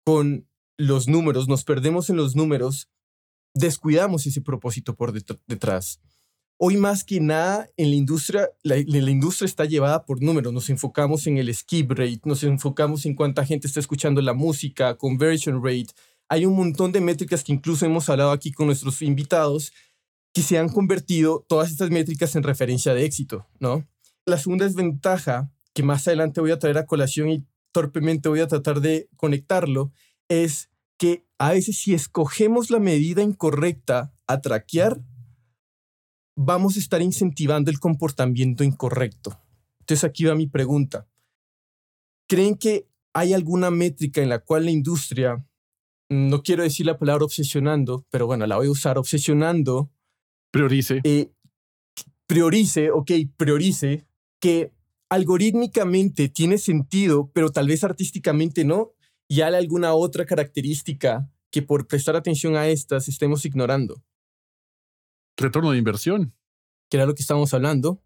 con 0.04 0.46
los 0.78 1.08
números, 1.08 1.46
nos 1.46 1.64
perdemos 1.64 2.08
en 2.10 2.16
los 2.16 2.34
números, 2.34 2.88
descuidamos 3.54 4.26
ese 4.26 4.40
propósito 4.40 4.94
por 4.94 5.12
detrás. 5.12 6.00
Hoy 6.58 6.76
más 6.76 7.04
que 7.04 7.20
nada 7.20 7.68
en 7.78 7.90
la 7.90 7.96
industria, 7.96 8.50
la, 8.62 8.76
industria 8.78 9.46
está 9.46 9.64
llevada 9.64 10.04
por 10.04 10.22
números. 10.22 10.52
Nos 10.52 10.68
enfocamos 10.68 11.26
en 11.26 11.38
el 11.38 11.54
skip 11.54 11.90
rate, 11.90 12.20
nos 12.24 12.42
enfocamos 12.42 13.06
en 13.06 13.14
cuánta 13.14 13.46
gente 13.46 13.66
está 13.66 13.80
escuchando 13.80 14.20
la 14.20 14.34
música, 14.34 14.96
conversion 14.96 15.64
rate, 15.64 15.94
hay 16.30 16.46
un 16.46 16.54
montón 16.54 16.92
de 16.92 17.00
métricas 17.00 17.42
que 17.42 17.52
incluso 17.52 17.84
hemos 17.84 18.08
hablado 18.08 18.30
aquí 18.30 18.52
con 18.52 18.66
nuestros 18.66 19.02
invitados 19.02 19.72
que 20.32 20.42
se 20.42 20.58
han 20.58 20.68
convertido 20.68 21.44
todas 21.48 21.72
estas 21.72 21.90
métricas 21.90 22.36
en 22.36 22.44
referencia 22.44 22.94
de 22.94 23.04
éxito, 23.04 23.48
¿no? 23.58 23.84
La 24.26 24.38
segunda 24.38 24.64
desventaja 24.64 25.50
que 25.74 25.82
más 25.82 26.06
adelante 26.06 26.40
voy 26.40 26.52
a 26.52 26.58
traer 26.60 26.78
a 26.78 26.86
colación 26.86 27.30
y 27.30 27.44
torpemente 27.72 28.28
voy 28.28 28.40
a 28.40 28.46
tratar 28.46 28.80
de 28.80 29.08
conectarlo 29.16 29.92
es 30.28 30.70
que 30.98 31.24
a 31.40 31.52
veces 31.52 31.78
si 31.78 31.94
escogemos 31.94 32.70
la 32.70 32.78
medida 32.78 33.22
incorrecta 33.22 34.12
a 34.26 34.42
traquear, 34.42 35.00
vamos 36.36 36.76
a 36.76 36.80
estar 36.80 37.00
incentivando 37.00 37.70
el 37.70 37.80
comportamiento 37.80 38.62
incorrecto. 38.62 39.40
Entonces 39.80 40.04
aquí 40.04 40.24
va 40.24 40.34
mi 40.34 40.46
pregunta. 40.48 41.08
¿Creen 42.28 42.56
que 42.56 42.86
hay 43.14 43.32
alguna 43.32 43.70
métrica 43.70 44.20
en 44.20 44.28
la 44.28 44.40
cual 44.40 44.66
la 44.66 44.70
industria, 44.70 45.42
no 46.10 46.42
quiero 46.42 46.62
decir 46.62 46.84
la 46.84 46.98
palabra 46.98 47.24
obsesionando, 47.24 48.04
pero 48.10 48.26
bueno, 48.26 48.46
la 48.46 48.58
voy 48.58 48.66
a 48.66 48.72
usar, 48.72 48.98
obsesionando, 48.98 49.90
Priorice. 50.50 51.00
eh, 51.04 51.32
priorice, 52.26 52.90
ok, 52.90 53.12
priorice, 53.38 54.06
que 54.40 54.74
algorítmicamente 55.08 56.28
tiene 56.28 56.58
sentido, 56.58 57.30
pero 57.32 57.50
tal 57.50 57.66
vez 57.66 57.82
artísticamente 57.82 58.66
no, 58.66 58.92
y 59.30 59.42
hay 59.42 59.54
alguna 59.54 59.94
otra 59.94 60.26
característica 60.26 61.30
que 61.52 61.62
por 61.62 61.86
prestar 61.86 62.16
atención 62.16 62.56
a 62.56 62.66
estas 62.66 63.06
estemos 63.06 63.44
ignorando, 63.44 64.02
Retorno 65.36 65.70
de 65.70 65.78
inversión, 65.78 66.34
que 66.90 66.96
era 66.96 67.06
lo 67.06 67.14
que 67.14 67.22
estábamos 67.22 67.54
hablando. 67.54 68.02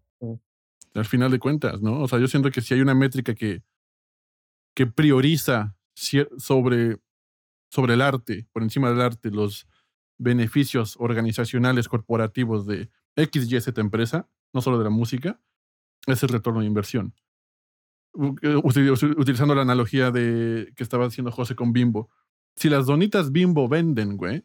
al 0.93 1.05
final 1.05 1.31
de 1.31 1.39
cuentas, 1.39 1.81
¿no? 1.81 2.03
O 2.03 2.07
sea, 2.07 2.19
yo 2.19 2.27
siento 2.27 2.49
que 2.51 2.61
si 2.61 2.73
hay 2.75 2.79
una 2.79 2.93
métrica 2.93 3.33
que, 3.33 3.63
que 4.73 4.85
prioriza 4.85 5.75
sobre, 6.37 6.97
sobre 7.69 7.95
el 7.95 8.01
arte, 8.01 8.47
por 8.53 8.63
encima 8.63 8.89
del 8.89 9.01
arte, 9.01 9.31
los 9.31 9.67
beneficios 10.17 10.95
organizacionales 10.97 11.89
corporativos 11.89 12.65
de 12.67 12.89
X, 13.17 13.51
Y, 13.51 13.59
Z 13.59 13.81
empresa, 13.81 14.29
no 14.53 14.61
solo 14.61 14.77
de 14.77 14.85
la 14.85 14.89
música, 14.91 15.41
es 16.07 16.23
el 16.23 16.29
retorno 16.29 16.61
de 16.61 16.67
inversión. 16.67 17.15
Utilizando 18.15 19.55
la 19.55 19.63
analogía 19.63 20.11
de 20.11 20.71
que 20.75 20.83
estaba 20.83 21.05
haciendo 21.05 21.31
José 21.31 21.55
con 21.55 21.73
Bimbo. 21.73 22.09
Si 22.55 22.69
las 22.69 22.85
donitas 22.85 23.31
Bimbo 23.31 23.67
venden, 23.67 24.15
güey, 24.15 24.43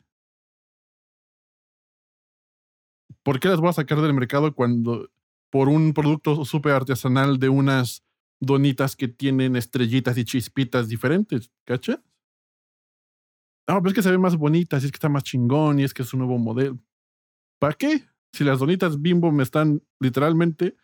¿por 3.22 3.38
qué 3.38 3.48
las 3.48 3.60
voy 3.60 3.70
a 3.70 3.74
sacar 3.74 4.00
del 4.00 4.14
mercado 4.14 4.54
cuando 4.54 5.08
por 5.50 5.68
un 5.68 5.92
producto 5.94 6.44
súper 6.44 6.72
artesanal 6.72 7.38
de 7.38 7.48
unas 7.48 8.04
donitas 8.40 8.96
que 8.96 9.08
tienen 9.08 9.56
estrellitas 9.56 10.18
y 10.18 10.24
chispitas 10.24 10.88
diferentes? 10.88 11.52
¿Cachas? 11.64 12.00
No, 13.68 13.76
pero 13.80 13.88
es 13.90 13.94
que 13.94 14.02
se 14.02 14.10
ven 14.10 14.20
más 14.20 14.36
bonitas, 14.36 14.82
y 14.82 14.86
es 14.86 14.92
que 14.92 14.96
está 14.96 15.08
más 15.08 15.22
chingón, 15.22 15.78
y 15.78 15.84
es 15.84 15.94
que 15.94 16.02
es 16.02 16.12
un 16.12 16.18
nuevo 16.20 16.38
modelo. 16.38 16.76
¿Para 17.60 17.74
qué? 17.74 18.04
Si 18.32 18.42
las 18.42 18.58
donitas 18.58 19.00
Bimbo 19.00 19.30
me 19.30 19.44
están 19.44 19.82
literalmente 20.00 20.76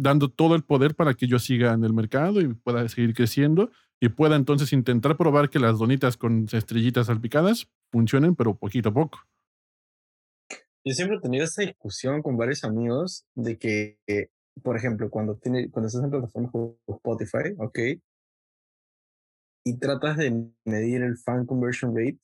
dando 0.00 0.30
todo 0.30 0.54
el 0.54 0.64
poder 0.64 0.94
para 0.94 1.14
que 1.14 1.26
yo 1.26 1.38
siga 1.38 1.72
en 1.72 1.84
el 1.84 1.92
mercado 1.92 2.40
y 2.40 2.52
pueda 2.54 2.88
seguir 2.88 3.14
creciendo 3.14 3.70
y 4.00 4.08
pueda 4.08 4.36
entonces 4.36 4.72
intentar 4.72 5.16
probar 5.16 5.50
que 5.50 5.58
las 5.58 5.78
donitas 5.78 6.16
con 6.16 6.46
estrellitas 6.50 7.08
salpicadas 7.08 7.68
funcionen, 7.92 8.34
pero 8.34 8.56
poquito 8.56 8.88
a 8.88 8.94
poco. 8.94 9.18
Yo 10.84 10.94
siempre 10.94 11.18
he 11.18 11.20
tenido 11.20 11.44
esta 11.44 11.62
discusión 11.62 12.22
con 12.22 12.38
varios 12.38 12.64
amigos 12.64 13.26
de 13.34 13.58
que, 13.58 13.98
eh, 14.06 14.28
por 14.62 14.76
ejemplo, 14.76 15.10
cuando, 15.10 15.36
tiene, 15.36 15.70
cuando 15.70 15.88
estás 15.88 16.02
en 16.02 16.10
plataformas 16.10 16.50
como 16.50 16.78
Spotify, 16.88 17.54
¿ok? 17.58 17.78
Y 19.66 19.78
tratas 19.78 20.16
de 20.16 20.50
medir 20.64 21.02
el 21.02 21.18
fan 21.18 21.44
conversion 21.44 21.94
rate, 21.94 22.20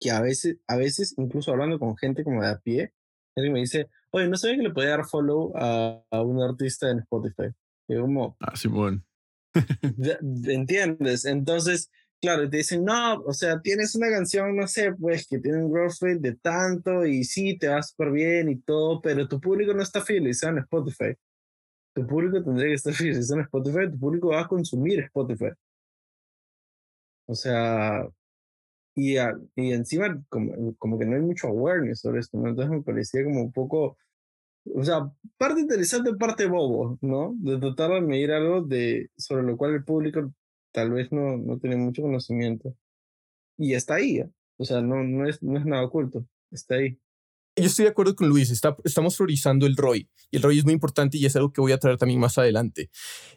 que 0.00 0.10
a 0.10 0.20
veces, 0.20 0.56
a 0.66 0.76
veces, 0.76 1.14
incluso 1.16 1.52
hablando 1.52 1.78
con 1.78 1.96
gente 1.96 2.24
como 2.24 2.42
de 2.42 2.48
a 2.48 2.58
pie, 2.58 2.92
alguien 3.36 3.52
me 3.52 3.60
dice, 3.60 3.88
oye, 4.12 4.28
no 4.28 4.36
sabía 4.36 4.56
que 4.56 4.62
le 4.62 4.70
podía 4.70 4.90
dar 4.90 5.04
follow 5.04 5.52
a, 5.56 6.02
a 6.10 6.22
un 6.22 6.40
artista 6.42 6.90
en 6.90 7.00
Spotify. 7.00 7.50
Y 7.88 7.96
como, 7.96 8.36
Ah, 8.40 8.56
Simón. 8.56 9.04
Ya, 9.98 10.18
¿Entiendes? 10.20 11.24
Entonces, 11.24 11.90
claro, 12.20 12.48
te 12.48 12.58
dicen, 12.58 12.84
no, 12.84 13.20
o 13.20 13.32
sea, 13.32 13.60
tienes 13.60 13.94
una 13.94 14.08
canción, 14.10 14.56
no 14.56 14.66
sé, 14.68 14.92
pues 14.94 15.26
que 15.26 15.38
tiene 15.38 15.64
un 15.64 15.72
growth 15.72 16.00
rate 16.00 16.20
de 16.20 16.36
tanto 16.36 17.04
y 17.04 17.24
sí, 17.24 17.58
te 17.58 17.68
va 17.68 17.82
súper 17.82 18.12
bien 18.12 18.48
y 18.48 18.56
todo, 18.60 19.00
pero 19.02 19.26
tu 19.28 19.40
público 19.40 19.74
no 19.74 19.82
está 19.82 20.00
fidelizado 20.02 20.52
en 20.52 20.62
Spotify. 20.62 21.14
Tu 21.94 22.06
público 22.06 22.42
tendría 22.42 22.68
que 22.68 22.74
estar 22.74 22.94
fidelizado 22.94 23.40
en 23.40 23.44
Spotify, 23.44 23.90
tu 23.90 23.98
público 23.98 24.28
va 24.28 24.42
a 24.42 24.48
consumir 24.48 25.00
Spotify. 25.00 25.50
O 27.26 27.34
sea, 27.34 28.06
y, 28.94 29.16
a- 29.16 29.36
y 29.56 29.72
encima 29.72 30.22
como, 30.28 30.74
como 30.76 30.98
que 30.98 31.06
no 31.06 31.16
hay 31.16 31.22
mucho 31.22 31.48
awareness 31.48 32.00
sobre 32.00 32.20
esto, 32.20 32.38
¿no? 32.38 32.48
Entonces 32.50 32.70
me 32.70 32.82
parecía 32.82 33.24
como 33.24 33.42
un 33.42 33.52
poco, 33.52 33.96
o 34.74 34.84
sea, 34.84 35.10
parte 35.38 35.60
interesante, 35.60 36.14
parte 36.14 36.46
bobo, 36.46 36.98
¿no? 37.00 37.34
De 37.38 37.58
tratar 37.58 37.92
de 37.92 38.00
medir 38.02 38.32
algo 38.32 38.62
de, 38.62 39.10
sobre 39.16 39.44
lo 39.44 39.56
cual 39.56 39.74
el 39.74 39.84
público 39.84 40.32
tal 40.72 40.90
vez 40.90 41.10
no, 41.12 41.36
no 41.36 41.58
tiene 41.58 41.76
mucho 41.76 42.02
conocimiento. 42.02 42.74
Y 43.58 43.74
está 43.74 43.96
ahí, 43.96 44.18
¿eh? 44.18 44.30
o 44.56 44.64
sea, 44.64 44.80
no, 44.82 45.02
no, 45.04 45.28
es, 45.28 45.42
no 45.42 45.58
es 45.58 45.64
nada 45.66 45.84
oculto, 45.84 46.26
está 46.50 46.76
ahí. 46.76 46.98
Yo 47.54 47.66
estoy 47.66 47.84
de 47.84 47.90
acuerdo 47.90 48.16
con 48.16 48.28
Luis, 48.28 48.50
está, 48.50 48.74
estamos 48.82 49.14
priorizando 49.14 49.66
el 49.66 49.76
ROI 49.76 50.08
y 50.30 50.36
el 50.36 50.42
ROI 50.42 50.58
es 50.60 50.64
muy 50.64 50.72
importante 50.72 51.18
y 51.18 51.26
es 51.26 51.36
algo 51.36 51.52
que 51.52 51.60
voy 51.60 51.72
a 51.72 51.78
traer 51.78 51.98
también 51.98 52.18
más 52.18 52.38
adelante. 52.38 52.88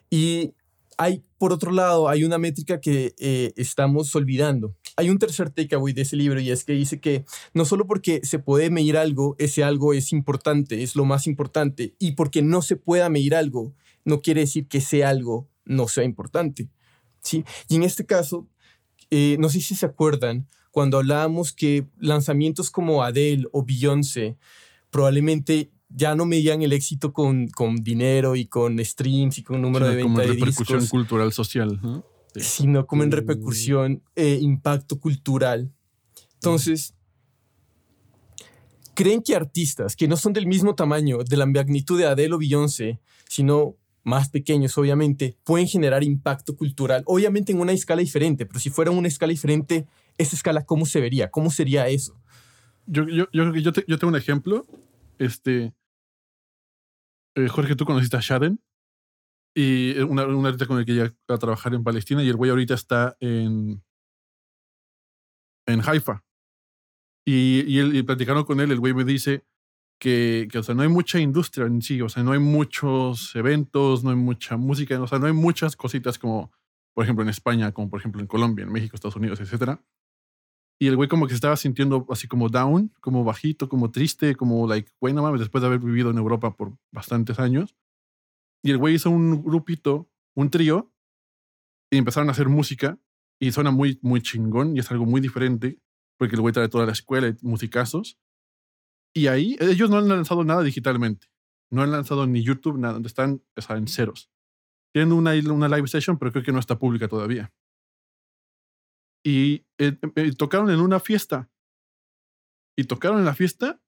Y 0.08 0.54
hay, 0.96 1.22
por 1.38 1.52
otro 1.52 1.72
lado, 1.72 2.08
hay 2.08 2.24
una 2.24 2.38
métrica 2.38 2.80
que 2.80 3.14
eh, 3.18 3.52
estamos 3.56 4.14
olvidando. 4.14 4.74
Hay 4.96 5.10
un 5.10 5.18
tercer 5.18 5.50
takeaway 5.50 5.92
de 5.92 6.02
ese 6.02 6.16
libro 6.16 6.40
y 6.40 6.50
es 6.50 6.64
que 6.64 6.72
dice 6.72 7.00
que 7.00 7.24
no 7.52 7.64
solo 7.64 7.86
porque 7.86 8.20
se 8.24 8.38
puede 8.38 8.70
medir 8.70 8.96
algo, 8.96 9.36
ese 9.38 9.62
algo 9.62 9.92
es 9.92 10.12
importante, 10.12 10.82
es 10.82 10.96
lo 10.96 11.04
más 11.04 11.26
importante, 11.26 11.94
y 11.98 12.12
porque 12.12 12.40
no 12.42 12.62
se 12.62 12.76
pueda 12.76 13.08
medir 13.10 13.34
algo, 13.34 13.74
no 14.04 14.22
quiere 14.22 14.42
decir 14.42 14.68
que 14.68 14.78
ese 14.78 15.04
algo 15.04 15.48
no 15.64 15.88
sea 15.88 16.04
importante. 16.04 16.68
¿sí? 17.20 17.44
Y 17.68 17.76
en 17.76 17.82
este 17.82 18.06
caso, 18.06 18.48
eh, 19.10 19.36
no 19.38 19.50
sé 19.50 19.60
si 19.60 19.74
se 19.74 19.86
acuerdan, 19.86 20.48
cuando 20.70 20.98
hablábamos 20.98 21.52
que 21.52 21.86
lanzamientos 21.98 22.70
como 22.70 23.02
Adele 23.02 23.46
o 23.52 23.64
Beyoncé 23.64 24.36
probablemente 24.90 25.70
ya 25.88 26.14
no 26.14 26.26
medían 26.26 26.62
el 26.62 26.72
éxito 26.72 27.12
con, 27.12 27.48
con 27.48 27.76
dinero 27.76 28.36
y 28.36 28.46
con 28.46 28.78
streams 28.84 29.38
y 29.38 29.42
con 29.42 29.62
número 29.62 29.86
Sino 29.86 29.96
de 29.96 30.02
como 30.02 30.18
venta 30.18 30.28
de 30.28 30.34
repercusión 30.34 30.80
discos, 30.80 30.90
cultural 30.90 31.32
social. 31.32 31.80
¿no? 31.82 32.04
Sí. 32.34 32.40
sino 32.42 32.86
como 32.86 33.02
en 33.02 33.08
Mm. 33.08 33.12
repercusión, 33.12 34.02
eh, 34.14 34.38
impacto 34.40 34.98
cultural. 35.00 35.72
Entonces, 36.34 36.94
¿creen 38.94 39.22
que 39.22 39.34
artistas 39.34 39.96
que 39.96 40.08
no 40.08 40.16
son 40.16 40.32
del 40.32 40.46
mismo 40.46 40.74
tamaño, 40.74 41.18
de 41.24 41.36
la 41.36 41.46
magnitud 41.46 41.98
de 41.98 42.06
Adele 42.06 42.34
o 42.34 42.38
Beyoncé, 42.38 43.00
sino 43.28 43.76
más 44.04 44.28
pequeños, 44.28 44.76
obviamente, 44.78 45.36
pueden 45.44 45.66
generar 45.66 46.04
impacto 46.04 46.56
cultural? 46.56 47.02
Obviamente 47.06 47.52
en 47.52 47.60
una 47.60 47.72
escala 47.72 48.00
diferente, 48.02 48.46
pero 48.46 48.60
si 48.60 48.70
fuera 48.70 48.90
una 48.90 49.08
escala 49.08 49.30
diferente, 49.30 49.86
esa 50.18 50.36
escala, 50.36 50.64
¿cómo 50.64 50.86
se 50.86 51.00
vería? 51.00 51.30
¿Cómo 51.30 51.50
sería 51.50 51.88
eso? 51.88 52.16
Yo, 52.86 53.06
yo, 53.08 53.26
yo, 53.32 53.54
yo, 53.54 53.72
te- 53.72 53.84
yo 53.88 53.98
tengo 53.98 54.10
un 54.10 54.16
ejemplo. 54.16 54.66
Este. 55.18 55.74
eh, 57.36 57.48
Jorge, 57.48 57.76
tú 57.76 57.84
conociste 57.84 58.16
a 58.16 58.20
Shaden. 58.20 58.60
Y 59.54 59.98
eh, 59.98 60.04
una, 60.04 60.26
un 60.26 60.44
artista 60.44 60.66
con 60.66 60.78
el 60.78 60.84
que 60.84 60.92
llega 60.94 61.14
a 61.28 61.38
trabajar 61.38 61.74
en 61.74 61.84
Palestina. 61.84 62.22
Y 62.22 62.28
el 62.28 62.36
güey 62.36 62.50
ahorita 62.50 62.74
está 62.74 63.16
en. 63.20 63.82
En 65.66 65.80
Haifa. 65.80 66.22
Y, 67.26 67.62
y, 67.66 67.78
él, 67.80 67.96
y 67.96 68.02
platicaron 68.02 68.44
con 68.44 68.60
él. 68.60 68.70
El 68.70 68.78
güey 68.78 68.94
me 68.94 69.04
dice 69.04 69.44
que, 70.00 70.46
que, 70.50 70.58
o 70.58 70.62
sea, 70.62 70.74
no 70.74 70.82
hay 70.82 70.88
mucha 70.88 71.18
industria 71.18 71.66
en 71.66 71.82
sí. 71.82 72.00
O 72.02 72.08
sea, 72.08 72.22
no 72.22 72.32
hay 72.32 72.38
muchos 72.38 73.34
eventos, 73.34 74.04
no 74.04 74.10
hay 74.10 74.16
mucha 74.16 74.56
música. 74.56 75.00
O 75.02 75.06
sea, 75.08 75.18
no 75.18 75.26
hay 75.26 75.32
muchas 75.32 75.74
cositas 75.74 76.18
como, 76.18 76.52
por 76.94 77.04
ejemplo, 77.04 77.22
en 77.22 77.30
España, 77.30 77.72
como 77.72 77.90
por 77.90 77.98
ejemplo 78.00 78.20
en 78.20 78.28
Colombia, 78.28 78.64
en 78.64 78.72
México, 78.72 78.94
Estados 78.94 79.16
Unidos, 79.16 79.40
etcétera. 79.40 79.82
Y 80.78 80.88
el 80.88 80.96
güey 80.96 81.08
como 81.08 81.26
que 81.26 81.30
se 81.30 81.36
estaba 81.36 81.56
sintiendo 81.56 82.06
así 82.10 82.28
como 82.28 82.48
down, 82.48 82.92
como 83.00 83.24
bajito, 83.24 83.68
como 83.68 83.90
triste, 83.90 84.34
como 84.34 84.66
like, 84.68 84.90
güey, 85.00 85.14
no 85.14 85.22
mames, 85.22 85.40
después 85.40 85.62
de 85.62 85.68
haber 85.68 85.80
vivido 85.80 86.10
en 86.10 86.18
Europa 86.18 86.54
por 86.54 86.76
bastantes 86.92 87.38
años. 87.38 87.74
Y 88.62 88.72
el 88.72 88.78
güey 88.78 88.94
hizo 88.94 89.10
un 89.10 89.42
grupito, 89.42 90.10
un 90.34 90.50
trío, 90.50 90.92
y 91.90 91.96
empezaron 91.96 92.28
a 92.28 92.32
hacer 92.32 92.48
música. 92.48 92.98
Y 93.38 93.52
suena 93.52 93.70
muy, 93.70 93.98
muy 94.02 94.22
chingón 94.22 94.76
y 94.76 94.80
es 94.80 94.90
algo 94.90 95.04
muy 95.04 95.20
diferente, 95.20 95.78
porque 96.18 96.36
el 96.36 96.40
güey 96.40 96.52
trae 96.52 96.68
toda 96.68 96.86
la 96.86 96.92
escuela 96.92 97.28
y 97.28 97.36
musicazos. 97.42 98.18
Y 99.14 99.28
ahí, 99.28 99.56
ellos 99.60 99.90
no 99.90 99.98
han 99.98 100.08
lanzado 100.08 100.44
nada 100.44 100.62
digitalmente. 100.62 101.28
No 101.70 101.82
han 101.82 101.90
lanzado 101.90 102.26
ni 102.26 102.42
YouTube, 102.42 102.78
nada, 102.78 103.00
están 103.04 103.42
o 103.56 103.60
sea, 103.60 103.76
en 103.76 103.88
ceros. 103.88 104.30
Tienen 104.92 105.12
una, 105.12 105.32
una 105.52 105.68
live 105.68 105.88
session, 105.88 106.18
pero 106.18 106.32
creo 106.32 106.44
que 106.44 106.52
no 106.52 106.58
está 106.58 106.78
pública 106.78 107.08
todavía 107.08 107.52
y 109.26 109.66
eh, 109.78 109.98
eh, 110.16 110.32
tocaron 110.36 110.70
en 110.70 110.80
una 110.80 111.00
fiesta. 111.00 111.50
Y 112.76 112.84
tocaron 112.84 113.18
en 113.18 113.24
la 113.24 113.34
fiesta. 113.34 113.80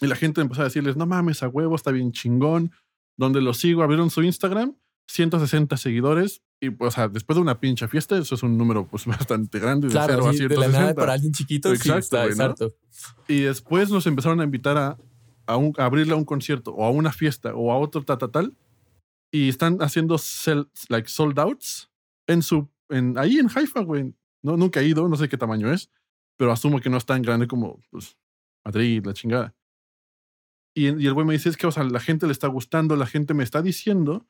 Y 0.00 0.06
la 0.06 0.16
gente 0.16 0.40
empezó 0.40 0.62
a 0.62 0.64
decirles, 0.64 0.96
no 0.96 1.06
mames, 1.06 1.42
a 1.42 1.48
huevo, 1.48 1.76
está 1.76 1.90
bien 1.90 2.12
chingón. 2.12 2.72
Donde 3.16 3.40
lo 3.40 3.52
sigo, 3.54 3.82
abrieron 3.82 4.10
su 4.10 4.22
Instagram, 4.22 4.76
160 5.08 5.76
seguidores, 5.76 6.42
Y, 6.60 6.70
o 6.82 6.90
sea, 6.90 7.08
después 7.08 7.36
de 7.36 7.42
una 7.42 7.60
pincha 7.60 7.86
fiesta, 7.88 8.16
eso 8.18 8.34
es 8.34 8.42
un 8.42 8.56
número 8.58 8.86
pues 8.88 9.06
bastante 9.06 9.58
grande. 9.60 9.86
De 9.88 9.92
Claro, 9.92 10.14
0 10.14 10.28
a 10.28 10.32
sí, 10.32 10.38
de 10.38 10.56
la 10.56 10.66
160. 10.66 10.80
nada 10.80 10.94
para 10.94 11.12
alguien 11.14 11.32
chiquito, 11.32 11.68
sí, 11.76 11.90
Exacto. 11.90 12.74
Y 13.28 13.40
después 13.42 13.90
nos 13.90 14.06
empezaron 14.06 14.40
a 14.40 14.44
invitar 14.44 14.76
a, 14.76 14.98
a, 15.46 15.56
un- 15.56 15.74
a 15.78 15.84
abrirle 15.84 16.12
a 16.14 16.16
un 16.16 16.24
concierto 16.24 16.72
o 16.72 16.84
a 16.84 16.90
una 16.90 17.12
fiesta 17.12 17.54
o 17.54 17.70
a 17.72 17.78
otro 17.78 18.02
ta, 18.04 18.18
ta, 18.18 18.28
tal. 18.28 18.56
Y 19.32 19.48
están 19.48 19.78
haciendo 19.80 20.16
sell- 20.18 20.68
like 20.88 21.08
sold 21.08 21.38
outs 21.38 21.90
en 22.26 22.42
su, 22.42 22.68
ahí 23.16 23.38
en 23.38 23.48
Haifa, 23.54 23.80
güey. 23.80 24.14
No, 24.42 24.56
nunca 24.56 24.80
he 24.80 24.86
ido, 24.86 25.08
no 25.08 25.16
sé 25.16 25.28
qué 25.28 25.36
tamaño 25.36 25.72
es, 25.72 25.90
pero 26.36 26.52
asumo 26.52 26.80
que 26.80 26.90
no 26.90 26.96
es 26.96 27.06
tan 27.06 27.22
grande 27.22 27.48
como 27.48 27.80
pues, 27.90 28.16
Madrid, 28.64 29.04
la 29.04 29.14
chingada. 29.14 29.54
Y, 30.74 30.86
el 30.86 31.14
güey 31.14 31.26
me 31.26 31.32
dice, 31.32 31.48
es 31.48 31.56
que 31.56 31.66
o 31.66 31.72
sea, 31.72 31.82
la 31.84 32.00
gente 32.00 32.26
le 32.26 32.32
está 32.32 32.46
gustando, 32.46 32.94
la 32.94 33.06
gente 33.06 33.34
me 33.34 33.42
está 33.42 33.62
diciendo 33.62 34.28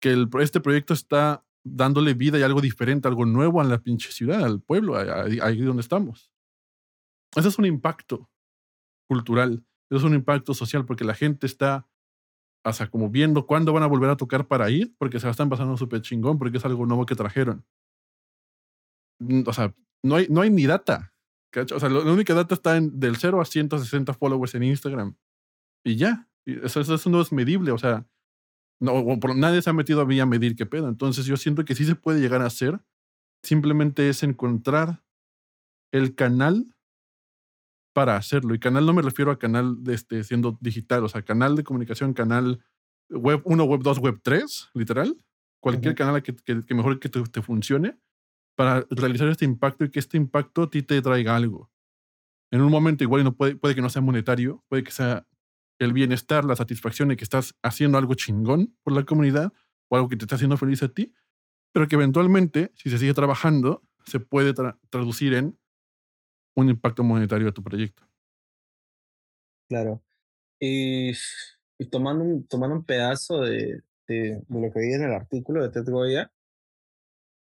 que 0.00 0.26
este 0.40 0.60
proyecto 0.60 0.94
está 0.94 1.44
dándole 1.64 2.14
vida 2.14 2.38
y 2.38 2.42
algo 2.42 2.60
diferente, 2.60 3.08
algo 3.08 3.26
nuevo 3.26 3.60
a 3.60 3.64
la 3.64 3.78
pinche 3.78 4.10
ciudad, 4.10 4.44
al 4.44 4.62
pueblo, 4.62 4.96
ahí, 4.96 5.60
donde 5.60 5.82
estamos. 5.82 6.30
Ese 7.36 7.48
es 7.48 7.58
un 7.58 7.66
impacto 7.66 8.30
cultural, 9.08 9.66
eso 9.90 9.98
es 9.98 10.04
un 10.04 10.14
impacto 10.14 10.54
social, 10.54 10.86
porque 10.86 11.04
la 11.04 11.14
gente 11.14 11.46
está, 11.46 11.86
o 12.64 12.72
sea, 12.72 12.90
como 12.90 13.10
viendo 13.10 13.46
cuándo 13.46 13.72
van 13.72 13.82
a 13.82 13.86
volver 13.86 14.10
a 14.10 14.16
tocar 14.16 14.46
para 14.46 14.70
ir, 14.70 14.94
porque 14.98 15.20
se 15.20 15.26
la 15.26 15.30
están 15.32 15.48
pasando 15.48 15.76
súper 15.76 16.02
chingón, 16.02 16.38
porque 16.38 16.58
es 16.58 16.64
algo 16.64 16.86
nuevo 16.86 17.06
que 17.06 17.14
trajeron. 17.14 17.64
Mm, 19.20 19.42
O 19.46 19.52
sea, 19.52 19.74
no 20.04 20.16
hay, 20.16 20.26
no 20.28 20.40
hay 20.42 20.50
ni 20.50 20.66
data. 20.66 21.12
O 21.74 21.80
sea, 21.80 21.88
la 21.88 22.00
única 22.12 22.34
data 22.34 22.54
está 22.54 22.76
en, 22.76 23.00
del 23.00 23.16
0 23.16 23.40
a 23.40 23.44
160 23.44 24.12
followers 24.14 24.54
en 24.54 24.62
Instagram. 24.64 25.16
Y 25.84 25.96
ya. 25.96 26.28
Eso, 26.46 26.80
eso, 26.80 27.10
no 27.10 27.20
es 27.20 27.32
medible. 27.32 27.72
O 27.72 27.78
sea, 27.78 28.06
no, 28.80 29.04
por- 29.20 29.36
nadie 29.36 29.62
se 29.62 29.70
ha 29.70 29.72
metido 29.72 30.00
a 30.02 30.06
mí 30.06 30.20
a 30.20 30.26
medir 30.26 30.56
qué 30.56 30.66
pedo. 30.66 30.88
Entonces 30.88 31.26
yo 31.26 31.36
siento 31.36 31.64
que 31.64 31.74
sí 31.74 31.84
se 31.84 31.94
puede 31.96 32.20
llegar 32.20 32.42
a 32.42 32.46
hacer. 32.46 32.80
Simplemente 33.44 34.08
es 34.08 34.22
encontrar 34.22 35.02
el 35.92 36.14
canal 36.14 36.74
para 37.98 38.14
hacerlo. 38.14 38.54
Y 38.54 38.60
canal 38.60 38.86
no 38.86 38.92
me 38.92 39.02
refiero 39.02 39.32
a 39.32 39.40
canal 39.40 39.82
de 39.82 39.92
este, 39.94 40.22
siendo 40.22 40.56
digital, 40.60 41.02
o 41.02 41.08
sea, 41.08 41.22
canal 41.22 41.56
de 41.56 41.64
comunicación, 41.64 42.12
canal 42.14 42.64
web 43.10 43.42
1, 43.44 43.64
web 43.64 43.80
2, 43.82 43.98
web 43.98 44.20
3, 44.22 44.68
literal. 44.72 45.16
Cualquier 45.60 45.94
Ujú. 45.94 45.98
canal 45.98 46.22
que, 46.22 46.32
que, 46.36 46.62
que 46.64 46.74
mejor 46.76 47.00
que 47.00 47.08
te, 47.08 47.20
te 47.24 47.42
funcione 47.42 47.98
para 48.56 48.86
realizar 48.90 49.26
este 49.26 49.44
impacto 49.44 49.84
y 49.84 49.90
que 49.90 49.98
este 49.98 50.16
impacto 50.16 50.62
a 50.62 50.70
ti 50.70 50.84
te 50.84 51.02
traiga 51.02 51.34
algo. 51.34 51.72
En 52.52 52.60
un 52.60 52.70
momento 52.70 53.02
igual 53.02 53.24
no 53.24 53.34
puede, 53.34 53.56
puede 53.56 53.74
que 53.74 53.82
no 53.82 53.90
sea 53.90 54.00
monetario, 54.00 54.64
puede 54.68 54.84
que 54.84 54.92
sea 54.92 55.26
el 55.80 55.92
bienestar, 55.92 56.44
la 56.44 56.54
satisfacción 56.54 57.08
de 57.08 57.16
que 57.16 57.24
estás 57.24 57.56
haciendo 57.64 57.98
algo 57.98 58.14
chingón 58.14 58.76
por 58.84 58.92
la 58.92 59.02
comunidad 59.02 59.52
o 59.88 59.96
algo 59.96 60.08
que 60.08 60.16
te 60.16 60.24
está 60.24 60.36
haciendo 60.36 60.56
feliz 60.56 60.84
a 60.84 60.88
ti, 60.88 61.12
pero 61.72 61.88
que 61.88 61.96
eventualmente, 61.96 62.70
si 62.76 62.90
se 62.90 62.98
sigue 62.98 63.12
trabajando, 63.14 63.82
se 64.06 64.20
puede 64.20 64.54
tra- 64.54 64.78
traducir 64.88 65.34
en 65.34 65.58
un 66.60 66.68
impacto 66.68 67.04
monetario 67.04 67.48
a 67.48 67.52
tu 67.52 67.62
proyecto. 67.62 68.02
Claro. 69.68 70.02
Y, 70.60 71.12
tomando, 71.90 72.24
un, 72.24 72.46
tomando 72.48 72.76
un 72.76 72.84
pedazo 72.84 73.42
de, 73.42 73.82
de, 74.08 74.42
de 74.48 74.60
lo 74.60 74.72
que 74.72 74.80
vi 74.80 74.92
en 74.92 75.04
el 75.04 75.12
artículo 75.12 75.62
de 75.62 75.70
Ted 75.70 75.90
Goya, 75.90 76.32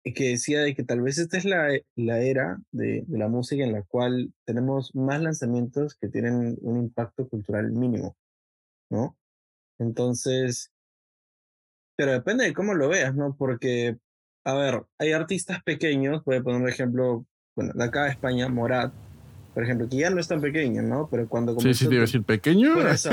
que 0.04 0.30
decía 0.30 0.60
de 0.60 0.74
que 0.74 0.84
tal 0.84 1.02
vez 1.02 1.18
esta 1.18 1.36
es 1.36 1.44
la, 1.44 1.68
la 1.96 2.20
era 2.20 2.58
de, 2.72 3.04
de 3.06 3.18
la 3.18 3.28
música 3.28 3.64
en 3.64 3.72
la 3.72 3.82
cual 3.82 4.32
tenemos 4.44 4.94
más 4.94 5.20
lanzamientos 5.20 5.96
que 5.96 6.08
tienen 6.08 6.56
un 6.60 6.78
impacto 6.78 7.28
cultural 7.28 7.72
mínimo, 7.72 8.16
¿no? 8.90 9.18
Entonces, 9.78 10.72
pero 11.96 12.12
depende 12.12 12.44
de 12.44 12.54
cómo 12.54 12.74
lo 12.74 12.88
veas, 12.88 13.14
¿no? 13.14 13.36
Porque, 13.36 13.98
a 14.44 14.54
ver, 14.54 14.84
hay 14.98 15.12
artistas 15.12 15.62
pequeños, 15.62 16.22
voy 16.24 16.36
a 16.36 16.42
poner 16.42 16.60
un 16.60 16.68
ejemplo, 16.68 17.26
bueno, 17.54 17.72
de 17.74 17.84
acá 17.84 18.04
de 18.04 18.10
España, 18.10 18.48
Morat, 18.48 18.92
por 19.54 19.62
ejemplo, 19.62 19.88
que 19.88 19.98
ya 19.98 20.10
no 20.10 20.18
es 20.18 20.26
tan 20.26 20.40
pequeño, 20.40 20.82
¿no? 20.82 21.06
Pero 21.08 21.28
cuando 21.28 21.52
Sí, 21.52 21.56
comenzó 21.58 21.78
sí, 21.78 21.86
te 21.88 21.94
iba 21.94 22.02
a 22.02 22.06
decir 22.06 22.24
pequeño. 22.24 22.74
por 22.74 22.88
eso, 22.88 23.10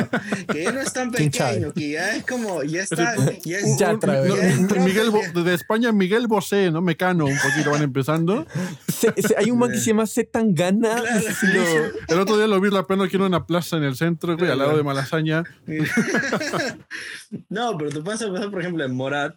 que 0.51 0.63
ya 0.63 0.71
no 0.71 0.79
es 0.81 0.91
tan 0.91 1.11
pequeño, 1.11 1.71
que 1.71 1.91
ya 1.91 2.15
es 2.15 2.25
como, 2.25 2.63
ya 2.63 2.81
está, 2.81 3.13
ya 3.43 3.57
es, 3.59 3.77
Ya 3.77 3.93
trae- 3.99 4.27
no, 4.27 4.35
ya 4.35 4.47
es 4.47 4.59
Miguel 4.83 5.11
de 5.35 5.53
España, 5.53 5.91
Miguel 5.91 6.25
Bosé, 6.25 6.71
¿no? 6.71 6.81
Mecano, 6.81 7.25
un 7.25 7.37
poquito 7.37 7.69
van 7.69 7.83
empezando. 7.83 8.47
Se- 8.87 9.13
se- 9.21 9.35
hay 9.37 9.51
un 9.51 9.59
man 9.59 9.69
que 9.69 9.77
se 9.77 9.85
llama 9.91 10.07
Zetangana. 10.07 10.95
Claro. 11.41 11.91
El 12.07 12.19
otro 12.19 12.37
día 12.37 12.47
lo 12.47 12.59
vi 12.59 12.71
la 12.71 12.87
pena 12.87 13.03
aquí 13.05 13.17
en 13.17 13.21
una 13.21 13.45
plaza 13.45 13.77
en 13.77 13.83
el 13.83 13.95
centro, 13.95 14.35
güey, 14.35 14.49
al 14.49 14.57
lado 14.57 14.75
de 14.77 14.81
Malasaña. 14.83 15.43
no, 17.49 17.77
pero 17.77 17.89
tú 17.91 18.03
puedes 18.03 18.21
pensar, 18.23 18.49
por 18.51 18.61
ejemplo, 18.61 18.83
en 18.83 18.95
Morat, 18.95 19.35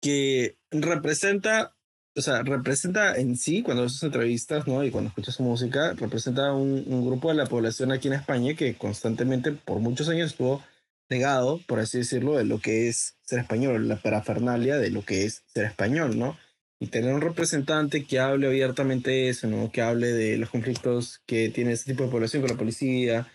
que 0.00 0.56
representa, 0.70 1.74
o 2.16 2.22
sea, 2.22 2.42
representa 2.42 3.16
en 3.16 3.36
sí, 3.36 3.62
cuando 3.62 3.84
haces 3.84 4.02
entrevistas, 4.02 4.66
¿no? 4.66 4.82
Y 4.84 4.90
cuando 4.90 5.08
escuchas 5.08 5.34
su 5.34 5.42
música, 5.42 5.92
representa 5.94 6.52
un, 6.52 6.84
un 6.86 7.06
grupo 7.06 7.28
de 7.28 7.34
la 7.34 7.46
población 7.46 7.92
aquí 7.92 8.08
en 8.08 8.14
España 8.14 8.54
que 8.54 8.74
constantemente, 8.76 9.52
por 9.52 9.80
muchos 9.80 10.08
años, 10.08 10.30
estuvo 10.30 10.62
negado, 11.10 11.60
por 11.66 11.78
así 11.78 11.98
decirlo, 11.98 12.36
de 12.36 12.44
lo 12.44 12.58
que 12.60 12.88
es 12.88 13.16
ser 13.22 13.40
español, 13.40 13.88
la 13.88 13.96
parafernalia 13.96 14.78
de 14.78 14.90
lo 14.90 15.02
que 15.04 15.24
es 15.24 15.44
ser 15.46 15.66
español, 15.66 16.18
¿no? 16.18 16.38
Y 16.78 16.88
tener 16.88 17.14
un 17.14 17.20
representante 17.20 18.04
que 18.04 18.18
hable 18.18 18.46
abiertamente 18.46 19.10
de 19.10 19.28
eso, 19.30 19.46
¿no? 19.46 19.70
Que 19.70 19.82
hable 19.82 20.08
de 20.08 20.38
los 20.38 20.50
conflictos 20.50 21.20
que 21.26 21.50
tiene 21.50 21.72
este 21.72 21.92
tipo 21.92 22.04
de 22.04 22.10
población 22.10 22.42
con 22.42 22.50
la 22.50 22.58
policía, 22.58 23.28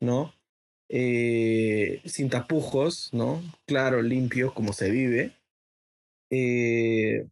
¿no? 0.00 0.34
Eh, 0.88 2.00
sin 2.06 2.30
tapujos, 2.30 3.10
¿no? 3.12 3.42
Claro, 3.66 4.02
limpio, 4.02 4.54
como 4.54 4.72
se 4.72 4.90
vive. 4.90 5.32
Eh, 6.30 7.26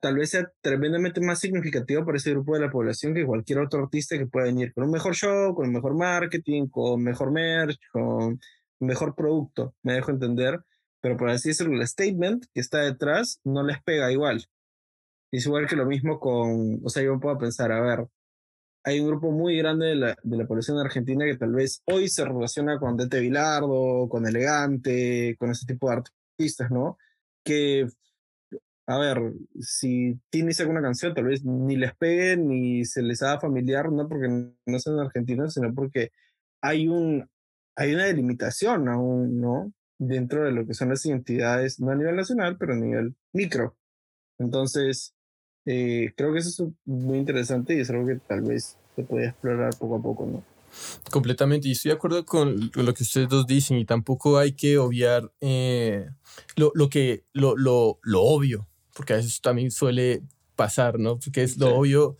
tal 0.00 0.16
vez 0.16 0.30
sea 0.30 0.50
tremendamente 0.60 1.20
más 1.20 1.40
significativo 1.40 2.04
para 2.04 2.18
ese 2.18 2.30
grupo 2.30 2.54
de 2.54 2.60
la 2.60 2.70
población 2.70 3.14
que 3.14 3.26
cualquier 3.26 3.60
otro 3.60 3.82
artista 3.82 4.18
que 4.18 4.26
pueda 4.26 4.46
venir 4.46 4.72
con 4.74 4.84
un 4.84 4.90
mejor 4.90 5.14
show, 5.14 5.54
con 5.54 5.72
mejor 5.72 5.94
marketing, 5.96 6.68
con 6.68 7.02
mejor 7.02 7.32
merch, 7.32 7.78
con 7.92 8.40
mejor 8.80 9.14
producto, 9.14 9.74
me 9.82 9.94
dejo 9.94 10.10
entender. 10.10 10.60
Pero 11.00 11.16
por 11.16 11.30
así 11.30 11.50
decirlo, 11.50 11.76
el 11.76 11.86
statement 11.86 12.46
que 12.52 12.60
está 12.60 12.80
detrás 12.80 13.40
no 13.44 13.62
les 13.62 13.82
pega 13.82 14.12
igual. 14.12 14.44
Es 15.32 15.46
igual 15.46 15.66
que 15.66 15.76
lo 15.76 15.86
mismo 15.86 16.18
con, 16.20 16.80
o 16.84 16.88
sea, 16.88 17.02
yo 17.02 17.18
puedo 17.20 17.38
pensar, 17.38 17.72
a 17.72 17.80
ver, 17.80 18.06
hay 18.84 19.00
un 19.00 19.08
grupo 19.08 19.32
muy 19.32 19.56
grande 19.58 19.86
de 19.86 19.96
la, 19.96 20.16
de 20.22 20.36
la 20.36 20.46
población 20.46 20.78
argentina 20.78 21.24
que 21.24 21.36
tal 21.36 21.52
vez 21.52 21.82
hoy 21.86 22.08
se 22.08 22.24
relaciona 22.24 22.78
con 22.78 22.96
Dete 22.96 23.20
Bilardo, 23.20 24.08
con 24.08 24.26
Elegante, 24.26 25.36
con 25.38 25.50
ese 25.50 25.66
tipo 25.66 25.90
de 25.90 25.96
artistas, 25.96 26.70
¿no? 26.70 26.96
Que, 27.44 27.88
a 28.86 28.98
ver, 28.98 29.32
si 29.60 30.20
Tini 30.30 30.52
saca 30.52 30.70
una 30.70 30.82
canción, 30.82 31.12
tal 31.12 31.24
vez 31.24 31.44
ni 31.44 31.76
les 31.76 31.94
pegue 31.96 32.36
ni 32.36 32.84
se 32.84 33.02
les 33.02 33.20
haga 33.22 33.40
familiar, 33.40 33.90
no 33.90 34.08
porque 34.08 34.28
no 34.28 34.78
sean 34.78 35.00
argentinos, 35.00 35.54
sino 35.54 35.74
porque 35.74 36.12
hay, 36.60 36.86
un, 36.86 37.28
hay 37.74 37.94
una 37.94 38.04
delimitación 38.04 38.88
aún, 38.88 39.40
¿no? 39.40 39.72
Dentro 39.98 40.44
de 40.44 40.52
lo 40.52 40.66
que 40.66 40.74
son 40.74 40.90
las 40.90 41.04
identidades, 41.04 41.80
no 41.80 41.90
a 41.90 41.96
nivel 41.96 42.14
nacional, 42.14 42.58
pero 42.58 42.74
a 42.74 42.76
nivel 42.76 43.16
micro. 43.32 43.76
Entonces, 44.38 45.14
eh, 45.64 46.12
creo 46.16 46.32
que 46.32 46.38
eso 46.38 46.66
es 46.66 46.72
muy 46.84 47.18
interesante 47.18 47.74
y 47.74 47.80
es 47.80 47.90
algo 47.90 48.06
que 48.06 48.16
tal 48.16 48.42
vez 48.42 48.78
se 48.94 49.02
puede 49.02 49.26
explorar 49.26 49.74
poco 49.76 49.96
a 49.96 50.02
poco, 50.02 50.26
¿no? 50.26 50.44
Completamente, 51.10 51.68
y 51.68 51.72
estoy 51.72 51.90
de 51.90 51.96
acuerdo 51.96 52.24
con 52.24 52.70
lo 52.74 52.94
que 52.94 53.02
ustedes 53.02 53.28
dos 53.28 53.46
dicen, 53.46 53.78
y 53.78 53.84
tampoco 53.84 54.38
hay 54.38 54.52
que 54.52 54.78
obviar 54.78 55.32
eh, 55.40 56.08
lo, 56.54 56.70
lo, 56.74 56.88
que, 56.88 57.24
lo, 57.32 57.56
lo, 57.56 57.98
lo 58.02 58.22
obvio, 58.22 58.68
porque 58.96 59.12
a 59.12 59.16
veces 59.16 59.40
también 59.40 59.70
suele 59.70 60.22
pasar, 60.56 60.98
¿no? 60.98 61.18
Porque 61.18 61.42
es 61.42 61.58
lo 61.58 61.66
Sí. 61.66 61.72
obvio, 61.76 62.16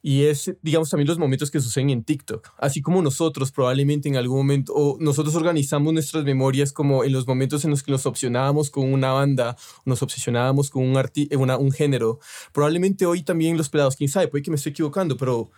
y 0.00 0.24
es, 0.24 0.54
digamos, 0.62 0.90
también 0.90 1.08
los 1.08 1.18
momentos 1.18 1.50
que 1.50 1.58
suceden 1.60 1.90
en 1.90 2.04
TikTok, 2.04 2.50
así 2.58 2.80
como 2.82 3.02
nosotros 3.02 3.50
probablemente 3.50 4.08
en 4.08 4.16
algún 4.16 4.36
momento, 4.38 4.72
o 4.72 4.96
nosotros 5.00 5.34
organizamos 5.34 5.92
nuestras 5.92 6.24
memorias 6.24 6.72
como 6.72 7.02
en 7.02 7.12
los 7.12 7.26
momentos 7.26 7.64
en 7.64 7.70
los 7.70 7.82
que 7.82 7.90
nos 7.90 8.06
obsesionábamos 8.06 8.70
con 8.70 8.92
una 8.92 9.10
banda, 9.12 9.56
nos 9.84 10.02
obsesionábamos 10.02 10.70
con 10.70 10.84
un, 10.84 10.96
arti 10.96 11.28
una, 11.36 11.56
un 11.56 11.72
género, 11.72 12.20
probablemente 12.52 13.06
hoy 13.06 13.22
también 13.22 13.56
los 13.56 13.68
pelados, 13.70 13.96
quién 13.96 14.08
sabe, 14.08 14.28
puede 14.28 14.42
que 14.44 14.50
me 14.50 14.56
estoy 14.56 14.70
equivocando, 14.70 15.16
pero 15.16 15.50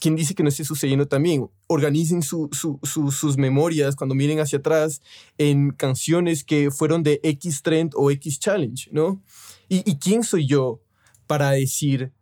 ¿quién 0.00 0.16
dice 0.16 0.34
que 0.34 0.42
no 0.42 0.48
esté 0.48 0.64
sucediendo 0.64 1.06
también? 1.06 1.48
Organicen 1.68 2.22
su, 2.22 2.48
su, 2.52 2.80
su, 2.82 3.12
sus 3.12 3.36
memorias 3.36 3.94
cuando 3.94 4.14
miren 4.16 4.40
hacia 4.40 4.58
atrás 4.58 5.00
en 5.38 5.70
canciones 5.70 6.42
que 6.42 6.70
fueron 6.72 7.02
de 7.04 7.20
X 7.22 7.62
Trend 7.62 7.92
o 7.94 8.10
X 8.10 8.40
Challenge, 8.40 8.90
¿no? 8.92 9.22
¿Y, 9.68 9.88
y 9.90 9.96
quién 9.98 10.22
soy 10.22 10.46
yo 10.46 10.80
para 11.26 11.50
decir 11.50 12.12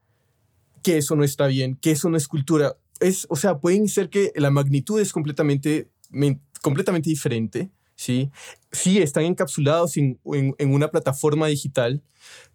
que 0.83 0.99
eso 0.99 1.17
no 1.17 1.25
está 1.25 1.47
bien, 1.47 1.77
que 1.77 1.91
eso 1.93 2.09
no 2.11 2.17
es 2.17 2.29
cultura? 2.29 2.77
Es, 3.01 3.27
o 3.31 3.37
sea, 3.37 3.59
pueden 3.59 3.89
ser 3.89 4.11
que 4.11 4.33
la 4.37 4.51
magnitud 4.51 5.01
es 5.01 5.13
completamente, 5.13 5.89
men- 6.11 6.41
completamente 6.63 7.11
diferente, 7.11 7.71
¿sí? 7.97 8.31
Sí, 8.73 8.99
están 8.99 9.25
encapsulados 9.25 9.97
en, 9.97 10.19
en, 10.33 10.55
en 10.59 10.73
una 10.75 10.89
plataforma 10.89 11.47
digital, 11.49 12.03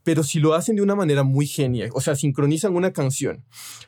pero 0.03 0.23
si 0.23 0.39
lo 0.39 0.53
hacen 0.53 0.75
de 0.75 0.81
una 0.81 0.95
manera 0.95 1.23
muy 1.23 1.45
genial, 1.45 1.89
o 1.93 2.01
sea, 2.01 2.15
sincronizan 2.15 2.75
una 2.75 2.93
canción 2.93 3.43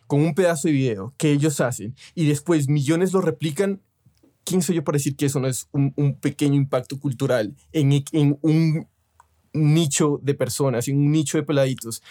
con 0.08 0.22
un 0.22 0.36
pedazo 0.36 0.68
de 0.68 0.74
video 0.74 1.14
que 1.18 1.32
ellos 1.32 1.62
hacen 1.62 1.96
y 2.16 2.28
después 2.28 2.68
millones 2.68 3.14
lo 3.14 3.22
replican, 3.22 3.82
¿quién 4.44 4.62
soy 4.62 4.76
yo 4.76 4.84
para 4.84 4.98
decir 4.98 5.16
que 5.16 5.26
eso 5.28 5.40
no 5.40 5.48
es 5.48 5.68
un, 5.72 5.94
un 5.96 6.16
pequeño 6.16 6.56
impacto 6.56 7.00
cultural 7.00 7.56
en, 7.72 8.04
en 8.12 8.38
un 8.42 8.88
nicho 9.54 10.20
de 10.24 10.34
personas, 10.34 10.88
en 10.88 10.98
un 10.98 11.12
nicho 11.12 11.38
de 11.38 11.44
peladitos. 11.44 12.02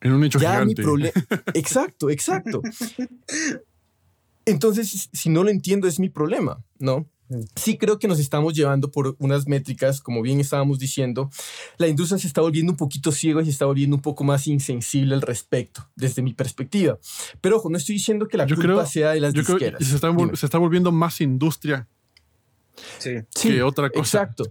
En 0.00 0.12
un 0.12 0.20
nicho 0.22 0.38
Ya 0.38 0.52
mi 0.64 0.72
gigante. 0.74 0.82
problema. 0.82 1.12
Exacto, 1.54 2.08
exacto. 2.10 2.62
Entonces, 4.46 5.08
si 5.12 5.28
no 5.28 5.44
lo 5.44 5.50
entiendo, 5.50 5.86
es 5.86 6.00
mi 6.00 6.08
problema, 6.08 6.64
¿no? 6.78 7.06
Mm. 7.28 7.42
Sí 7.54 7.76
creo 7.78 7.98
que 7.98 8.08
nos 8.08 8.18
estamos 8.18 8.54
llevando 8.54 8.90
por 8.90 9.14
unas 9.20 9.46
métricas, 9.46 10.00
como 10.00 10.22
bien 10.22 10.40
estábamos 10.40 10.78
diciendo. 10.78 11.30
La 11.78 11.86
industria 11.86 12.18
se 12.18 12.26
está 12.26 12.40
volviendo 12.40 12.72
un 12.72 12.76
poquito 12.76 13.12
ciega 13.12 13.40
y 13.42 13.44
se 13.44 13.50
está 13.52 13.66
volviendo 13.66 13.94
un 13.94 14.02
poco 14.02 14.24
más 14.24 14.46
insensible 14.46 15.14
al 15.14 15.22
respecto, 15.22 15.88
desde 15.94 16.22
mi 16.22 16.32
perspectiva. 16.32 16.98
Pero 17.40 17.58
ojo, 17.58 17.70
no 17.70 17.76
estoy 17.76 17.94
diciendo 17.96 18.26
que 18.26 18.36
la 18.38 18.46
Yo 18.46 18.56
culpa 18.56 18.72
creo- 18.72 18.86
sea 18.86 19.10
de 19.12 19.20
las 19.20 19.34
Yo 19.34 19.44
creo 19.44 19.58
disqueras. 19.58 19.78
que 19.78 19.84
se 19.84 19.94
está, 19.94 20.12
se 20.34 20.46
está 20.46 20.58
volviendo 20.58 20.90
más 20.90 21.20
industria 21.20 21.86
Sí. 22.98 23.10
Sí, 23.34 23.48
que 23.48 23.62
otra 23.62 23.90
cosa. 23.90 24.22
exacto. 24.22 24.44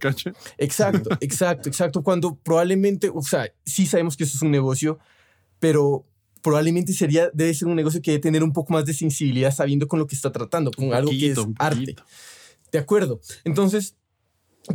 Exacto, 0.58 1.10
exacto, 1.20 1.70
exacto. 1.70 2.04
Cuando 2.04 2.36
probablemente, 2.36 3.12
o 3.14 3.22
sea, 3.22 3.52
sí 3.66 3.86
sabemos 3.86 4.18
que 4.18 4.24
eso 4.24 4.38
es 4.38 4.42
un 4.42 4.52
negocio, 4.52 5.00
pero 5.60 6.06
probablemente 6.42 6.94
sería, 6.94 7.30
debe 7.34 7.54
ser 7.54 7.68
un 7.68 7.76
negocio 7.76 8.02
que 8.02 8.12
debe 8.12 8.22
tener 8.22 8.44
un 8.44 8.54
poco 8.54 8.74
más 8.74 8.86
de 8.86 8.94
sensibilidad 8.94 9.54
sabiendo 9.54 9.88
con 9.88 10.00
lo 10.00 10.08
que 10.08 10.16
está 10.16 10.32
tratando, 10.32 10.72
con 10.72 10.88
Un 10.88 10.94
algo 10.94 11.12
que 11.12 11.32
es 11.32 11.40
arte. 11.58 11.96
De 12.72 12.80
acuerdo. 12.80 13.20
Entonces, 13.44 13.96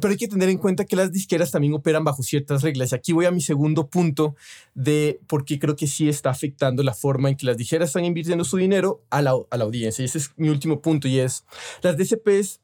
pero 0.00 0.10
hay 0.10 0.16
que 0.16 0.28
tener 0.28 0.48
en 0.48 0.58
cuenta 0.58 0.84
que 0.84 0.96
las 0.96 1.12
disqueras 1.12 1.50
también 1.50 1.74
operan 1.74 2.04
bajo 2.04 2.22
ciertas 2.22 2.62
reglas. 2.62 2.92
Y 2.92 2.94
aquí 2.94 3.12
voy 3.12 3.26
a 3.26 3.30
mi 3.30 3.40
segundo 3.40 3.88
punto 3.88 4.34
de 4.74 5.20
por 5.26 5.44
qué 5.44 5.58
creo 5.58 5.76
que 5.76 5.86
sí 5.86 6.08
está 6.08 6.30
afectando 6.30 6.82
la 6.82 6.94
forma 6.94 7.28
en 7.28 7.36
que 7.36 7.46
las 7.46 7.56
disqueras 7.56 7.90
están 7.90 8.04
invirtiendo 8.04 8.44
su 8.44 8.56
dinero 8.56 9.04
a 9.10 9.22
la, 9.22 9.34
a 9.50 9.56
la 9.56 9.64
audiencia. 9.64 10.02
Y 10.02 10.06
ese 10.06 10.18
es 10.18 10.32
mi 10.36 10.48
último 10.48 10.80
punto 10.80 11.06
y 11.06 11.20
es, 11.20 11.44
las 11.82 11.96
DCPs 11.96 12.60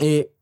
eh, 0.00 0.32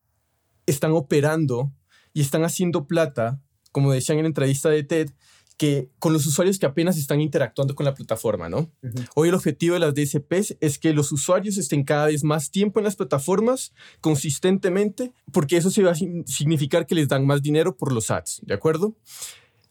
están 0.66 0.92
operando 0.92 1.72
y 2.12 2.20
están 2.20 2.44
haciendo 2.44 2.86
plata, 2.86 3.40
como 3.72 3.92
decían 3.92 4.18
en 4.18 4.24
la 4.24 4.28
entrevista 4.28 4.68
de 4.70 4.82
TED, 4.84 5.10
que 5.56 5.90
con 5.98 6.12
los 6.12 6.26
usuarios 6.26 6.58
que 6.58 6.66
apenas 6.66 6.98
están 6.98 7.20
interactuando 7.20 7.74
con 7.74 7.86
la 7.86 7.94
plataforma, 7.94 8.48
¿no? 8.48 8.70
Hoy 9.14 9.28
el 9.28 9.34
objetivo 9.34 9.74
de 9.74 9.80
las 9.80 9.94
DSPs 9.94 10.56
es 10.60 10.78
que 10.78 10.92
los 10.92 11.12
usuarios 11.12 11.56
estén 11.56 11.84
cada 11.84 12.06
vez 12.06 12.24
más 12.24 12.50
tiempo 12.50 12.78
en 12.78 12.84
las 12.84 12.96
plataformas 12.96 13.72
consistentemente, 14.00 15.12
porque 15.32 15.56
eso 15.56 15.70
se 15.70 15.82
va 15.82 15.92
a 15.92 15.94
significar 15.94 16.86
que 16.86 16.94
les 16.94 17.08
dan 17.08 17.26
más 17.26 17.42
dinero 17.42 17.76
por 17.76 17.92
los 17.92 18.10
ads, 18.10 18.40
¿de 18.42 18.54
acuerdo? 18.54 18.96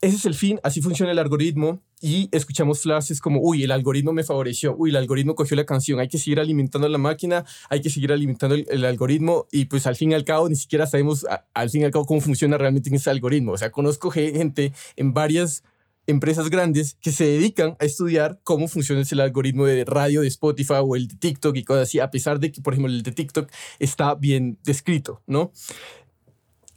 Ese 0.05 0.17
es 0.17 0.25
el 0.27 0.35
fin, 0.35 0.59
así 0.61 0.81
funciona 0.81 1.11
el 1.11 1.17
algoritmo 1.17 1.81
y 1.99 2.29
escuchamos 2.31 2.83
frases 2.83 3.19
como, 3.19 3.39
uy, 3.41 3.63
el 3.63 3.71
algoritmo 3.71 4.13
me 4.13 4.23
favoreció, 4.23 4.75
uy, 4.77 4.91
el 4.91 4.97
algoritmo 4.97 5.33
cogió 5.33 5.57
la 5.57 5.65
canción, 5.65 5.99
hay 5.99 6.07
que 6.07 6.19
seguir 6.19 6.39
alimentando 6.39 6.87
la 6.87 6.99
máquina, 6.99 7.43
hay 7.71 7.81
que 7.81 7.89
seguir 7.89 8.11
alimentando 8.11 8.53
el, 8.53 8.85
algoritmo 8.85 9.47
y 9.51 9.65
pues 9.65 9.87
al 9.87 9.95
fin 9.95 10.11
y 10.11 10.13
al 10.13 10.23
cabo 10.23 10.47
ni 10.47 10.55
siquiera 10.55 10.85
sabemos 10.85 11.25
al 11.55 11.69
fin 11.71 11.81
y 11.81 11.85
al 11.85 11.91
cabo 11.91 12.05
cómo 12.05 12.21
funciona 12.21 12.55
realmente 12.55 12.95
ese 12.95 13.09
algoritmo. 13.09 13.53
O 13.53 13.57
sea, 13.57 13.71
conozco 13.71 14.11
ge- 14.11 14.31
gente 14.31 14.73
en 14.95 15.15
varias 15.15 15.63
empresas 16.05 16.51
grandes 16.51 16.99
que 17.01 17.11
se 17.11 17.25
dedican 17.25 17.75
a 17.79 17.85
estudiar 17.85 18.39
cómo 18.43 18.67
funciona 18.67 19.01
el 19.09 19.19
algoritmo 19.21 19.65
de 19.65 19.85
radio 19.85 20.21
de 20.21 20.27
Spotify 20.27 20.81
o 20.83 20.95
el 20.95 21.07
de 21.07 21.15
TikTok 21.15 21.55
y 21.55 21.63
cosas 21.63 21.89
así, 21.89 21.99
a 21.99 22.11
pesar 22.11 22.39
de 22.39 22.51
que, 22.51 22.61
por 22.61 22.73
ejemplo, 22.73 22.93
el 22.93 23.01
de 23.01 23.11
TikTok 23.11 23.49
está 23.79 24.13
bien 24.13 24.59
descrito, 24.63 25.23
¿no? 25.25 25.51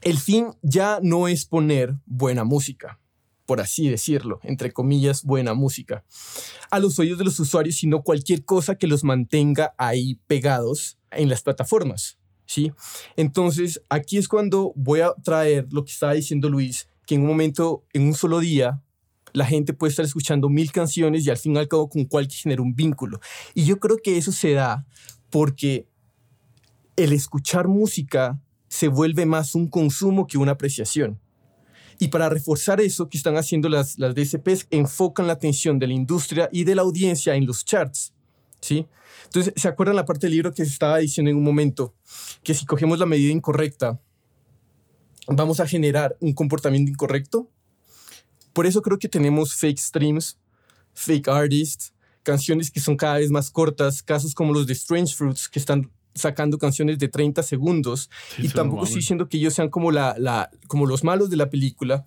El 0.01 0.17
fin 0.17 0.47
ya 0.63 0.99
no 1.03 1.29
es 1.29 1.45
poner 1.45 1.97
buena 2.07 2.45
música, 2.45 2.99
por 3.49 3.63
así 3.63 3.89
decirlo, 3.89 4.41
entre 4.43 4.75
comillas, 4.75 5.25
buena 5.25 5.55
música, 5.55 6.05
a 6.71 6.79
los 6.79 6.99
oídos 6.99 7.17
de 7.17 7.25
los 7.25 7.41
usuarios, 7.41 7.77
sino 7.77 8.03
cualquier 8.03 8.45
cosa 8.45 8.75
que 8.75 8.87
los 8.87 9.05
mantenga 9.05 9.75
ahí 9.79 10.21
pegados 10.27 10.99
en 11.11 11.31
las 11.31 11.41
plataformas, 11.41 12.19
¿sí? 12.45 12.73
Entonces, 13.17 13.81
aquí 13.89 14.19
es 14.19 14.29
cuando 14.29 14.75
voy 14.77 15.01
a 15.01 15.15
traer 15.25 15.67
lo 15.71 15.83
que 15.87 15.93
estaba 15.93 16.13
diciendo 16.13 16.51
Luis, 16.51 16.91
que 17.07 17.15
en 17.15 17.23
un 17.23 17.29
momento, 17.29 17.87
en 17.95 18.03
un 18.03 18.13
solo 18.13 18.41
día, 18.41 18.83
la 19.33 19.47
gente 19.47 19.73
puede 19.73 19.93
estar 19.93 20.05
escuchando 20.05 20.51
mil 20.51 20.71
canciones 20.71 21.25
y 21.25 21.31
al 21.31 21.39
fin 21.39 21.57
y 21.57 21.59
al 21.59 21.69
cabo 21.69 21.89
con 21.89 22.05
cual 22.05 22.29
que 22.29 22.35
genera 22.35 22.61
un 22.61 22.75
vínculo. 22.75 23.19
Y 23.55 23.65
yo 23.65 23.81
creo 23.81 23.97
que 23.97 24.19
eso 24.19 24.31
se 24.31 24.53
da 24.53 24.87
porque 25.31 25.89
el 26.97 27.15
escuchar 27.15 27.67
música 27.67 28.39
se 28.69 28.89
vuelve 28.89 29.25
más 29.25 29.55
un 29.55 29.69
consumo 29.69 30.27
que 30.27 30.37
una 30.37 30.53
apreciación. 30.53 31.19
Y 31.99 32.09
para 32.09 32.29
reforzar 32.29 32.81
eso 32.81 33.09
que 33.09 33.19
están 33.19 33.37
haciendo 33.37 33.69
las, 33.69 33.99
las 33.99 34.15
DSPs, 34.15 34.69
enfocan 34.71 35.27
la 35.27 35.33
atención 35.33 35.79
de 35.79 35.89
la 35.89 35.95
industria 35.95 36.49
y 36.53 36.65
de 36.65 36.75
la 36.75 36.83
audiencia 36.83 37.35
en 37.35 37.47
los 37.47 37.65
charts. 37.65 38.13
¿sí? 38.61 38.87
Entonces, 39.25 39.53
¿se 39.57 39.69
acuerdan 39.69 39.97
la 39.97 40.05
parte 40.05 40.27
del 40.27 40.35
libro 40.35 40.53
que 40.53 40.65
se 40.65 40.73
estaba 40.73 40.99
diciendo 40.99 41.31
en 41.31 41.37
un 41.37 41.45
momento? 41.45 41.95
Que 42.43 42.55
si 42.55 42.67
cogemos 42.67 42.99
la 42.99 43.07
medida 43.07 43.33
incorrecta, 43.33 44.01
vamos 45.27 45.61
a 45.61 45.67
generar 45.67 46.17
un 46.21 46.33
comportamiento 46.33 46.91
incorrecto. 46.91 47.51
Por 48.53 48.67
eso 48.67 48.81
creo 48.83 48.99
que 48.99 49.09
tenemos 49.09 49.55
fake 49.55 49.79
streams, 49.79 50.39
fake 50.95 51.29
artists, 51.29 51.93
canciones 52.23 52.71
que 52.71 52.81
son 52.81 52.97
cada 52.97 53.19
vez 53.19 53.31
más 53.31 53.51
cortas, 53.51 54.03
casos 54.03 54.35
como 54.35 54.53
los 54.53 54.67
de 54.67 54.73
Strange 54.73 55.15
Fruits, 55.15 55.49
que 55.49 55.59
están 55.59 55.91
sacando 56.19 56.59
canciones 56.59 56.99
de 56.99 57.09
30 57.09 57.43
segundos. 57.43 58.11
Sí, 58.37 58.47
y 58.47 58.49
tampoco 58.51 58.85
estoy 58.85 59.01
diciendo 59.01 59.29
que 59.29 59.39
ellos 59.39 59.55
sean 59.55 59.71
como, 59.71 59.91
la, 59.93 60.15
la, 60.19 60.51
como 60.67 60.85
los 60.87 61.05
malos 61.05 61.31
de 61.31 61.37
la 61.37 61.49
película, 61.51 62.05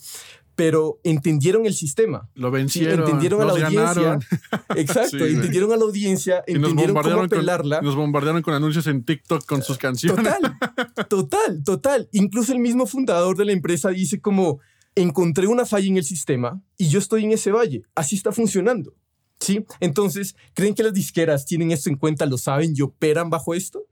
pero 0.56 1.00
entendieron 1.04 1.66
el 1.66 1.74
sistema. 1.74 2.30
Lo 2.36 2.50
Sí, 2.50 2.54
vencieron. 2.54 3.00
entendieron 3.00 3.42
a 3.42 3.46
la 3.46 3.52
audiencia. 3.54 3.82
ganaron. 3.82 4.24
Exacto, 4.76 5.10
Sí, 5.12 5.18
güey. 5.18 5.34
entendieron 5.34 5.72
a 5.72 5.78
la 5.78 5.84
audiencia, 5.84 6.44
entendieron 6.46 6.76
cómo 6.76 6.86
bombardearon, 6.88 7.26
apelarla. 7.26 7.78
con, 7.78 7.86
nos 7.86 7.96
bombardearon 7.96 8.42
con 8.44 8.54
anuncios 8.54 8.86
en 8.88 9.04
TikTok 9.04 9.46
con 9.46 9.64
sus 9.64 9.78
canciones. 9.78 10.24
Total, 10.24 10.58
total, 11.10 11.64
total. 11.64 12.10
Incluso 12.12 12.52
el 12.54 12.60
mismo 12.60 12.86
fundador 12.86 13.38
de 13.38 13.46
la 13.46 13.54
empresa 13.54 13.90
dice 13.90 14.20
como, 14.22 14.60
encontré 14.94 15.48
una 15.48 15.66
falla 15.66 15.88
en 15.88 15.98
el 15.98 16.04
sistema 16.04 16.62
y 16.78 16.90
yo 16.90 17.00
estoy 17.00 17.24
en 17.24 17.32
ese 17.32 17.52
valle. 17.52 17.84
Así 17.96 18.16
está 18.18 18.32
funcionando. 18.32 18.94
¿Sí? 19.40 19.66
Entonces, 19.80 20.36
¿creen 20.54 20.76
que 20.76 20.84
las 20.84 20.94
disqueras 20.94 21.46
tienen 21.48 21.72
esto 21.72 21.90
en 21.90 21.96
cuenta, 21.96 22.28
lo 22.28 22.38
saben 22.38 22.74
y 22.76 22.82
operan 22.84 23.32
bajo 23.32 23.56
esto? 23.56 23.86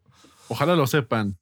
Ojalá 0.50 0.76
lo 0.76 0.88
sepan. 0.88 1.38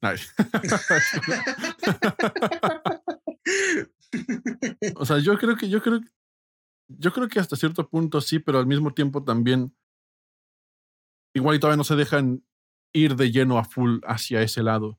O 4.96 5.04
sea, 5.04 5.18
yo 5.18 5.36
creo 5.38 5.56
que, 5.56 5.68
yo 5.68 5.82
creo, 5.82 6.00
yo 6.88 7.12
creo 7.12 7.28
que 7.28 7.40
hasta 7.40 7.56
cierto 7.56 7.88
punto 7.88 8.20
sí, 8.20 8.38
pero 8.38 8.58
al 8.58 8.66
mismo 8.66 8.92
tiempo 8.92 9.22
también 9.24 9.74
igual 11.34 11.56
y 11.56 11.60
todavía 11.60 11.76
no 11.76 11.84
se 11.84 11.96
dejan 11.96 12.44
ir 12.92 13.16
de 13.16 13.30
lleno 13.30 13.58
a 13.58 13.64
full 13.64 14.00
hacia 14.04 14.42
ese 14.42 14.62
lado. 14.62 14.98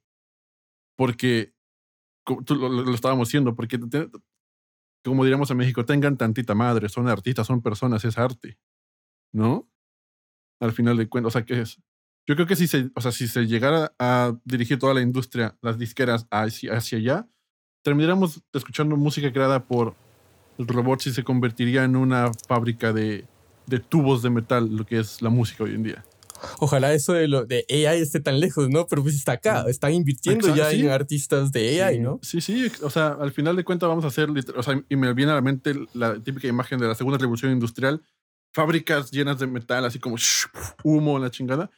Porque, 0.98 1.54
tú 2.26 2.56
lo, 2.56 2.94
estábamos 2.94 3.30
diciendo, 3.30 3.56
porque 3.56 3.80
como 5.04 5.24
diríamos 5.24 5.50
en 5.52 5.58
México, 5.58 5.86
tengan 5.86 6.18
tantita 6.18 6.56
madre, 6.56 6.90
son 6.90 7.08
artistas, 7.08 7.48
son 7.48 7.62
personas, 7.62 8.04
es 8.06 8.18
arte. 8.18 8.58
¿No? 9.32 9.70
Al 10.60 10.72
final 10.72 10.98
de 10.98 11.08
cuentas, 11.08 11.30
o 11.30 11.34
sea, 11.34 11.46
¿qué 11.46 11.62
es? 11.62 11.82
Yo 12.30 12.36
creo 12.36 12.46
que 12.46 12.56
si 12.56 12.68
se, 12.68 12.92
o 12.94 13.02
sea, 13.02 13.12
si 13.12 13.28
se 13.28 13.48
llegara 13.48 13.92
a 13.98 14.38
dirigir 14.46 14.78
toda 14.78 14.94
la 14.94 15.02
industria, 15.02 15.58
las 15.64 15.80
disqueras 15.80 16.28
hacia, 16.30 16.78
hacia 16.78 17.00
allá, 17.00 17.28
terminaríamos 17.82 18.44
escuchando 18.54 18.96
música 18.98 19.34
creada 19.34 19.66
por 19.66 19.96
robots 20.60 21.08
y 21.08 21.12
se 21.12 21.24
convertiría 21.24 21.84
en 21.86 21.96
una 21.96 22.30
fábrica 22.48 22.94
de, 22.94 23.26
de 23.66 23.80
tubos 23.80 24.22
de 24.22 24.30
metal, 24.30 24.70
lo 24.76 24.86
que 24.86 25.00
es 25.00 25.24
la 25.24 25.32
música 25.32 25.64
hoy 25.64 25.74
en 25.74 25.82
día. 25.82 26.06
Ojalá 26.60 26.94
eso 26.94 27.14
de, 27.14 27.28
lo, 27.28 27.46
de 27.46 27.66
AI 27.68 28.00
esté 28.00 28.20
tan 28.20 28.40
lejos, 28.40 28.70
¿no? 28.70 28.86
Pero 28.86 29.02
pues 29.02 29.16
está 29.16 29.32
acá, 29.32 29.66
están 29.68 29.94
invirtiendo 29.96 30.50
Exacto, 30.50 30.64
ya 30.64 30.70
sí. 30.70 30.82
en 30.82 30.92
artistas 30.92 31.52
de 31.52 31.82
AI, 31.82 31.96
Sí. 31.96 32.00
¿no? 32.02 32.20
Sí, 32.22 32.42
sí, 32.42 32.72
o 32.84 32.92
sea, 32.92 33.08
al 33.20 33.32
final 33.32 33.56
de 33.56 33.64
cuentas 33.64 33.90
vamos 33.90 34.06
a 34.06 34.10
hacer, 34.10 34.30
o 34.56 34.62
sea, 34.62 34.80
y 34.88 34.96
me 34.96 35.12
viene 35.16 35.32
a 35.32 35.36
la 35.36 35.42
mente 35.42 35.74
la 35.94 36.22
típica 36.22 36.48
imagen 36.48 36.78
de 36.78 36.88
la 36.88 36.94
segunda 36.94 37.18
revolución 37.18 37.52
industrial, 37.52 38.04
fábricas 38.54 39.12
llenas 39.12 39.40
de 39.40 39.48
metal, 39.48 39.86
así 39.86 40.00
como 40.00 40.16
humo, 40.84 41.20
la 41.20 41.30
chingada. 41.32 41.70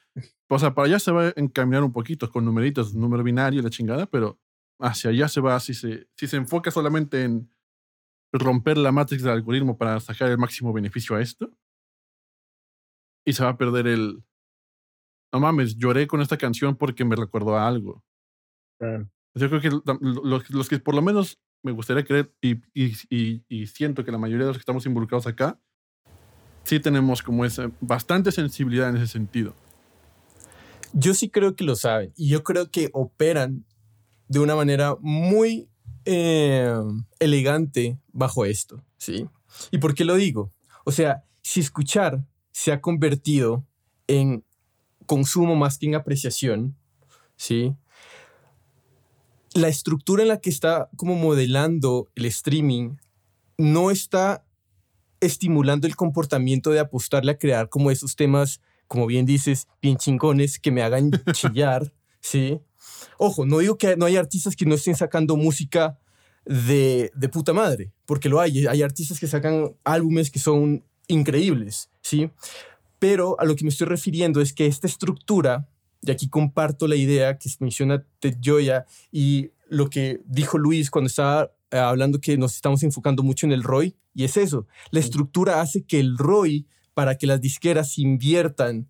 O 0.49 0.59
sea, 0.59 0.73
para 0.73 0.87
allá 0.87 0.99
se 0.99 1.11
va 1.11 1.27
a 1.27 1.33
encaminar 1.35 1.83
un 1.83 1.93
poquito 1.93 2.29
con 2.29 2.45
numeritos, 2.45 2.93
número 2.93 3.23
binario, 3.23 3.61
la 3.61 3.69
chingada, 3.69 4.05
pero 4.05 4.39
hacia 4.79 5.09
allá 5.11 5.27
se 5.27 5.41
va, 5.41 5.59
si 5.59 5.73
se, 5.73 6.07
si 6.15 6.27
se 6.27 6.37
enfoca 6.37 6.71
solamente 6.71 7.23
en 7.23 7.49
romper 8.33 8.77
la 8.77 8.91
matriz 8.91 9.21
del 9.21 9.33
algoritmo 9.33 9.77
para 9.77 9.99
sacar 9.99 10.29
el 10.29 10.37
máximo 10.37 10.73
beneficio 10.73 11.15
a 11.15 11.21
esto, 11.21 11.51
y 13.25 13.33
se 13.33 13.43
va 13.43 13.49
a 13.51 13.57
perder 13.57 13.87
el... 13.87 14.23
No 15.33 15.39
mames, 15.39 15.77
lloré 15.77 16.07
con 16.07 16.21
esta 16.21 16.37
canción 16.37 16.75
porque 16.75 17.05
me 17.05 17.15
recordó 17.15 17.55
a 17.55 17.67
algo. 17.67 18.03
Claro. 18.79 19.09
Yo 19.35 19.47
creo 19.49 19.61
que 19.61 19.69
lo- 19.69 20.23
los, 20.25 20.49
los 20.49 20.67
que 20.69 20.79
por 20.79 20.95
lo 20.95 21.01
menos 21.01 21.39
me 21.63 21.71
gustaría 21.71 22.03
creer 22.03 22.33
y, 22.41 22.55
y, 22.73 22.93
y- 23.09 23.45
y 23.47 23.67
siento 23.67 24.03
que 24.03 24.11
la 24.11 24.17
mayoría 24.17 24.45
de 24.45 24.49
los 24.49 24.57
que 24.57 24.61
estamos 24.61 24.85
involucrados 24.85 25.27
acá, 25.27 25.61
sí 26.71 26.79
tenemos 26.79 27.21
como 27.21 27.43
esa 27.43 27.69
bastante 27.81 28.31
sensibilidad 28.31 28.87
en 28.87 28.95
ese 28.95 29.07
sentido. 29.07 29.53
Yo 30.93 31.13
sí 31.13 31.29
creo 31.29 31.53
que 31.53 31.65
lo 31.65 31.75
saben 31.75 32.13
y 32.15 32.29
yo 32.29 32.45
creo 32.45 32.71
que 32.71 32.89
operan 32.93 33.65
de 34.29 34.39
una 34.39 34.55
manera 34.55 34.95
muy 35.01 35.67
eh, 36.05 36.73
elegante 37.19 37.99
bajo 38.13 38.45
esto, 38.45 38.81
¿sí? 38.95 39.27
¿Y 39.69 39.79
por 39.79 39.95
qué 39.95 40.05
lo 40.05 40.15
digo? 40.15 40.53
O 40.85 40.93
sea, 40.93 41.25
si 41.41 41.59
escuchar 41.59 42.25
se 42.53 42.71
ha 42.71 42.79
convertido 42.79 43.65
en 44.07 44.45
consumo 45.05 45.57
más 45.57 45.77
que 45.77 45.87
en 45.87 45.95
apreciación, 45.95 46.77
¿sí? 47.35 47.75
La 49.55 49.67
estructura 49.67 50.21
en 50.21 50.29
la 50.29 50.39
que 50.39 50.49
está 50.49 50.89
como 50.95 51.15
modelando 51.15 52.09
el 52.15 52.27
streaming 52.27 52.95
no 53.57 53.91
está 53.91 54.45
estimulando 55.21 55.87
el 55.87 55.95
comportamiento 55.95 56.71
de 56.71 56.79
apostarle 56.79 57.31
a 57.31 57.37
crear 57.37 57.69
como 57.69 57.91
esos 57.91 58.15
temas, 58.15 58.59
como 58.87 59.05
bien 59.05 59.25
dices, 59.25 59.67
bien 59.81 59.95
chingones, 59.95 60.59
que 60.59 60.71
me 60.71 60.81
hagan 60.81 61.11
chillar, 61.31 61.93
¿sí? 62.19 62.59
Ojo, 63.17 63.45
no 63.45 63.59
digo 63.59 63.77
que 63.77 63.95
no 63.95 64.05
hay 64.05 64.17
artistas 64.17 64.55
que 64.55 64.65
no 64.65 64.75
estén 64.75 64.95
sacando 64.95 65.37
música 65.37 65.97
de, 66.45 67.11
de 67.15 67.29
puta 67.29 67.53
madre, 67.53 67.91
porque 68.05 68.29
lo 68.29 68.39
hay. 68.39 68.65
Hay 68.67 68.81
artistas 68.81 69.19
que 69.19 69.27
sacan 69.27 69.75
álbumes 69.83 70.31
que 70.31 70.39
son 70.39 70.83
increíbles, 71.07 71.89
¿sí? 72.01 72.29
Pero 72.99 73.39
a 73.39 73.45
lo 73.45 73.55
que 73.55 73.63
me 73.63 73.69
estoy 73.69 73.87
refiriendo 73.87 74.41
es 74.41 74.53
que 74.53 74.65
esta 74.65 74.87
estructura, 74.87 75.69
y 76.01 76.11
aquí 76.11 76.29
comparto 76.29 76.87
la 76.87 76.95
idea 76.95 77.37
que 77.37 77.49
menciona 77.59 78.05
Ted 78.19 78.37
Joya 78.43 78.85
y 79.11 79.51
lo 79.67 79.89
que 79.89 80.21
dijo 80.25 80.57
Luis 80.57 80.89
cuando 80.89 81.07
estaba 81.07 81.51
eh, 81.71 81.77
hablando 81.77 82.19
que 82.19 82.37
nos 82.37 82.55
estamos 82.55 82.83
enfocando 82.83 83.23
mucho 83.23 83.45
en 83.45 83.51
el 83.51 83.63
ROI, 83.63 83.95
y 84.13 84.23
es 84.23 84.37
eso, 84.37 84.67
la 84.91 84.99
estructura 84.99 85.61
hace 85.61 85.83
que 85.83 85.99
el 85.99 86.17
ROI, 86.17 86.67
para 86.93 87.17
que 87.17 87.27
las 87.27 87.41
disqueras 87.41 87.97
inviertan 87.97 88.89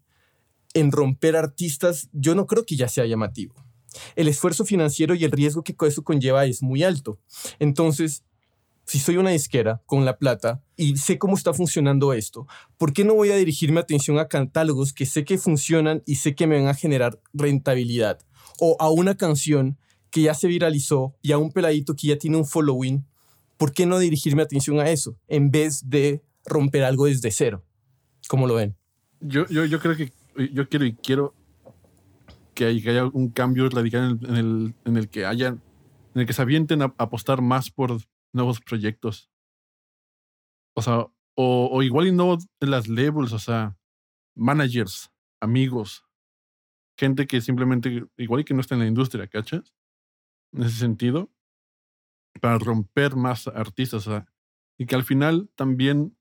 en 0.73 0.91
romper 0.91 1.36
artistas, 1.36 2.09
yo 2.11 2.36
no 2.36 2.47
creo 2.47 2.65
que 2.65 2.75
ya 2.75 2.88
sea 2.88 3.05
llamativo. 3.05 3.55
El 4.15 4.27
esfuerzo 4.27 4.65
financiero 4.65 5.15
y 5.15 5.23
el 5.23 5.32
riesgo 5.32 5.63
que 5.63 5.75
eso 5.86 6.03
conlleva 6.03 6.45
es 6.45 6.63
muy 6.63 6.84
alto. 6.84 7.19
Entonces, 7.59 8.23
si 8.86 8.99
soy 8.99 9.17
una 9.17 9.29
disquera 9.29 9.82
con 9.86 10.05
la 10.05 10.17
plata 10.17 10.63
y 10.75 10.97
sé 10.97 11.17
cómo 11.17 11.36
está 11.36 11.53
funcionando 11.53 12.13
esto, 12.13 12.47
¿por 12.77 12.93
qué 12.93 13.05
no 13.05 13.13
voy 13.13 13.32
a 13.32 13.36
dirigirme 13.36 13.79
atención 13.79 14.19
a 14.19 14.27
catálogos 14.27 14.93
que 14.93 15.05
sé 15.05 15.23
que 15.23 15.38
funcionan 15.38 16.03
y 16.05 16.15
sé 16.15 16.36
que 16.36 16.47
me 16.47 16.57
van 16.59 16.67
a 16.67 16.73
generar 16.73 17.19
rentabilidad? 17.34 18.19
O 18.59 18.75
a 18.79 18.89
una 18.89 19.15
canción 19.15 19.77
que 20.12 20.22
ya 20.22 20.34
se 20.34 20.47
viralizó 20.47 21.16
y 21.22 21.32
a 21.32 21.38
un 21.38 21.51
peladito 21.51 21.95
que 21.95 22.07
ya 22.07 22.18
tiene 22.18 22.38
un 22.38 22.45
following, 22.45 23.05
¿por 23.57 23.74
qué 23.74 23.86
no 23.86 23.97
dirigirme 23.97 24.41
atención 24.41 24.80
a 24.80 24.89
eso 24.89 25.18
en 25.28 25.49
vez 25.49 25.89
de 25.89 26.22
romper 26.45 26.84
algo 26.84 27.05
desde 27.05 27.32
cero? 27.32 27.64
¿Cómo 28.28 28.45
lo 28.45 28.55
ven? 28.55 28.76
Yo, 29.22 29.45
yo, 29.47 29.80
creo 29.80 29.95
que 29.95 30.12
yo 30.51 30.68
quiero 30.68 30.86
y 30.86 30.93
quiero 30.93 31.34
que 32.53 32.66
haya 32.66 33.05
un 33.05 33.30
cambio 33.30 33.70
radical 33.70 34.20
en 34.22 34.36
el, 34.36 34.76
en 34.86 34.97
el, 34.97 35.09
que 35.09 35.26
haya, 35.26 35.47
en 35.47 35.62
el 36.22 36.26
que 36.28 36.34
se 36.34 36.41
avienten 36.41 36.82
a 36.82 36.93
apostar 36.97 37.41
más 37.41 37.72
por 37.72 37.97
nuevos 38.34 38.59
proyectos. 38.59 39.30
O 40.74 40.82
sea, 40.82 41.07
o, 41.36 41.70
o 41.72 41.84
igual 41.84 42.07
y 42.07 42.12
no 42.12 42.38
las 42.59 42.88
labels, 42.88 43.32
o 43.32 43.39
sea, 43.39 43.78
managers, 44.36 45.12
amigos, 45.39 46.03
gente 46.97 47.26
que 47.28 47.41
simplemente, 47.41 48.05
igual 48.18 48.41
y 48.41 48.43
que 48.43 48.53
no 48.53 48.62
está 48.62 48.76
en 48.76 48.82
la 48.82 48.88
industria, 48.88 49.28
¿cachas? 49.28 49.74
En 50.54 50.64
ese 50.64 50.78
sentido, 50.78 51.32
para 52.41 52.58
romper 52.58 53.16
más 53.16 53.47
artistas, 53.47 54.08
y 54.78 54.86
que 54.86 54.95
al 54.95 55.04
final 55.04 55.49
también, 55.56 56.18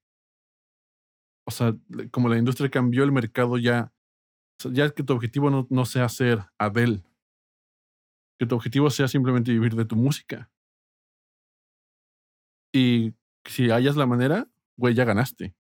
o 1.47 1.51
sea, 1.51 1.76
como 2.11 2.28
la 2.28 2.39
industria 2.39 2.70
cambió, 2.70 3.05
el 3.05 3.12
mercado 3.12 3.59
ya 3.59 3.93
ya 4.68 4.91
que 4.91 5.03
tu 5.03 5.12
objetivo 5.14 5.66
no, 5.68 5.85
sea 5.85 6.09
ser 6.09 6.41
Adele, 6.59 7.03
que 8.39 8.47
tu 8.47 8.55
objetivo 8.55 8.91
sea 8.91 9.09
simplemente 9.09 9.53
vivir 9.53 9.74
de 9.74 9.85
tu 9.85 9.97
música. 9.97 10.51
Y 12.72 13.14
si 13.45 13.70
hayas 13.70 13.97
la 13.97 14.07
manera, 14.07 14.49
güey, 14.76 14.95
ya 14.95 15.05
ganaste. 15.05 15.55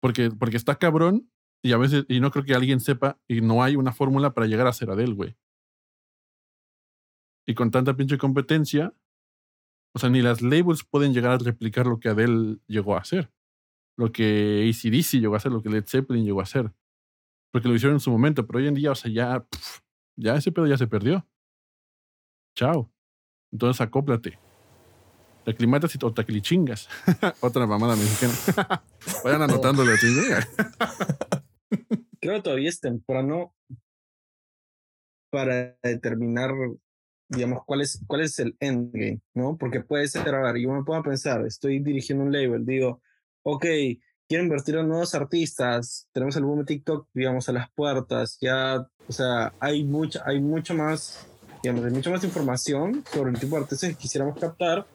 Porque, 0.00 0.30
porque 0.30 0.56
está 0.56 0.76
cabrón 0.76 1.30
y 1.62 1.72
a 1.72 1.78
veces, 1.78 2.04
y 2.08 2.20
no 2.20 2.30
creo 2.30 2.44
que 2.44 2.54
alguien 2.54 2.80
sepa, 2.80 3.18
y 3.26 3.40
no 3.40 3.64
hay 3.64 3.74
una 3.74 3.92
fórmula 3.92 4.32
para 4.32 4.46
llegar 4.46 4.66
a 4.66 4.72
ser 4.72 4.90
Adele, 4.90 5.14
güey. 5.14 5.36
Y 7.48 7.54
con 7.54 7.70
tanta 7.70 7.96
pinche 7.96 8.18
competencia, 8.18 8.92
o 9.94 9.98
sea, 9.98 10.10
ni 10.10 10.20
las 10.20 10.42
labels 10.42 10.84
pueden 10.84 11.14
llegar 11.14 11.32
a 11.32 11.38
replicar 11.38 11.86
lo 11.86 11.98
que 11.98 12.10
Adele 12.10 12.58
llegó 12.66 12.94
a 12.94 13.00
hacer. 13.00 13.32
Lo 13.96 14.12
que 14.12 14.68
ACDC 14.68 15.20
llegó 15.20 15.34
a 15.34 15.38
hacer, 15.38 15.50
lo 15.50 15.62
que 15.62 15.70
Led 15.70 15.86
Zeppelin 15.86 16.24
llegó 16.24 16.40
a 16.40 16.44
hacer 16.44 16.72
porque 17.50 17.68
lo 17.68 17.74
hicieron 17.74 17.96
en 17.96 18.00
su 18.00 18.10
momento, 18.10 18.46
pero 18.46 18.58
hoy 18.58 18.68
en 18.68 18.74
día, 18.74 18.92
o 18.92 18.94
sea, 18.94 19.10
ya, 19.10 19.46
ya 20.16 20.36
ese 20.36 20.52
pedo 20.52 20.66
ya 20.66 20.76
se 20.76 20.86
perdió. 20.86 21.26
Chao. 22.54 22.90
Entonces 23.52 23.80
acóplate. 23.80 24.38
Te 25.44 25.50
aclimatas 25.50 25.94
y 25.94 25.98
te 25.98 26.42
chingas. 26.42 26.88
Otra 27.40 27.66
mamada 27.66 27.96
mexicana. 27.96 28.82
Vayan 29.24 29.42
anotándolo. 29.42 29.92
Creo 32.20 32.34
que 32.36 32.42
todavía 32.42 32.68
es 32.68 32.80
temprano 32.80 33.54
para 35.30 35.76
determinar, 35.82 36.50
digamos, 37.28 37.64
cuál 37.66 37.82
es, 37.82 38.00
cuál 38.06 38.22
es 38.22 38.38
el 38.38 38.56
endgame, 38.60 39.20
¿no? 39.34 39.56
Porque 39.56 39.80
puede 39.80 40.08
ser, 40.08 40.34
a 40.34 40.40
ver, 40.40 40.56
yo 40.60 40.70
me 40.70 40.84
puedo 40.84 41.02
pensar, 41.02 41.44
estoy 41.46 41.78
dirigiendo 41.80 42.24
un 42.24 42.32
label, 42.32 42.64
digo, 42.64 43.02
ok, 43.42 43.66
quiero 44.28 44.44
invertir 44.44 44.76
en 44.76 44.88
nuevos 44.88 45.14
artistas, 45.14 46.08
tenemos 46.12 46.36
el 46.36 46.44
boom 46.44 46.60
de 46.60 46.64
TikTok, 46.64 47.08
digamos, 47.12 47.48
a 47.48 47.52
las 47.52 47.70
puertas, 47.72 48.38
ya, 48.40 48.86
o 49.06 49.12
sea, 49.12 49.52
hay 49.60 49.84
mucha, 49.84 50.22
hay 50.26 50.40
mucho 50.40 50.74
más, 50.74 51.26
digamos, 51.62 51.84
hay 51.84 51.92
mucha 51.92 52.10
más 52.10 52.24
información 52.24 53.04
sobre 53.12 53.30
el 53.30 53.38
tipo 53.38 53.56
de 53.56 53.62
artistas 53.62 53.90
que 53.90 53.96
quisiéramos 53.96 54.38
captar 54.38 54.86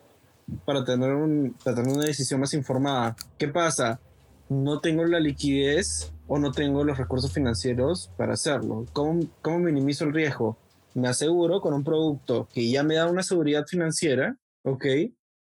para 0.66 0.84
tener, 0.84 1.12
un, 1.14 1.56
para 1.64 1.76
tener 1.76 1.92
una 1.94 2.06
decisión 2.06 2.40
más 2.40 2.54
informada. 2.54 3.16
¿Qué 3.38 3.48
pasa? 3.48 4.00
No 4.50 4.80
tengo 4.82 5.06
la 5.06 5.20
liquidez 5.20 6.12
o 6.28 6.38
no 6.38 6.52
tengo 6.52 6.84
los 6.84 6.98
recursos 6.98 7.32
financieros 7.32 8.12
para 8.18 8.34
hacerlo. 8.34 8.86
¿Cómo, 8.94 9.26
cómo 9.42 9.60
minimizo 9.60 10.04
el 10.06 10.14
riesgo? 10.14 10.58
Me 10.94 11.08
aseguro 11.08 11.62
con 11.62 11.74
un 11.74 11.84
producto 11.84 12.48
que 12.54 12.70
ya 12.70 12.84
me 12.84 12.96
da 12.96 13.10
una 13.10 13.24
seguridad 13.24 13.66
financiera, 13.68 14.38
¿ok? 14.64 14.86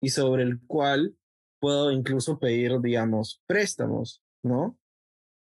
Y 0.02 0.10
sobre 0.10 0.43
el 0.43 0.60
cual 0.66 1.16
puedo 1.60 1.91
incluso 1.91 2.39
pedir, 2.39 2.80
digamos, 2.82 3.41
préstamos, 3.45 4.22
¿no? 4.43 4.78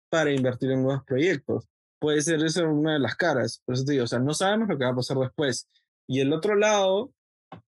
Para 0.09 0.31
invertir 0.31 0.71
en 0.71 0.83
nuevos 0.83 1.03
proyectos. 1.05 1.67
Puede 1.99 2.21
ser 2.21 2.43
eso 2.43 2.69
una 2.69 2.93
de 2.93 2.99
las 2.99 3.15
caras, 3.15 3.61
por 3.65 3.75
eso 3.75 3.85
te 3.85 3.93
digo, 3.93 4.03
o 4.03 4.07
sea, 4.07 4.19
no 4.19 4.33
sabemos 4.33 4.67
lo 4.67 4.77
que 4.77 4.85
va 4.85 4.91
a 4.91 4.95
pasar 4.95 5.17
después. 5.17 5.69
Y 6.07 6.19
el 6.19 6.33
otro 6.33 6.55
lado, 6.55 7.13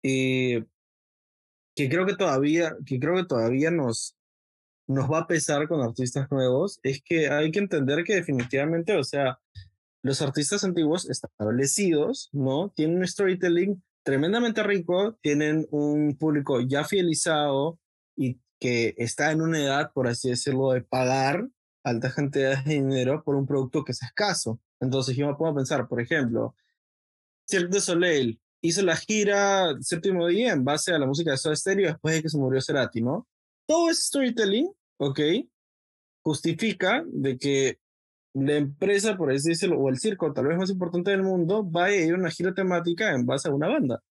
eh, 0.04 0.66
que 1.76 1.90
creo 1.90 2.06
que 2.06 2.16
todavía, 2.16 2.76
que 2.86 3.00
creo 3.00 3.16
que 3.16 3.26
todavía 3.26 3.72
nos, 3.72 4.18
nos 4.88 5.10
va 5.12 5.20
a 5.20 5.28
pesar 5.28 5.68
con 5.68 5.82
artistas 5.82 6.30
nuevos, 6.32 6.80
es 6.84 7.02
que 7.02 7.30
hay 7.30 7.52
que 7.52 7.60
entender 7.60 8.04
que 8.04 8.16
definitivamente, 8.16 8.96
o 8.98 9.04
sea, 9.04 9.40
los 10.08 10.22
artistas 10.22 10.64
antiguos 10.64 11.10
establecidos, 11.10 12.30
¿no? 12.32 12.72
Tienen 12.76 12.98
un 12.98 13.08
storytelling 13.08 13.84
tremendamente 14.04 14.64
rico, 14.64 15.18
tienen 15.22 15.68
un 15.70 16.18
público 16.18 16.62
ya 16.62 16.84
fidelizado, 16.86 17.80
y 18.16 18.40
que 18.60 18.96
está 18.98 19.32
en 19.32 19.42
una 19.42 19.60
edad, 19.60 19.92
por 19.94 20.08
así 20.08 20.30
decirlo, 20.30 20.72
de 20.72 20.82
pagar 20.82 21.48
altas 21.84 22.16
cantidades 22.16 22.66
de 22.66 22.76
dinero 22.76 23.24
por 23.24 23.36
un 23.36 23.46
producto 23.46 23.84
que 23.84 23.92
es 23.92 24.02
escaso. 24.02 24.60
Entonces 24.80 25.16
yo 25.16 25.28
me 25.28 25.36
puedo 25.36 25.54
pensar, 25.54 25.88
por 25.88 26.02
ejemplo, 26.02 26.56
Cirque 27.48 27.76
de 27.76 27.82
Soleil 27.82 28.42
hizo 28.62 28.82
la 28.82 28.96
gira 28.96 29.76
séptimo 29.82 30.28
día 30.28 30.52
en 30.52 30.66
base 30.66 30.92
a 30.92 31.00
la 31.00 31.06
música 31.06 31.32
de 31.32 31.38
Soda 31.38 31.56
Stereo 31.56 31.90
después 31.90 32.16
de 32.16 32.24
que 32.24 32.30
se 32.30 32.38
murió 32.38 32.62
Cerati, 32.62 33.02
¿no? 33.02 33.28
Todo 33.68 33.90
ese 33.90 34.08
storytelling, 34.08 34.72
¿ok? 34.98 35.20
Justifica 36.24 37.04
de 37.08 37.38
que 37.38 37.80
la 38.46 38.56
empresa, 38.56 39.18
por 39.18 39.32
así 39.32 39.50
decirlo, 39.50 39.80
o 39.80 39.90
el 39.90 39.98
circo 39.98 40.34
tal 40.34 40.48
vez 40.48 40.58
más 40.58 40.70
importante 40.70 41.12
del 41.12 41.24
mundo, 41.24 41.64
vaya 41.64 41.98
a 41.98 42.06
ir 42.06 42.14
a 42.14 42.18
una 42.18 42.32
gira 42.32 42.54
temática 42.54 43.14
en 43.14 43.26
base 43.26 43.48
a 43.48 43.54
una 43.54 43.68
banda. 43.68 44.02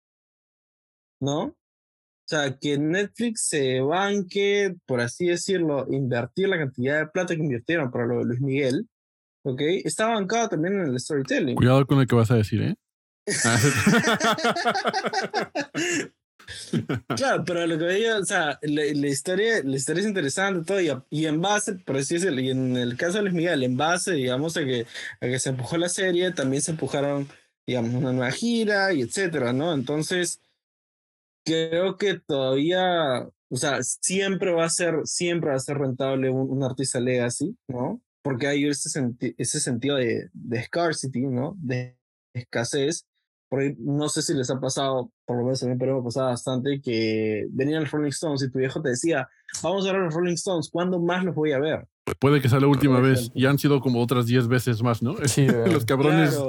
¿No? 1.20 1.44
O 1.44 2.28
sea, 2.28 2.58
que 2.58 2.76
Netflix 2.76 3.46
se 3.48 3.80
banque, 3.80 4.74
por 4.84 5.00
así 5.00 5.28
decirlo, 5.28 5.86
invertir 5.88 6.48
la 6.48 6.58
cantidad 6.58 6.98
de 6.98 7.06
plata 7.06 7.36
que 7.36 7.42
invirtieron 7.42 7.90
para 7.90 8.06
lo 8.06 8.18
de 8.18 8.24
Luis 8.24 8.40
Miguel, 8.40 8.88
¿ok? 9.44 9.60
Está 9.84 10.08
bancado 10.08 10.48
también 10.48 10.80
en 10.80 10.88
el 10.88 10.98
storytelling. 10.98 11.54
Cuidado 11.54 11.86
con 11.86 12.00
lo 12.00 12.06
que 12.06 12.16
vas 12.16 12.30
a 12.32 12.36
decir, 12.36 12.62
¿eh? 12.62 12.74
claro, 17.16 17.44
pero 17.44 17.66
lo 17.66 17.78
que 17.78 17.88
digo, 17.88 18.16
o 18.16 18.24
sea, 18.24 18.58
la, 18.62 18.84
historia, 18.84 19.62
la 19.64 19.76
historia 19.76 20.00
es 20.02 20.06
interesante 20.06 20.64
todo 20.64 20.80
y, 20.80 20.90
y, 21.10 21.26
en 21.26 21.40
base, 21.40 21.74
por 21.74 21.96
así 21.96 22.14
decirlo, 22.14 22.40
y 22.40 22.50
en 22.50 22.76
el 22.76 22.96
caso 22.96 23.18
de 23.18 23.22
Luis 23.22 23.34
Miguel, 23.34 23.62
en 23.62 23.76
base, 23.76 24.12
digamos, 24.12 24.56
a 24.56 24.64
que, 24.64 24.86
a 25.20 25.26
que 25.26 25.38
se 25.38 25.50
empujó 25.50 25.76
la 25.76 25.88
serie, 25.88 26.32
también 26.32 26.62
se 26.62 26.72
empujaron, 26.72 27.28
digamos, 27.66 27.94
una 27.94 28.12
nueva 28.12 28.30
gira 28.30 28.92
y 28.92 29.02
etcétera, 29.02 29.52
¿no? 29.52 29.74
Entonces, 29.74 30.40
creo 31.44 31.96
que 31.96 32.18
todavía, 32.18 33.28
o 33.48 33.56
sea, 33.56 33.82
siempre 33.82 34.52
va 34.52 34.64
a 34.64 34.70
ser, 34.70 35.00
siempre 35.04 35.50
va 35.50 35.56
a 35.56 35.60
ser 35.60 35.78
rentable 35.78 36.30
un, 36.30 36.62
artista 36.62 37.00
legacy, 37.00 37.56
¿no? 37.68 38.02
Porque 38.22 38.48
hay 38.48 38.66
ese, 38.66 38.88
ese 39.38 39.60
sentido 39.60 39.96
de, 39.96 40.28
de 40.32 40.62
scarcity, 40.64 41.20
¿no? 41.22 41.56
De 41.58 41.96
escasez. 42.34 43.06
Porque 43.48 43.76
no 43.78 44.08
sé 44.08 44.22
si 44.22 44.34
les 44.34 44.50
ha 44.50 44.58
pasado, 44.58 45.10
por 45.24 45.36
lo 45.36 45.44
menos 45.44 45.62
a 45.62 45.66
mí 45.66 45.76
pero 45.78 45.94
me 45.94 46.00
ha 46.00 46.04
pasado 46.04 46.26
bastante, 46.26 46.80
que 46.80 47.46
venían 47.50 47.82
los 47.82 47.92
Rolling 47.92 48.10
Stones 48.10 48.42
y 48.42 48.50
tu 48.50 48.58
viejo 48.58 48.82
te 48.82 48.90
decía, 48.90 49.28
vamos 49.62 49.86
a 49.86 49.92
ver 49.92 50.00
a 50.00 50.04
los 50.04 50.14
Rolling 50.14 50.34
Stones, 50.34 50.68
¿cuándo 50.68 50.98
más 50.98 51.24
los 51.24 51.34
voy 51.34 51.52
a 51.52 51.58
ver? 51.58 51.86
Puede 52.18 52.40
que 52.40 52.48
sea 52.48 52.60
la 52.60 52.66
última 52.66 53.00
vez, 53.00 53.30
y 53.34 53.46
han 53.46 53.58
sido 53.58 53.80
como 53.80 54.02
otras 54.02 54.26
10 54.26 54.48
veces 54.48 54.82
más, 54.82 55.02
¿no? 55.02 55.16
Sí, 55.26 55.46
los 55.72 55.84
cabrones. 55.84 56.36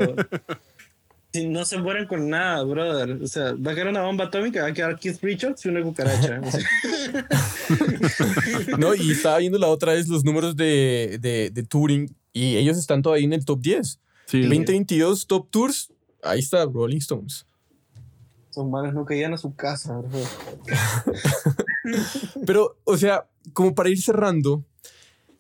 Si 1.33 1.45
no 1.45 1.65
se 1.65 1.77
mueren 1.77 2.07
con 2.07 2.29
nada, 2.29 2.63
brother. 2.63 3.19
O 3.21 3.27
sea, 3.27 3.53
va 3.53 3.71
a 3.71 3.75
quedar 3.75 3.89
una 3.89 4.01
bomba 4.01 4.25
atómica, 4.25 4.63
va 4.63 4.69
a 4.69 4.73
quedar 4.73 4.97
Keith 4.97 5.21
Richards 5.21 5.63
y 5.65 5.69
una 5.69 5.83
cucaracha. 5.83 6.39
no, 8.79 8.95
y 8.95 9.11
estaba 9.11 9.37
viendo 9.37 9.59
la 9.59 9.67
otra 9.67 9.93
vez 9.93 10.07
los 10.07 10.23
números 10.23 10.55
de, 10.55 11.17
de, 11.19 11.51
de 11.51 11.63
Turing 11.63 12.15
y 12.31 12.55
ellos 12.55 12.77
están 12.77 13.01
todavía 13.01 13.25
en 13.25 13.33
el 13.33 13.43
top 13.43 13.59
10. 13.59 13.99
Sí. 14.25 14.41
2022 14.41 15.27
Top 15.27 15.49
Tours, 15.51 15.91
ahí 16.29 16.39
está 16.39 16.65
Rolling 16.65 16.97
Stones. 16.97 17.45
Son 18.49 18.71
malos 18.71 18.93
no 18.93 19.05
caían 19.05 19.33
a 19.33 19.37
su 19.37 19.55
casa. 19.55 20.01
Pero, 22.45 22.77
o 22.83 22.97
sea, 22.97 23.27
como 23.53 23.75
para 23.75 23.89
ir 23.89 24.01
cerrando, 24.01 24.65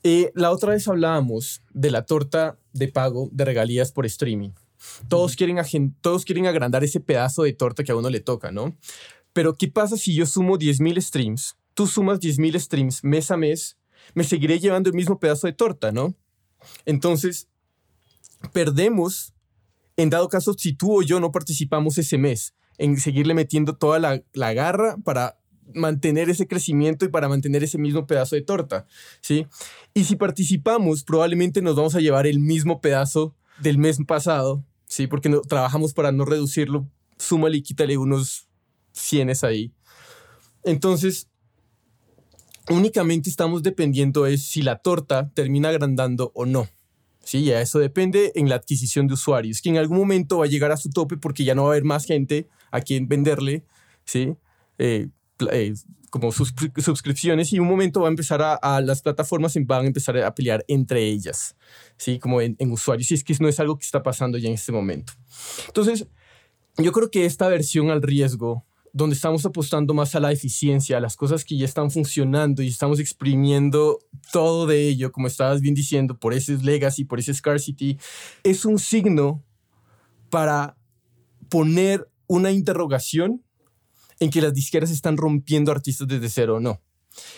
eh, 0.03 0.31
la 0.35 0.51
otra 0.51 0.73
vez 0.73 0.87
hablábamos 0.87 1.61
de 1.73 1.91
la 1.91 2.05
torta 2.05 2.57
de 2.73 2.87
pago 2.87 3.29
de 3.31 3.45
regalías 3.45 3.91
por 3.91 4.05
streaming. 4.05 4.51
Todos 5.07 5.35
quieren, 5.35 5.57
todos 6.01 6.25
quieren 6.25 6.45
agrandar 6.45 6.83
ese 6.83 6.99
pedazo 6.99 7.43
de 7.43 7.53
torta 7.53 7.83
que 7.83 7.91
a 7.91 7.95
uno 7.95 8.09
le 8.09 8.19
toca, 8.19 8.51
¿no? 8.51 8.75
Pero 9.33 9.55
¿qué 9.55 9.67
pasa 9.67 9.97
si 9.97 10.15
yo 10.15 10.25
sumo 10.25 10.57
10.000 10.57 11.01
streams? 11.01 11.57
Tú 11.73 11.87
sumas 11.87 12.19
10.000 12.19 12.59
streams 12.59 13.03
mes 13.03 13.31
a 13.31 13.37
mes, 13.37 13.77
me 14.13 14.23
seguiré 14.23 14.59
llevando 14.59 14.89
el 14.89 14.95
mismo 14.95 15.19
pedazo 15.19 15.47
de 15.47 15.53
torta, 15.53 15.91
¿no? 15.91 16.15
Entonces, 16.85 17.47
perdemos, 18.53 19.33
en 19.97 20.09
dado 20.09 20.29
caso, 20.29 20.53
si 20.53 20.73
tú 20.73 20.99
o 20.99 21.01
yo 21.01 21.19
no 21.19 21.31
participamos 21.31 21.97
ese 21.97 22.17
mes, 22.17 22.53
en 22.77 22.97
seguirle 22.97 23.33
metiendo 23.33 23.75
toda 23.75 23.99
la, 23.99 24.23
la 24.33 24.53
garra 24.53 24.97
para 25.03 25.39
mantener 25.73 26.29
ese 26.29 26.47
crecimiento 26.47 27.05
y 27.05 27.09
para 27.09 27.27
mantener 27.27 27.63
ese 27.63 27.77
mismo 27.77 28.07
pedazo 28.07 28.35
de 28.35 28.41
torta, 28.41 28.85
¿sí? 29.21 29.47
Y 29.93 30.05
si 30.05 30.15
participamos, 30.15 31.03
probablemente 31.03 31.61
nos 31.61 31.75
vamos 31.75 31.95
a 31.95 31.99
llevar 31.99 32.27
el 32.27 32.39
mismo 32.39 32.79
pedazo 32.79 33.35
del 33.59 33.77
mes 33.77 33.97
pasado, 34.07 34.63
¿sí? 34.85 35.07
Porque 35.07 35.29
no, 35.29 35.41
trabajamos 35.41 35.93
para 35.93 36.11
no 36.11 36.25
reducirlo, 36.25 36.87
súmale 37.17 37.57
y 37.57 37.63
quítale 37.63 37.97
unos 37.97 38.47
cienes 38.93 39.43
ahí. 39.43 39.73
Entonces, 40.63 41.29
únicamente 42.69 43.29
estamos 43.29 43.63
dependiendo 43.63 44.25
es 44.25 44.43
si 44.43 44.61
la 44.61 44.77
torta 44.77 45.31
termina 45.33 45.69
agrandando 45.69 46.31
o 46.35 46.45
no. 46.45 46.67
Sí, 47.27 47.43
ya 47.43 47.59
eso 47.59 47.79
depende 47.79 48.31
en 48.35 48.47
la 48.47 48.55
adquisición 48.55 49.05
de 49.05 49.15
usuarios, 49.15 49.61
que 49.61 49.67
en 49.67 49.75
algún 49.75 49.97
momento 49.97 50.37
va 50.37 50.45
a 50.45 50.47
llegar 50.47 50.71
a 50.71 50.77
su 50.77 50.89
tope 50.89 51.17
porque 51.17 51.43
ya 51.43 51.55
no 51.55 51.63
va 51.63 51.71
a 51.71 51.71
haber 51.73 51.83
más 51.83 52.05
gente 52.05 52.47
a 52.71 52.79
quien 52.79 53.09
venderle, 53.09 53.65
¿sí? 54.05 54.37
Eh, 54.77 55.09
eh, 55.51 55.73
como 56.09 56.31
suscripciones 56.31 57.51
y 57.51 57.59
un 57.59 57.67
momento 57.67 57.99
va 57.99 58.07
a 58.07 58.11
empezar 58.11 58.41
a, 58.41 58.79
las 58.79 59.01
plataformas 59.01 59.57
van 59.65 59.83
a 59.83 59.87
empezar 59.87 60.17
a 60.19 60.33
pelear 60.33 60.63
entre 60.69 61.03
ellas, 61.03 61.57
¿sí? 61.97 62.17
Como 62.17 62.39
en, 62.39 62.55
usuarios, 62.71 63.11
y 63.11 63.15
es 63.15 63.25
que 63.25 63.35
no 63.41 63.49
es 63.49 63.59
algo 63.59 63.77
que 63.77 63.83
está 63.83 64.01
pasando 64.01 64.37
ya 64.37 64.47
en 64.47 64.55
este 64.55 64.71
momento. 64.71 65.11
Entonces, 65.67 66.07
yo 66.77 66.93
creo 66.93 67.11
que 67.11 67.25
esta 67.25 67.49
versión 67.49 67.91
al 67.91 68.03
riesgo, 68.03 68.65
donde 68.97 69.15
estamos 69.15 69.45
apostando 69.45 69.93
más 69.93 70.15
a 70.15 70.19
la 70.19 70.31
eficiencia, 70.31 70.97
a 70.97 70.99
las 70.99 71.15
cosas 71.15 71.45
que 71.45 71.55
ya 71.55 71.65
están 71.65 71.91
funcionando 71.91 72.63
y 72.63 72.67
estamos 72.67 72.99
exprimiendo 72.99 73.99
todo 74.31 74.65
de 74.65 74.87
ello, 74.87 75.11
como 75.11 75.27
estabas 75.27 75.61
bien 75.61 75.75
diciendo, 75.75 76.17
por 76.17 76.33
ese 76.33 76.57
legacy, 76.57 77.05
por 77.05 77.19
ese 77.19 77.31
scarcity, 77.33 77.99
es 78.43 78.65
un 78.65 78.79
signo 78.79 79.43
para 80.31 80.77
poner 81.47 82.09
una 82.25 82.51
interrogación 82.51 83.43
en 84.19 84.31
que 84.31 84.41
las 84.41 84.55
disqueras 84.55 84.89
están 84.89 85.15
rompiendo 85.15 85.71
artistas 85.71 86.07
desde 86.07 86.27
cero 86.29 86.55
o 86.55 86.59
no. 86.59 86.81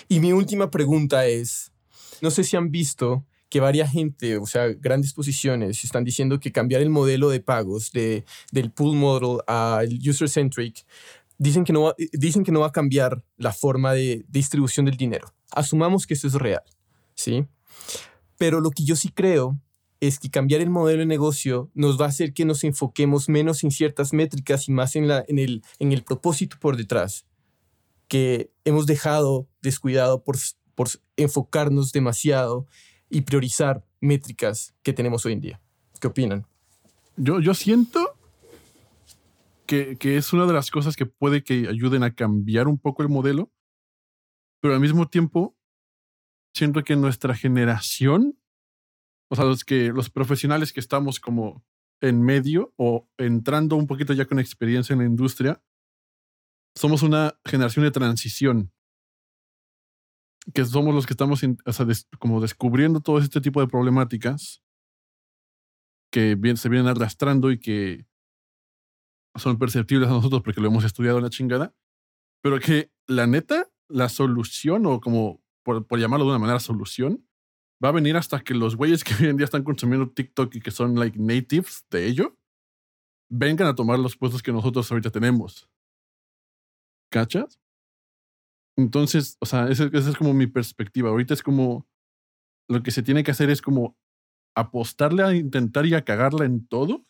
Y 0.07 0.22
mi 0.22 0.32
última 0.32 0.72
pregunta 0.72 1.26
es, 1.26 1.74
no 2.22 2.32
sé 2.32 2.45
si 2.45 2.55
han 2.55 2.72
visto 2.72 3.26
que 3.49 3.60
varias 3.60 3.91
gente, 3.91 4.38
o 4.38 4.45
sea, 4.45 4.68
grandes 4.68 5.14
posiciones, 5.14 5.84
están 5.84 6.03
diciendo 6.03 6.39
que 6.39 6.51
cambiar 6.51 6.82
el 6.82 6.89
modelo 6.89 7.30
de 7.30 7.39
pagos 7.39 7.91
de, 7.91 8.24
del 8.51 8.72
pool 8.72 8.95
model 8.95 9.39
al 9.47 9.89
user-centric, 10.07 10.86
dicen, 11.39 11.63
que 11.63 11.73
no 11.73 11.83
va, 11.83 11.95
dicen 12.13 12.43
que 12.43 12.51
no 12.51 12.59
va 12.59 12.67
a 12.67 12.71
cambiar 12.71 13.23
la 13.37 13.51
forma 13.51 13.93
de 13.93 14.23
distribución 14.27 14.85
del 14.85 14.97
dinero. 14.97 15.33
Asumamos 15.51 16.05
que 16.05 16.13
eso 16.13 16.27
es 16.27 16.33
real, 16.35 16.61
¿sí? 17.15 17.47
Pero 18.37 18.61
lo 18.61 18.69
que 18.69 18.83
yo 18.83 18.95
sí 18.95 19.09
creo 19.09 19.57
es 20.01 20.19
que 20.19 20.29
cambiar 20.29 20.61
el 20.61 20.69
modelo 20.69 20.99
de 20.99 21.05
negocio 21.05 21.71
nos 21.73 21.99
va 21.99 22.05
a 22.05 22.09
hacer 22.09 22.33
que 22.33 22.45
nos 22.45 22.63
enfoquemos 22.63 23.27
menos 23.27 23.63
en 23.63 23.71
ciertas 23.71 24.13
métricas 24.13 24.69
y 24.69 24.71
más 24.71 24.95
en, 24.95 25.07
la, 25.07 25.25
en, 25.27 25.39
el, 25.39 25.63
en 25.79 25.91
el 25.91 26.03
propósito 26.03 26.57
por 26.59 26.77
detrás, 26.77 27.25
que 28.07 28.51
hemos 28.63 28.85
dejado 28.85 29.47
descuidado 29.61 30.23
por, 30.23 30.37
por 30.75 30.89
enfocarnos 31.17 31.91
demasiado 31.91 32.67
y 33.09 33.21
priorizar 33.21 33.83
métricas 33.99 34.73
que 34.83 34.93
tenemos 34.93 35.25
hoy 35.25 35.33
en 35.33 35.41
día. 35.41 35.61
¿Qué 35.99 36.07
opinan? 36.07 36.45
Yo, 37.17 37.41
yo 37.41 37.53
siento 37.53 38.15
que, 39.70 40.17
es 40.17 40.34
una 40.34 40.47
de 40.47 40.53
las 40.53 40.72
cosas 40.72 40.95
que 40.95 41.05
puede 41.05 41.43
que 41.43 41.67
ayuden 41.67 42.01
a 42.01 42.15
cambiar 42.15 42.67
un 42.67 42.80
poco 42.80 43.03
el 43.03 43.09
modelo, 43.09 43.51
pero 44.61 44.74
al 44.74 44.80
mismo 44.80 45.07
tiempo 45.07 45.55
siento 46.55 46.84
que 46.84 46.95
nuestra 46.95 47.36
generación 47.36 48.39
o 49.32 49.36
sea, 49.36 49.45
los, 49.45 49.63
que, 49.63 49.89
los 49.89 50.09
profesionales 50.09 50.74
que 50.74 50.80
estamos 50.80 51.20
como 51.20 51.63
en 52.01 52.24
medio 52.24 52.74
o 52.78 53.07
entrando 53.20 53.76
un 53.76 53.86
poquito 53.86 54.13
ya 54.13 54.26
con 54.26 54.39
experiencia 54.39 54.93
en 54.93 54.99
la 54.99 55.05
industria, 55.05 55.63
somos 56.76 57.03
una 57.03 57.39
generación 57.45 57.86
de 57.86 57.91
transición. 57.91 58.74
Que 60.51 60.65
somos 60.65 60.95
los 60.95 61.05
que 61.05 61.13
estamos 61.13 61.41
como 62.17 62.41
descubriendo 62.41 63.01
todo 63.01 63.20
este 63.20 63.39
tipo 63.39 63.61
de 63.61 63.67
problemáticas 63.67 64.63
que 66.11 66.34
bien, 66.34 66.57
se 66.57 66.70
vienen 66.70 66.88
arrastrando 66.88 67.51
y 67.51 67.59
que 67.59 68.09
son 69.36 69.57
perceptibles 69.57 70.09
a 70.09 70.13
nosotros 70.13 70.41
porque 70.43 70.61
lo 70.61 70.67
hemos 70.67 70.84
estudiado 70.84 71.19
la 71.19 71.30
chingada, 71.30 71.73
pero 72.41 72.59
que 72.59 72.91
la 73.07 73.27
neta, 73.27 73.69
la 73.88 74.09
solución, 74.09 74.86
o 74.86 74.99
como 74.99 75.41
por, 75.63 75.86
por 75.86 75.99
llamarlo 75.99 76.25
de 76.25 76.32
una 76.32 76.39
manera 76.39 76.59
solución, 76.59 77.25
va 77.84 77.89
a 77.89 77.93
venir 77.93 78.17
hasta 78.17 78.41
que 78.41 78.53
los 78.53 78.75
güeyes 78.75 79.03
que 79.03 79.13
hoy 79.19 79.30
en 79.30 79.38
día 79.38 79.45
están 79.45 79.63
consumiendo 79.63 80.09
TikTok 80.09 80.55
y 80.55 80.61
que 80.61 80.71
son 80.71 80.95
like 80.95 81.17
natives 81.17 81.86
de 81.89 82.07
ello, 82.07 82.38
vengan 83.30 83.67
a 83.67 83.75
tomar 83.75 83.99
los 83.99 84.17
puestos 84.17 84.41
que 84.41 84.51
nosotros 84.51 84.91
ahorita 84.91 85.11
tenemos. 85.11 85.69
¿Cachas? 87.11 87.59
Entonces, 88.77 89.38
o 89.39 89.45
sea, 89.45 89.67
esa, 89.69 89.86
es 89.86 90.15
como 90.15 90.34
mi 90.34 90.47
perspectiva. 90.47 91.09
Ahorita 91.09 91.34
es 91.34 91.43
como 91.43 91.88
lo 92.67 92.82
que 92.84 92.91
se 92.91 93.03
tiene 93.03 93.23
que 93.23 93.32
hacer 93.32 93.49
es 93.49 93.61
como 93.61 93.97
apostarle 94.55 95.23
a 95.23 95.36
intentar 95.36 95.86
y 95.86 95.95
a 95.95 96.03
cagarla 96.03 96.45
en 96.45 96.65
todo 96.67 97.05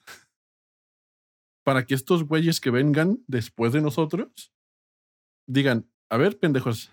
para 1.63 1.85
que 1.85 1.95
estos 1.95 2.23
güeyes 2.23 2.59
que 2.61 2.71
vengan 2.71 3.19
después 3.27 3.73
de 3.73 3.81
nosotros 3.81 4.51
digan, 5.45 5.89
a 6.09 6.17
ver, 6.17 6.37
pendejos, 6.39 6.91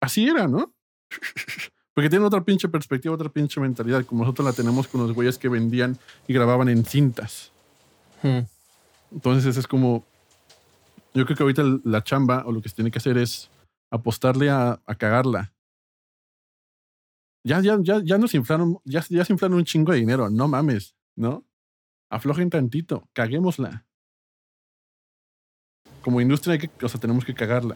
así 0.00 0.28
era, 0.28 0.48
¿no? 0.48 0.74
Porque 1.94 2.10
tienen 2.10 2.26
otra 2.26 2.44
pinche 2.44 2.68
perspectiva, 2.68 3.14
otra 3.14 3.30
pinche 3.30 3.58
mentalidad, 3.58 4.04
como 4.04 4.22
nosotros 4.22 4.44
la 4.44 4.52
tenemos 4.52 4.86
con 4.86 5.00
los 5.00 5.14
güeyes 5.14 5.38
que 5.38 5.48
vendían 5.48 5.96
y 6.28 6.34
grababan 6.34 6.68
en 6.68 6.84
cintas. 6.84 7.52
Hmm. 8.22 8.40
Entonces, 9.10 9.56
es 9.56 9.66
como. 9.66 10.04
Yo 11.14 11.24
creo 11.24 11.36
que 11.38 11.42
ahorita 11.42 11.62
la 11.84 12.04
chamba 12.04 12.44
o 12.44 12.52
lo 12.52 12.60
que 12.60 12.68
se 12.68 12.74
tiene 12.74 12.90
que 12.90 12.98
hacer 12.98 13.16
es 13.16 13.48
apostarle 13.90 14.50
a, 14.50 14.78
cagarla. 14.98 15.54
Ya, 17.42 17.62
ya, 17.62 17.78
ya, 17.80 18.02
ya 18.04 18.18
nos 18.18 18.34
inflaron, 18.34 18.78
ya, 18.84 19.02
ya 19.08 19.24
se 19.24 19.32
inflaron 19.32 19.56
un 19.56 19.64
chingo 19.64 19.92
de 19.92 19.98
dinero, 19.98 20.28
no 20.28 20.48
mames, 20.48 20.94
¿no? 21.14 21.46
Aflojen 22.10 22.50
tantito, 22.50 23.08
caguémosla. 23.14 23.85
Como 26.06 26.20
industria 26.20 26.52
hay 26.52 26.60
que, 26.60 26.70
o 26.84 26.88
sea, 26.88 27.00
tenemos 27.00 27.24
que 27.24 27.34
cagarla 27.34 27.74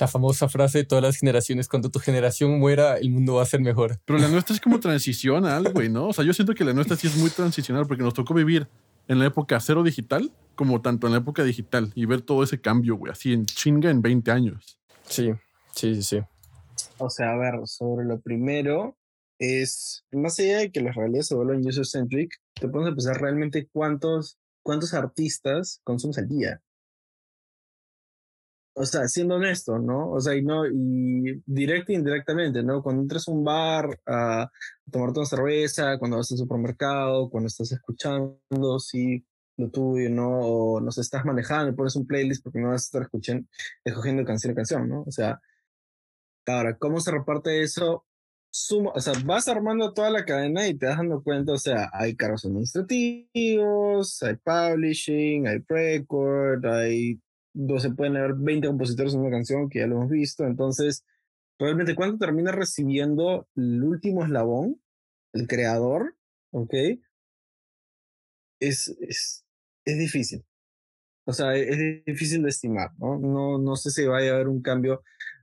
la 0.00 0.08
famosa 0.08 0.48
frase 0.48 0.78
de 0.78 0.84
todas 0.84 1.02
las 1.02 1.18
generaciones, 1.18 1.68
cuando 1.68 1.90
tu 1.90 1.98
generación 1.98 2.58
muera, 2.58 2.96
el 2.96 3.10
mundo 3.10 3.34
va 3.34 3.42
a 3.42 3.46
ser 3.46 3.60
mejor. 3.60 3.98
Pero 4.06 4.18
la 4.18 4.28
nuestra 4.28 4.54
es 4.54 4.60
como 4.60 4.80
transicional, 4.80 5.70
güey, 5.72 5.90
¿no? 5.90 6.08
O 6.08 6.12
sea, 6.14 6.24
yo 6.24 6.32
siento 6.32 6.54
que 6.54 6.64
la 6.64 6.72
nuestra 6.72 6.96
sí 6.96 7.06
es 7.08 7.16
muy 7.16 7.28
transicional 7.28 7.86
porque 7.86 8.02
nos 8.02 8.14
tocó 8.14 8.32
vivir 8.32 8.68
en 9.08 9.18
la 9.18 9.26
época 9.26 9.60
cero 9.60 9.82
digital 9.82 10.32
como 10.54 10.80
tanto 10.80 11.06
en 11.06 11.12
la 11.12 11.18
época 11.18 11.44
digital 11.44 11.92
y 11.94 12.06
ver 12.06 12.22
todo 12.22 12.42
ese 12.42 12.60
cambio, 12.60 12.96
güey, 12.96 13.12
así 13.12 13.32
en 13.32 13.44
chinga 13.46 13.90
en 13.90 14.00
20 14.00 14.30
años. 14.30 14.78
Sí, 15.04 15.32
sí, 15.74 15.94
sí, 15.96 16.02
sí. 16.02 16.20
O 16.98 17.10
sea, 17.10 17.32
a 17.32 17.36
ver, 17.36 17.66
sobre 17.66 18.06
lo 18.06 18.18
primero 18.20 18.96
es, 19.38 20.04
más 20.12 20.38
allá 20.38 20.58
de 20.58 20.72
que 20.72 20.80
las 20.80 20.94
realidades 20.94 21.28
se 21.28 21.34
vuelvan 21.34 21.66
user-centric, 21.66 22.34
te 22.54 22.68
pones 22.68 22.88
a 22.88 22.94
pensar 22.94 23.20
realmente 23.20 23.68
cuántos, 23.70 24.38
cuántos 24.66 24.92
artistas 24.92 25.80
consumes 25.84 26.18
al 26.18 26.28
día 26.28 26.60
o 28.78 28.84
sea, 28.84 29.08
siendo 29.08 29.36
honesto, 29.36 29.78
¿no? 29.78 30.10
O 30.10 30.20
sea, 30.20 30.34
y 30.36 30.42
no, 30.42 30.66
y 30.66 31.42
directo 31.46 31.92
e 31.92 31.94
indirectamente, 31.94 32.62
¿no? 32.62 32.82
Cuando 32.82 33.00
entras 33.02 33.26
a 33.26 33.32
un 33.32 33.42
bar 33.42 33.88
a 34.04 34.50
tomarte 34.90 35.20
una 35.20 35.26
cerveza, 35.26 35.98
cuando 35.98 36.18
vas 36.18 36.30
al 36.30 36.38
supermercado, 36.38 37.30
cuando 37.30 37.46
estás 37.48 37.72
escuchando, 37.72 38.38
sí, 38.78 39.24
lo 39.56 39.70
tuyo, 39.70 40.10
¿no? 40.10 40.28
O 40.40 40.80
nos 40.80 40.98
estás 40.98 41.24
manejando, 41.24 41.74
pones 41.74 41.96
un 41.96 42.06
playlist 42.06 42.42
porque 42.44 42.60
no 42.60 42.68
vas 42.68 42.82
a 42.82 42.86
estar 42.86 43.02
escuchando, 43.02 43.48
escogiendo 43.82 44.24
canción 44.26 44.52
a 44.52 44.56
canción, 44.56 44.88
¿no? 44.90 45.04
O 45.06 45.10
sea, 45.10 45.40
ahora, 46.46 46.76
¿cómo 46.76 47.00
se 47.00 47.12
reparte 47.12 47.62
eso? 47.62 48.04
Suma, 48.56 48.90
o 48.94 49.00
sea, 49.00 49.12
vas 49.24 49.48
armando 49.48 49.92
toda 49.92 50.10
la 50.10 50.24
cadena 50.24 50.66
y 50.66 50.74
te 50.74 50.86
das 50.86 50.96
dando 50.96 51.22
cuenta, 51.22 51.52
o 51.52 51.58
sea, 51.58 51.90
hay 51.92 52.16
cargos 52.16 52.46
administrativos, 52.46 54.22
hay 54.22 54.36
publishing, 54.36 55.46
hay 55.46 55.58
record, 55.68 56.64
hay, 56.64 57.20
no 57.52 57.78
se 57.78 57.90
pueden 57.90 58.16
haber 58.16 58.34
20 58.34 58.66
compositores 58.68 59.12
en 59.12 59.20
una 59.20 59.30
canción, 59.30 59.68
que 59.68 59.80
ya 59.80 59.86
lo 59.86 59.96
hemos 59.96 60.10
visto, 60.10 60.46
entonces, 60.46 61.04
realmente, 61.58 61.94
¿cuánto 61.94 62.16
termina 62.16 62.50
recibiendo 62.50 63.46
el 63.56 63.82
último 63.84 64.24
eslabón, 64.24 64.80
el 65.34 65.46
creador? 65.46 66.16
¿Ok? 66.50 66.72
Es, 68.58 68.88
es, 69.00 69.44
es 69.84 69.98
difícil. 69.98 70.42
O 71.26 71.32
sea, 71.34 71.54
es 71.56 72.04
difícil 72.06 72.42
de 72.42 72.48
estimar, 72.48 72.92
¿no? 72.98 73.18
No, 73.18 73.58
no 73.58 73.76
sé 73.76 73.90
si 73.90 74.06
vaya 74.06 74.32
a 74.32 74.34
haber 74.36 74.48
un 74.48 74.62
cambio 74.62 75.02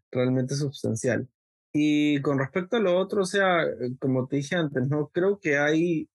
realmente 0.09 0.55
sustancial. 0.55 1.27
Y 1.73 2.21
con 2.21 2.37
respecto 2.37 2.77
a 2.77 2.79
lo 2.79 2.97
otro, 2.97 3.23
o 3.23 3.25
sea, 3.25 3.63
eh, 3.63 3.95
como 3.99 4.27
te 4.27 4.37
dije 4.37 4.55
antes, 4.55 4.87
no 4.87 5.09
creo 5.11 5.39
que 5.39 5.57
hay 5.57 6.07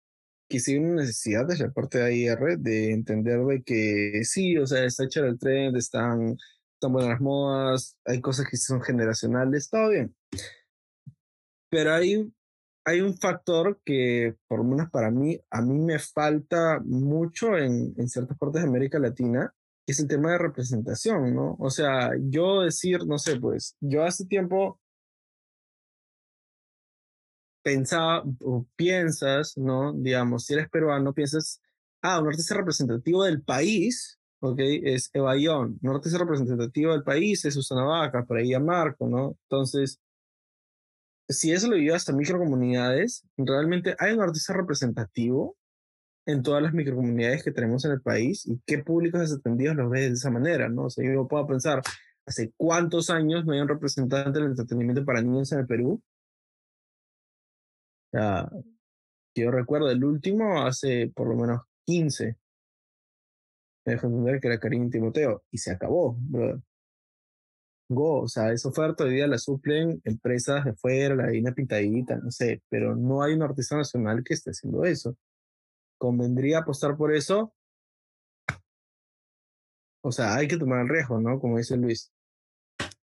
que 0.48 0.60
sí 0.60 0.76
una 0.76 1.02
necesidad 1.02 1.46
de 1.46 1.56
la 1.56 1.70
parte 1.72 1.98
de 1.98 2.04
AIR 2.04 2.58
de 2.58 2.92
entender 2.92 3.40
de 3.40 3.62
que 3.62 4.20
sí, 4.24 4.56
o 4.58 4.66
sea, 4.66 4.84
está 4.84 5.04
hecha 5.04 5.20
el 5.20 5.38
trend, 5.38 5.76
están, 5.76 6.36
están 6.74 6.92
buenas 6.92 7.10
las 7.10 7.20
modas, 7.20 7.96
hay 8.04 8.20
cosas 8.20 8.46
que 8.48 8.56
son 8.56 8.82
generacionales, 8.82 9.70
todo 9.70 9.90
bien. 9.90 10.14
Pero 11.70 11.94
hay, 11.94 12.32
hay 12.84 13.00
un 13.00 13.16
factor 13.16 13.80
que, 13.84 14.36
por 14.46 14.58
lo 14.58 14.64
menos 14.64 14.90
para 14.90 15.10
mí, 15.10 15.40
a 15.50 15.62
mí 15.62 15.78
me 15.78 15.98
falta 15.98 16.80
mucho 16.84 17.56
en, 17.56 17.94
en 17.96 18.08
ciertas 18.08 18.38
partes 18.38 18.62
de 18.62 18.68
América 18.68 18.98
Latina, 18.98 19.52
que 19.84 19.92
es 19.92 20.00
el 20.00 20.08
tema 20.08 20.32
de 20.32 20.38
representación, 20.38 21.34
¿no? 21.34 21.56
O 21.58 21.70
sea, 21.70 22.10
yo 22.20 22.62
decir, 22.62 23.06
no 23.06 23.18
sé, 23.18 23.40
pues, 23.40 23.76
yo 23.80 24.04
hace 24.04 24.26
tiempo 24.26 24.80
pensaba 27.66 28.22
o 28.42 28.64
piensas, 28.76 29.58
¿no? 29.58 29.92
Digamos, 29.92 30.44
si 30.44 30.54
eres 30.54 30.70
peruano, 30.70 31.12
piensas, 31.12 31.60
ah, 32.00 32.20
un 32.20 32.28
artista 32.28 32.54
representativo 32.54 33.24
del 33.24 33.42
país, 33.42 34.20
¿ok? 34.38 34.60
Es 34.84 35.10
Evayón. 35.12 35.76
Un 35.82 35.90
artista 35.90 36.16
representativo 36.16 36.92
del 36.92 37.02
país 37.02 37.44
es 37.44 37.54
Susana 37.54 37.82
Vaca, 37.82 38.24
por 38.24 38.36
ahí 38.36 38.54
a 38.54 38.60
Marco, 38.60 39.08
¿no? 39.08 39.36
Entonces, 39.50 39.98
si 41.28 41.50
eso 41.50 41.66
lo 41.66 41.76
llevas 41.76 42.08
a 42.08 42.12
microcomunidades, 42.12 43.24
realmente 43.36 43.96
hay 43.98 44.12
un 44.12 44.22
artista 44.22 44.52
representativo 44.52 45.56
en 46.24 46.44
todas 46.44 46.62
las 46.62 46.72
microcomunidades 46.72 47.42
que 47.42 47.50
tenemos 47.50 47.84
en 47.84 47.90
el 47.90 48.00
país 48.00 48.46
y 48.46 48.60
qué 48.64 48.78
públicos 48.78 49.20
desatendidos 49.22 49.74
los 49.74 49.90
ves 49.90 50.02
de 50.10 50.14
esa 50.14 50.30
manera, 50.30 50.68
¿no? 50.68 50.84
O 50.84 50.90
sea, 50.90 51.04
yo 51.04 51.26
puedo 51.26 51.44
pensar, 51.48 51.82
¿hace 52.26 52.52
cuántos 52.56 53.10
años 53.10 53.44
no 53.44 53.54
hay 53.54 53.60
un 53.60 53.66
representante 53.68 54.38
del 54.38 54.50
entretenimiento 54.50 55.04
para 55.04 55.20
niños 55.20 55.50
en 55.50 55.58
el 55.58 55.66
Perú? 55.66 56.00
Yo 58.12 59.50
recuerdo 59.50 59.90
el 59.90 60.04
último 60.04 60.62
hace 60.62 61.12
por 61.14 61.28
lo 61.28 61.36
menos 61.36 61.62
15. 61.86 62.36
Me 63.84 63.92
dejó 63.92 64.06
entender 64.08 64.40
que 64.40 64.48
era 64.48 64.58
Karim 64.58 64.90
Timoteo 64.90 65.44
y 65.50 65.58
se 65.58 65.72
acabó, 65.72 66.18
Go, 67.88 68.22
o 68.22 68.28
sea, 68.28 68.52
esa 68.52 68.68
oferta 68.68 69.04
hoy 69.04 69.14
día 69.14 69.28
la 69.28 69.38
suplen 69.38 70.00
empresas 70.04 70.64
de 70.64 70.74
fuera, 70.74 71.14
la 71.14 71.24
harina 71.24 71.52
pintadita, 71.52 72.16
no 72.16 72.32
sé, 72.32 72.60
pero 72.68 72.96
no 72.96 73.22
hay 73.22 73.34
un 73.34 73.42
artista 73.42 73.76
nacional 73.76 74.24
que 74.24 74.34
esté 74.34 74.50
haciendo 74.50 74.84
eso. 74.84 75.16
¿Convendría 75.96 76.58
apostar 76.58 76.96
por 76.96 77.14
eso? 77.14 77.54
O 80.02 80.10
sea, 80.10 80.34
hay 80.34 80.48
que 80.48 80.56
tomar 80.56 80.80
el 80.80 80.88
riesgo, 80.88 81.20
¿no? 81.20 81.38
Como 81.38 81.58
dice 81.58 81.76
Luis. 81.76 82.12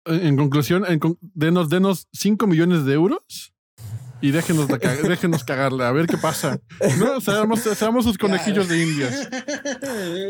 En 0.04 0.36
conclusión, 0.36 0.84
denos, 1.20 1.68
denos 1.68 2.08
5 2.12 2.46
millones 2.46 2.84
de 2.84 2.94
euros 2.94 3.52
y 4.20 4.30
déjenos, 4.30 4.68
déjenos 4.68 5.44
cagarla, 5.44 5.88
a 5.88 5.92
ver 5.92 6.06
qué 6.06 6.16
pasa. 6.16 6.60
No, 6.98 7.20
seamos, 7.20 7.60
seamos 7.60 8.04
sus 8.04 8.18
conejillos 8.18 8.68
de 8.68 8.82
indias. 8.82 9.28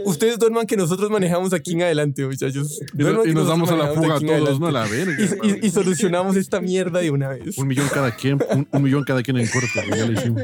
Ustedes 0.05 0.39
duerman 0.39 0.67
que 0.67 0.77
nosotros 0.77 1.11
manejamos 1.11 1.53
aquí 1.53 1.73
en 1.73 1.83
adelante, 1.83 2.27
muchachos. 2.27 2.81
Y, 2.95 3.33
nos 3.33 3.49
damos 3.49 3.71
a 3.71 3.77
la 3.77 3.89
fuga 3.89 4.17
a 4.17 4.21
todos, 4.21 4.61
¿no? 4.61 4.67
A 4.67 4.73
la 4.73 4.87
verga. 4.87 5.17
Y, 5.63 5.71
solucionamos 5.71 6.37
esta 6.37 6.61
mierda 6.61 7.01
de 7.01 7.11
una 7.11 7.29
vez. 7.29 7.57
Un 7.59 7.69
millón 7.69 7.89
cada 7.93 8.15
quien, 8.15 8.39
un, 8.73 8.83
millón 8.83 9.05
cada 9.05 9.23
quien 9.23 9.39
en 9.39 9.47
corto, 9.47 9.81
ya 9.97 10.07
lo 10.07 10.13
hicimos. 10.13 10.43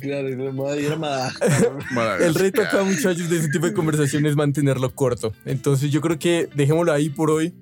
Claro, 0.00 0.28
El 2.20 2.34
reto 2.34 2.62
acá, 2.62 2.82
muchachos, 2.82 3.28
de 3.28 3.38
ese 3.38 3.48
tipo 3.48 3.66
de 3.66 3.72
conversaciones 3.72 4.32
es 4.32 4.36
mantenerlo 4.36 4.94
corto. 4.94 5.32
Entonces, 5.44 5.90
yo 5.90 6.00
creo 6.00 6.18
que 6.18 6.48
dejémoslo 6.54 6.92
ahí 6.92 7.08
por 7.10 7.30
hoy. 7.30 7.52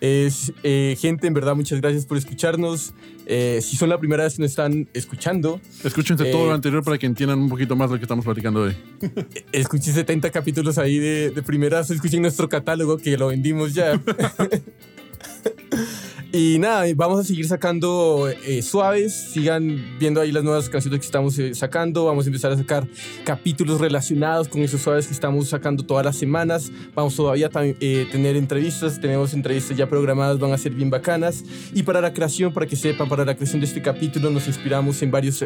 Es, 0.00 0.52
eh, 0.62 0.96
gente, 0.98 1.26
en 1.26 1.34
verdad, 1.34 1.54
muchas 1.54 1.80
gracias 1.80 2.06
por 2.06 2.16
escucharnos. 2.16 2.94
Eh, 3.26 3.60
si 3.62 3.76
son 3.76 3.90
la 3.90 3.98
primera 3.98 4.24
vez 4.24 4.36
que 4.36 4.42
nos 4.42 4.50
están 4.50 4.88
escuchando, 4.94 5.60
escúchense 5.84 6.24
todo 6.24 6.46
lo 6.46 6.52
eh, 6.52 6.54
anterior 6.54 6.82
para 6.82 6.96
que 6.98 7.06
entiendan 7.06 7.38
un 7.38 7.50
poquito 7.50 7.76
más 7.76 7.90
lo 7.90 7.96
que 7.96 8.02
estamos 8.02 8.24
platicando 8.24 8.62
hoy. 8.62 8.76
Escuchen 9.52 9.94
70 9.94 10.30
capítulos 10.30 10.78
ahí 10.78 10.98
de, 10.98 11.30
de 11.30 11.42
primeras, 11.42 11.90
escuchen 11.90 12.22
nuestro 12.22 12.48
catálogo 12.48 12.96
que 12.96 13.16
lo 13.18 13.28
vendimos 13.28 13.74
ya. 13.74 14.00
Y 16.32 16.60
nada, 16.60 16.84
vamos 16.94 17.18
a 17.18 17.24
seguir 17.24 17.44
sacando 17.46 18.28
eh, 18.44 18.62
suaves. 18.62 19.12
Sigan 19.12 19.98
viendo 19.98 20.20
ahí 20.20 20.30
las 20.30 20.44
nuevas 20.44 20.68
canciones 20.68 21.00
que 21.00 21.06
estamos 21.06 21.36
eh, 21.40 21.54
sacando. 21.56 22.04
Vamos 22.04 22.24
a 22.24 22.28
empezar 22.28 22.52
a 22.52 22.56
sacar 22.56 22.86
capítulos 23.24 23.80
relacionados 23.80 24.46
con 24.46 24.62
esos 24.62 24.80
suaves 24.80 25.08
que 25.08 25.12
estamos 25.12 25.48
sacando 25.48 25.82
todas 25.84 26.04
las 26.04 26.16
semanas. 26.16 26.70
Vamos 26.94 27.16
todavía 27.16 27.50
a 27.52 27.64
eh, 27.64 28.06
tener 28.12 28.36
entrevistas. 28.36 29.00
Tenemos 29.00 29.34
entrevistas 29.34 29.76
ya 29.76 29.88
programadas, 29.88 30.38
van 30.38 30.52
a 30.52 30.58
ser 30.58 30.72
bien 30.72 30.88
bacanas. 30.88 31.42
Y 31.74 31.82
para 31.82 32.00
la 32.00 32.12
creación, 32.12 32.52
para 32.52 32.66
que 32.66 32.76
sepan, 32.76 33.08
para 33.08 33.24
la 33.24 33.34
creación 33.34 33.60
de 33.60 33.66
este 33.66 33.82
capítulo 33.82 34.30
nos 34.30 34.46
inspiramos 34.46 35.02
en 35.02 35.10
varios 35.10 35.44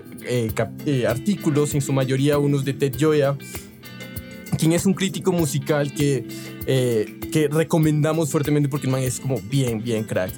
artículos, 1.09 1.75
en 1.75 1.81
su 1.81 1.95
mayoría 1.95 2.37
unos 2.37 2.63
de 2.63 2.75
Ted 2.75 2.93
Joya 3.01 3.39
quien 4.55 4.73
es 4.73 4.87
un 4.87 4.95
crítico 4.95 5.33
musical 5.33 5.93
que, 5.93 6.25
que 6.67 7.49
recomendamos 7.51 8.31
fuertemente 8.31 8.69
porque 8.69 8.87
el 8.87 8.93
man 8.93 9.03
es 9.03 9.21
como 9.21 9.41
bien, 9.41 9.83
bien 9.83 10.05
crack. 10.05 10.33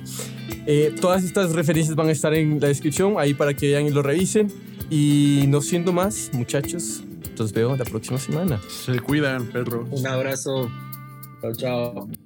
Eh, 0.66 0.94
todas 1.00 1.22
estas 1.22 1.52
referencias 1.52 1.94
van 1.94 2.08
a 2.08 2.12
estar 2.12 2.34
en 2.34 2.60
la 2.60 2.68
descripción, 2.68 3.14
ahí 3.18 3.34
para 3.34 3.54
que 3.54 3.68
vean 3.68 3.86
y 3.86 3.90
lo 3.90 4.02
revisen. 4.02 4.52
Y 4.90 5.44
no 5.48 5.60
siendo 5.60 5.92
más, 5.92 6.30
muchachos, 6.32 7.02
los 7.38 7.52
veo 7.52 7.76
la 7.76 7.84
próxima 7.84 8.18
semana. 8.18 8.60
Se 8.68 8.98
cuidan, 9.00 9.46
perros. 9.46 9.88
Un 9.90 10.06
abrazo. 10.06 10.70
Chao, 11.40 11.54
chao. 11.54 12.25